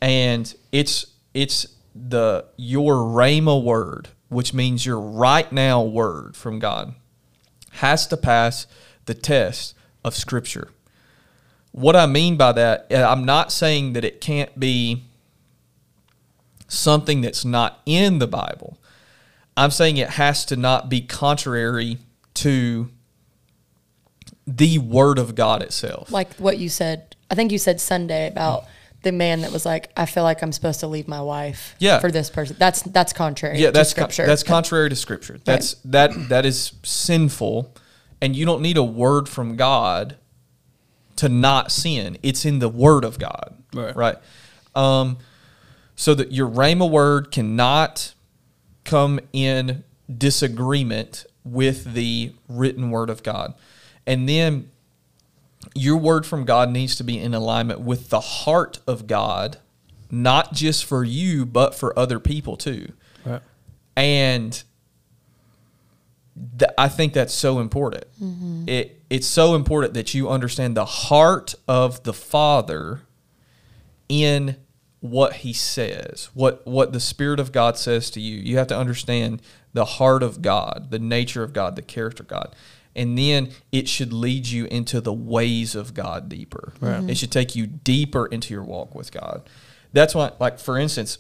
and 0.01 0.53
it's 0.73 1.07
it's 1.35 1.67
the 1.95 2.47
your 2.57 2.95
rhema 2.95 3.63
word, 3.63 4.09
which 4.29 4.55
means 4.55 4.85
your 4.87 5.01
right 5.01 5.51
now 5.53 5.83
word 5.83 6.37
from 6.37 6.59
God, 6.59 6.95
has 7.71 8.07
to 8.09 8.17
pass 8.17 8.67
the 9.07 9.15
test 9.15 9.75
of 10.05 10.15
Scripture. 10.15 10.69
What 11.73 11.97
I 11.97 12.07
mean 12.07 12.37
by 12.37 12.53
that, 12.53 12.87
I'm 12.91 13.25
not 13.25 13.53
saying 13.53 13.93
that 13.93 14.05
it 14.05 14.21
can't 14.21 14.59
be 14.59 15.05
something 16.69 17.21
that's 17.21 17.45
not 17.45 17.81
in 17.87 18.19
the 18.19 18.27
Bible. 18.27 18.79
I'm 19.57 19.71
saying 19.71 19.97
it 19.97 20.11
has 20.11 20.45
to 20.47 20.57
not 20.57 20.89
be 20.89 21.01
contrary 21.01 21.99
to 22.35 22.91
the 24.47 24.79
Word 24.79 25.19
of 25.19 25.35
God 25.35 25.63
itself. 25.63 26.11
Like 26.11 26.35
what 26.35 26.59
you 26.59 26.69
said. 26.69 27.15
I 27.31 27.35
think 27.37 27.53
you 27.53 27.59
said 27.59 27.81
Sunday 27.81 28.27
about 28.27 28.65
the 29.03 29.13
man 29.13 29.41
that 29.43 29.53
was 29.53 29.65
like, 29.65 29.91
I 29.97 30.07
feel 30.07 30.23
like 30.25 30.43
I'm 30.43 30.53
supposed 30.53 30.81
to 30.81 30.87
leave 30.87 31.09
my 31.09 31.21
wife 31.23 31.75
Yeah. 31.79 32.01
for 32.01 32.11
this 32.11 32.29
person. 32.31 32.57
That's 32.59 32.83
that's 32.83 33.13
contrary 33.13 33.59
yeah, 33.59 33.67
to 33.69 33.73
that's 33.73 33.95
con- 33.95 34.05
scripture. 34.11 34.27
that's 34.27 34.43
contrary 34.43 34.89
to 34.91 34.97
Scripture. 34.97 35.39
That's 35.45 35.75
that 35.85 36.29
that 36.29 36.45
is 36.45 36.73
sinful, 36.83 37.75
and 38.21 38.37
you 38.37 38.45
don't 38.45 38.61
need 38.63 38.77
a 38.77 38.85
word 38.85 39.29
from 39.29 39.57
God 39.57 40.17
to 41.17 41.29
not 41.29 41.71
sin. 41.73 42.19
It's 42.23 42.45
in 42.45 42.59
the 42.61 42.69
Word 42.69 43.05
of 43.05 43.19
God, 43.19 43.55
Right. 43.75 43.95
Right. 43.97 44.17
Um, 44.75 45.19
so 45.97 46.15
that 46.15 46.33
your 46.33 46.49
rhema 46.49 46.89
word 46.91 47.31
cannot 47.31 48.15
come 48.85 49.21
in 49.33 49.85
disagreement 50.17 51.27
with 51.45 51.93
the 51.95 52.33
written 52.49 52.91
word 52.91 53.11
of 53.11 53.23
God, 53.23 53.55
and 54.07 54.29
then 54.29 54.71
your 55.75 55.97
word 55.97 56.27
from 56.27 56.45
God 56.45 56.71
needs 56.71 56.97
to 56.97 57.05
be 57.05 57.19
in 57.19 57.35
alignment 57.35 57.81
with 57.81 58.09
the 58.09 58.21
heart 58.21 58.81
of 58.87 59.07
God, 59.07 59.59
not 60.11 60.53
just 60.53 60.85
for 60.85 61.05
you, 61.05 61.45
but 61.45 61.75
for 61.75 61.97
other 61.99 62.19
people 62.19 62.57
too. 62.57 62.93
Right. 63.25 63.43
And 63.97 64.63
th- 66.59 66.71
I 66.79 66.89
think 66.89 67.13
that's 67.13 67.35
so 67.35 67.61
important. 67.61 68.05
Mm-hmm. 68.23 68.69
It 68.69 69.03
it's 69.11 69.27
so 69.27 69.55
important 69.55 69.95
that 69.95 70.15
you 70.15 70.29
understand 70.29 70.77
the 70.77 70.85
heart 70.85 71.55
of 71.67 72.03
the 72.05 72.13
Father 72.13 73.03
in 74.09 74.57
what 75.01 75.35
He 75.35 75.53
says, 75.53 76.31
what 76.35 76.67
what 76.67 76.93
the 76.93 77.01
Spirit 77.01 77.41
of 77.41 77.53
God 77.53 77.77
says 77.77 78.11
to 78.13 78.21
you. 78.21 78.39
You 78.39 78.59
have 78.59 78.69
to 78.69 78.79
understand 78.79 79.43
the 79.73 79.85
heart 79.85 80.23
of 80.23 80.43
God, 80.43 80.91
the 80.91 80.99
nature 80.99 81.43
of 81.43 81.53
God, 81.53 81.77
the 81.77 81.83
character 81.83 82.23
of 82.23 82.29
God. 82.29 82.55
And 82.97 83.17
then 83.17 83.51
it 83.71 83.89
should 83.89 84.13
lead 84.13 84.47
you 84.47 84.67
into 84.67 85.01
the 85.01 85.13
ways 85.13 85.75
of 85.75 85.95
God 85.95 86.29
deeper. 86.29 86.73
Right. 86.81 87.09
It 87.09 87.17
should 87.17 87.31
take 87.31 87.55
you 87.55 87.67
deeper 87.67 88.27
into 88.27 88.53
your 88.53 88.65
walk 88.65 88.95
with 88.95 89.13
God. 89.13 89.43
That's 89.93 90.15
why, 90.15 90.33
like 90.41 90.59
for 90.59 90.77
instance, 90.77 91.19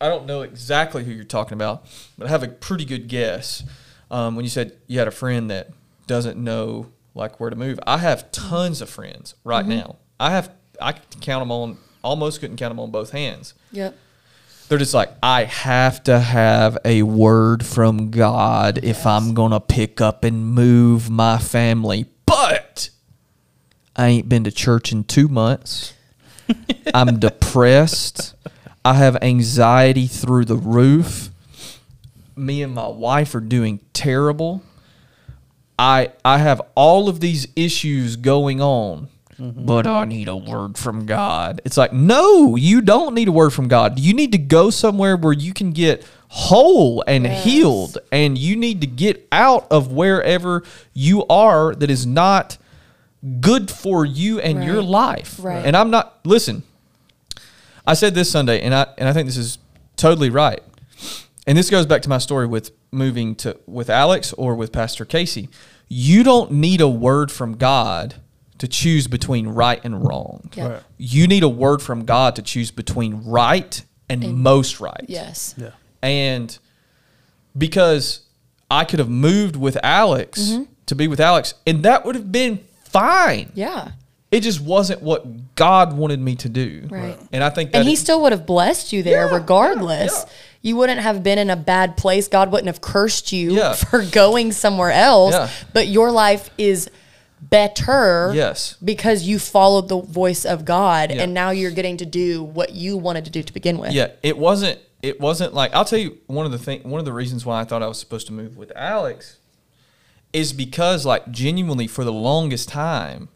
I 0.00 0.08
don't 0.08 0.26
know 0.26 0.42
exactly 0.42 1.04
who 1.04 1.12
you're 1.12 1.24
talking 1.24 1.54
about, 1.54 1.86
but 2.18 2.26
I 2.26 2.30
have 2.30 2.42
a 2.42 2.48
pretty 2.48 2.84
good 2.84 3.08
guess. 3.08 3.62
Um, 4.10 4.36
when 4.36 4.44
you 4.44 4.50
said 4.50 4.76
you 4.86 4.98
had 4.98 5.08
a 5.08 5.12
friend 5.12 5.50
that 5.50 5.70
doesn't 6.06 6.36
know 6.36 6.90
like 7.14 7.40
where 7.40 7.50
to 7.50 7.56
move, 7.56 7.80
I 7.86 7.98
have 7.98 8.30
tons 8.30 8.82
of 8.82 8.90
friends 8.90 9.34
right 9.44 9.66
now. 9.66 9.96
I 10.20 10.30
have 10.30 10.50
I 10.80 10.92
can 10.92 11.20
count 11.20 11.40
them 11.40 11.50
on 11.50 11.78
almost 12.02 12.40
couldn't 12.40 12.56
count 12.56 12.70
them 12.70 12.80
on 12.80 12.90
both 12.90 13.10
hands. 13.10 13.54
Yep. 13.72 13.96
They're 14.68 14.78
just 14.78 14.94
like 14.94 15.10
I 15.22 15.44
have 15.44 16.02
to 16.04 16.18
have 16.18 16.78
a 16.84 17.02
word 17.02 17.64
from 17.66 18.10
God 18.10 18.80
if 18.82 19.06
I'm 19.06 19.34
gonna 19.34 19.60
pick 19.60 20.00
up 20.00 20.24
and 20.24 20.46
move 20.54 21.10
my 21.10 21.38
family, 21.38 22.06
but 22.26 22.88
I 23.94 24.08
ain't 24.08 24.28
been 24.28 24.44
to 24.44 24.50
church 24.50 24.90
in 24.90 25.04
two 25.04 25.28
months. 25.28 25.92
I'm 26.94 27.18
depressed. 27.18 28.34
I 28.84 28.94
have 28.94 29.16
anxiety 29.22 30.06
through 30.06 30.46
the 30.46 30.56
roof. 30.56 31.30
Me 32.36 32.62
and 32.62 32.74
my 32.74 32.88
wife 32.88 33.34
are 33.34 33.40
doing 33.40 33.80
terrible. 33.92 34.62
I 35.78 36.12
I 36.24 36.38
have 36.38 36.60
all 36.74 37.08
of 37.08 37.20
these 37.20 37.48
issues 37.56 38.16
going 38.16 38.60
on, 38.60 39.08
Mm-hmm. 39.38 39.66
but 39.66 39.86
I 39.86 40.04
need 40.04 40.28
a 40.28 40.36
word 40.36 40.78
from 40.78 41.06
God. 41.06 41.60
It's 41.64 41.76
like, 41.76 41.92
no, 41.92 42.54
you 42.56 42.80
don't 42.80 43.14
need 43.14 43.28
a 43.28 43.32
word 43.32 43.50
from 43.50 43.66
God. 43.68 43.98
You 43.98 44.14
need 44.14 44.30
to 44.32 44.38
go 44.38 44.70
somewhere 44.70 45.16
where 45.16 45.32
you 45.32 45.52
can 45.52 45.72
get 45.72 46.06
whole 46.28 47.02
and 47.06 47.24
Yes. 47.24 47.44
healed, 47.44 47.98
and 48.12 48.38
you 48.38 48.54
need 48.56 48.80
to 48.80 48.86
get 48.86 49.26
out 49.32 49.66
of 49.70 49.92
wherever 49.92 50.62
you 50.92 51.24
are 51.26 51.74
that 51.74 51.90
is 51.90 52.06
not 52.06 52.58
good 53.40 53.70
for 53.70 54.04
you 54.04 54.38
and 54.40 54.62
your 54.64 54.82
life. 54.82 55.38
Right. 55.42 55.64
And 55.64 55.76
I'm 55.76 55.90
not 55.90 56.20
listen. 56.24 56.62
I 57.86 57.94
said 57.94 58.14
this 58.14 58.30
Sunday, 58.30 58.60
and 58.60 58.74
I 58.74 58.86
and 58.98 59.08
I 59.08 59.12
think 59.12 59.26
this 59.26 59.36
is 59.36 59.58
totally 59.96 60.30
right. 60.30 60.60
And 61.46 61.58
this 61.58 61.70
goes 61.70 61.86
back 61.86 62.02
to 62.02 62.08
my 62.08 62.18
story 62.18 62.46
with 62.46 62.70
moving 62.92 63.34
to 63.36 63.58
with 63.66 63.90
Alex 63.90 64.32
or 64.34 64.54
with 64.54 64.72
Pastor 64.72 65.04
Casey. 65.04 65.48
You 65.88 66.22
don't 66.22 66.52
need 66.52 66.80
a 66.80 66.88
word 66.88 67.30
from 67.30 67.56
God 67.56 68.14
to 68.58 68.68
choose 68.68 69.06
between 69.08 69.48
right 69.48 69.80
and 69.84 70.06
wrong. 70.06 70.48
Yeah. 70.54 70.68
Right. 70.68 70.82
You 70.98 71.26
need 71.26 71.42
a 71.42 71.48
word 71.48 71.82
from 71.82 72.04
God 72.04 72.36
to 72.36 72.42
choose 72.42 72.70
between 72.70 73.22
right 73.24 73.82
and, 74.08 74.22
And- 74.24 74.38
most 74.38 74.80
right. 74.80 75.04
Yes. 75.08 75.54
Yeah. 75.56 75.70
And 76.02 76.56
because 77.56 78.20
I 78.70 78.84
could 78.84 78.98
have 78.98 79.08
moved 79.10 79.56
with 79.56 79.76
Alex 79.82 80.40
Mm-hmm. 80.40 80.62
to 80.86 80.94
be 80.94 81.08
with 81.08 81.20
Alex, 81.20 81.54
and 81.66 81.82
that 81.84 82.04
would 82.04 82.14
have 82.14 82.30
been 82.32 82.58
fine. 82.84 83.50
Yeah. 83.54 83.92
it 84.30 84.40
just 84.42 84.60
wasn't 84.60 85.00
what 85.00 85.54
God 85.54 85.92
wanted 85.92 86.18
me 86.20 86.34
to 86.36 86.48
do. 86.48 86.88
Right. 86.90 87.16
And 87.32 87.44
I 87.44 87.50
think 87.50 87.70
that 87.72 87.78
and 87.78 87.86
he 87.88 87.94
it- 87.94 87.98
still 87.98 88.20
would 88.22 88.32
have 88.32 88.46
blessed 88.46 88.92
you 88.92 89.02
there 89.04 89.26
Yeah, 89.28 89.34
regardless. 89.34 90.12
yeah, 90.12 90.18
yeah. 90.26 90.32
You 90.62 90.76
wouldn't 90.76 91.00
have 91.00 91.22
been 91.22 91.38
in 91.38 91.50
a 91.50 91.56
bad 91.56 91.96
place. 91.96 92.26
God 92.26 92.50
wouldn't 92.50 92.66
have 92.66 92.80
cursed 92.80 93.30
you 93.32 93.52
Yeah. 93.56 93.74
for 93.90 94.02
going 94.04 94.50
somewhere 94.52 94.90
else. 94.90 95.34
Yeah. 95.34 95.50
But 95.72 95.86
your 95.88 96.10
life 96.10 96.50
is 96.58 96.90
better 97.50 98.32
Yes. 98.34 98.76
because 98.82 99.22
you 99.24 99.38
followed 99.38 99.88
the 99.88 100.00
voice 100.00 100.44
of 100.44 100.64
God 100.64 101.10
Yeah. 101.10 101.22
and 101.22 101.34
now 101.34 101.50
you're 101.50 101.70
getting 101.70 101.96
to 101.98 102.06
do 102.06 102.42
what 102.42 102.72
you 102.72 102.96
wanted 102.96 103.24
to 103.26 103.30
do 103.30 103.42
to 103.42 103.52
begin 103.52 103.78
with. 103.78 103.92
Yeah, 103.92 104.08
it 104.22 104.38
wasn't. 104.38 104.78
It 105.02 105.20
wasn't 105.20 105.52
like 105.52 105.74
I'll 105.74 105.84
tell 105.84 105.98
you 105.98 106.18
one 106.26 106.46
of 106.46 106.52
the 106.52 106.58
thing. 106.58 106.82
One 106.88 106.98
of 106.98 107.04
the 107.04 107.12
reasons 107.12 107.44
why 107.44 107.60
I 107.60 107.64
thought 107.64 107.82
I 107.82 107.86
was 107.86 107.98
supposed 107.98 108.26
to 108.28 108.32
move 108.32 108.56
with 108.56 108.72
Alex 108.74 109.36
is 110.32 110.52
because, 110.52 111.04
like, 111.06 111.30
genuinely 111.30 111.86
for 111.86 112.02
the 112.04 112.12
longest 112.12 112.68
time, 112.68 113.28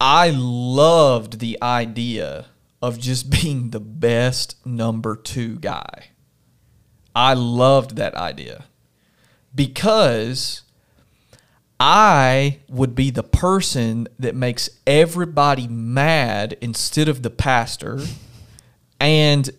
I 0.00 0.30
loved 0.34 1.38
the 1.38 1.56
idea 1.62 2.46
of 2.82 2.98
just 2.98 3.30
being 3.42 3.70
the 3.70 3.80
best 3.80 4.56
number 4.66 5.14
two 5.16 5.56
guy. 5.56 6.08
I 7.14 7.34
loved 7.34 7.96
that 7.96 8.14
idea 8.14 8.64
because 9.54 10.62
I 11.78 12.60
would 12.68 12.94
be 12.94 13.10
the 13.10 13.22
person 13.22 14.08
that 14.18 14.34
makes 14.34 14.70
everybody 14.86 15.68
mad 15.68 16.56
instead 16.60 17.08
of 17.08 17.22
the 17.22 17.30
pastor. 17.30 18.00
And 18.98 19.50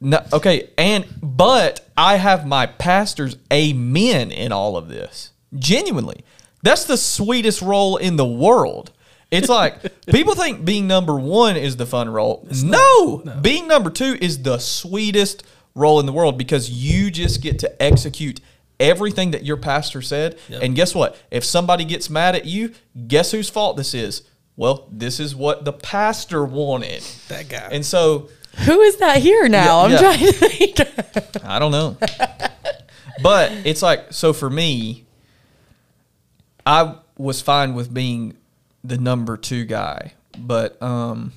no, 0.00 0.24
okay, 0.32 0.70
and 0.78 1.06
but 1.22 1.86
I 1.96 2.16
have 2.16 2.46
my 2.46 2.66
pastor's 2.66 3.36
amen 3.52 4.30
in 4.30 4.52
all 4.52 4.76
of 4.76 4.88
this. 4.88 5.32
Genuinely. 5.54 6.24
That's 6.62 6.84
the 6.84 6.96
sweetest 6.96 7.62
role 7.62 7.96
in 7.96 8.16
the 8.16 8.26
world. 8.26 8.92
It's 9.30 9.48
like 9.48 10.06
people 10.06 10.34
think 10.34 10.64
being 10.64 10.86
number 10.86 11.18
1 11.18 11.56
is 11.56 11.76
the 11.76 11.86
fun 11.86 12.08
role. 12.08 12.46
No, 12.62 13.22
being 13.42 13.68
number 13.68 13.90
2 13.90 14.18
is 14.20 14.42
the 14.42 14.58
sweetest 14.58 15.42
role 15.74 16.00
in 16.00 16.06
the 16.06 16.12
world 16.12 16.38
because 16.38 16.70
you 16.70 17.10
just 17.10 17.42
get 17.42 17.58
to 17.60 17.82
execute 17.82 18.40
everything 18.80 19.32
that 19.32 19.44
your 19.44 19.56
pastor 19.56 20.02
said. 20.02 20.38
And 20.50 20.74
guess 20.74 20.94
what? 20.94 21.16
If 21.30 21.44
somebody 21.44 21.84
gets 21.84 22.08
mad 22.08 22.34
at 22.36 22.44
you, 22.44 22.72
guess 23.06 23.32
whose 23.32 23.48
fault 23.50 23.76
this 23.76 23.94
is? 23.94 24.22
Well, 24.56 24.88
this 24.90 25.20
is 25.20 25.36
what 25.36 25.64
the 25.64 25.72
pastor 25.72 26.44
wanted. 26.44 27.02
That 27.28 27.48
guy. 27.48 27.68
And 27.70 27.84
so 27.86 28.28
Who 28.66 28.80
is 28.80 28.96
that 28.96 29.18
here 29.18 29.48
now? 29.48 29.64
Yeah, 29.64 29.84
I'm 29.84 29.90
yeah. 29.90 29.98
trying 29.98 30.18
to 30.18 30.32
think. 30.32 31.44
I 31.44 31.58
don't 31.58 31.70
know. 31.70 31.96
but 33.22 33.52
it's 33.64 33.82
like 33.82 34.12
so 34.12 34.32
for 34.32 34.50
me, 34.50 35.06
I 36.66 36.96
was 37.16 37.40
fine 37.40 37.74
with 37.74 37.92
being 37.94 38.36
the 38.82 38.98
number 38.98 39.36
two 39.36 39.64
guy. 39.64 40.14
But 40.36 40.80
um 40.82 41.32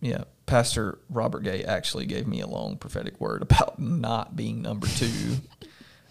yeah, 0.00 0.24
Pastor 0.46 0.98
Robert 1.08 1.42
Gay 1.44 1.64
actually 1.64 2.06
gave 2.06 2.26
me 2.26 2.40
a 2.40 2.46
long 2.46 2.76
prophetic 2.76 3.20
word 3.20 3.42
about 3.42 3.78
not 3.80 4.36
being 4.36 4.62
number 4.62 4.86
two. 4.88 5.36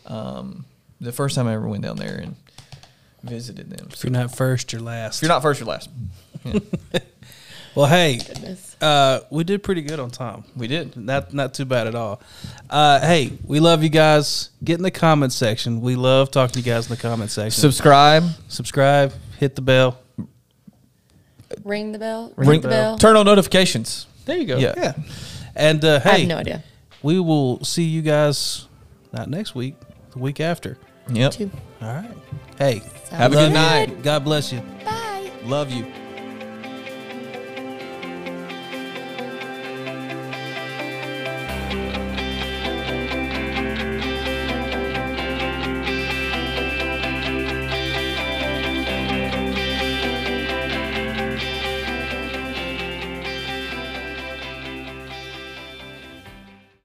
Um 0.08 0.66
the 1.02 1.12
first 1.12 1.36
time 1.36 1.48
I 1.48 1.54
ever 1.54 1.68
went 1.68 1.84
down 1.84 1.98
there 1.98 2.18
and 2.18 2.36
visited 3.24 3.70
them. 3.70 3.90
if 3.92 4.04
you're 4.04 4.12
not 4.12 4.36
first, 4.36 4.72
you're 4.72 4.82
last. 4.82 5.18
If 5.18 5.24
you're 5.24 5.30
not 5.30 5.42
first, 5.42 5.60
you're 5.60 5.68
last. 5.68 5.90
well, 7.76 7.88
hey, 7.88 8.20
uh, 8.82 9.22
we 9.30 9.44
did 9.44 9.64
pretty 9.64 9.82
good 9.82 10.00
on 10.00 10.10
time. 10.12 10.44
We 10.56 10.68
did. 10.68 10.96
Not 10.96 11.34
not 11.34 11.54
too 11.54 11.66
bad 11.66 11.88
at 11.88 11.96
all. 11.96 12.22
Uh, 12.70 13.00
hey, 13.00 13.34
we 13.46 13.60
love 13.60 13.84
you 13.84 13.90
guys. 13.90 14.52
Get 14.64 14.78
in 14.78 14.84
the 14.84 14.92
comment 14.92 15.34
section. 15.34 15.82
We 15.82 15.96
love 15.96 16.32
talking 16.32 16.54
to 16.54 16.60
you 16.60 16.66
guys 16.66 16.88
in 16.90 16.96
the 16.96 17.02
comment 17.02 17.32
section. 17.32 17.60
Subscribe. 17.60 18.24
Subscribe, 18.48 19.14
hit 19.40 19.56
the 19.56 19.62
bell. 19.62 20.00
Ring 21.64 21.92
the 21.92 22.00
bell. 22.00 22.34
Ring 22.36 22.50
Ring 22.50 22.62
the 22.62 22.68
bell. 22.68 22.98
Turn 22.98 23.16
on 23.16 23.26
notifications. 23.26 24.08
There 24.26 24.38
you 24.38 24.46
go. 24.46 24.58
Yeah. 24.58 24.74
Yeah. 24.78 24.94
And 25.56 25.84
uh, 25.86 26.02
I 26.04 26.10
hey, 26.10 26.20
have 26.22 26.28
no 26.28 26.38
idea. 26.38 26.64
we 27.02 27.20
will 27.20 27.64
see 27.64 27.84
you 27.84 28.02
guys 28.02 28.68
not 29.14 29.30
next 29.30 29.56
week, 29.56 29.76
the 30.16 30.20
week 30.22 30.40
after. 30.40 30.78
Yep. 31.10 31.32
Two. 31.34 31.52
All 31.82 31.94
right. 31.94 32.12
Hey, 32.58 32.82
Have 33.12 33.34
a 33.34 33.36
good 33.36 33.54
night. 33.54 34.02
God 34.02 34.24
bless 34.24 34.52
you. 34.52 34.62
Bye. 34.84 35.30
Love 35.44 35.72
you. 35.72 35.86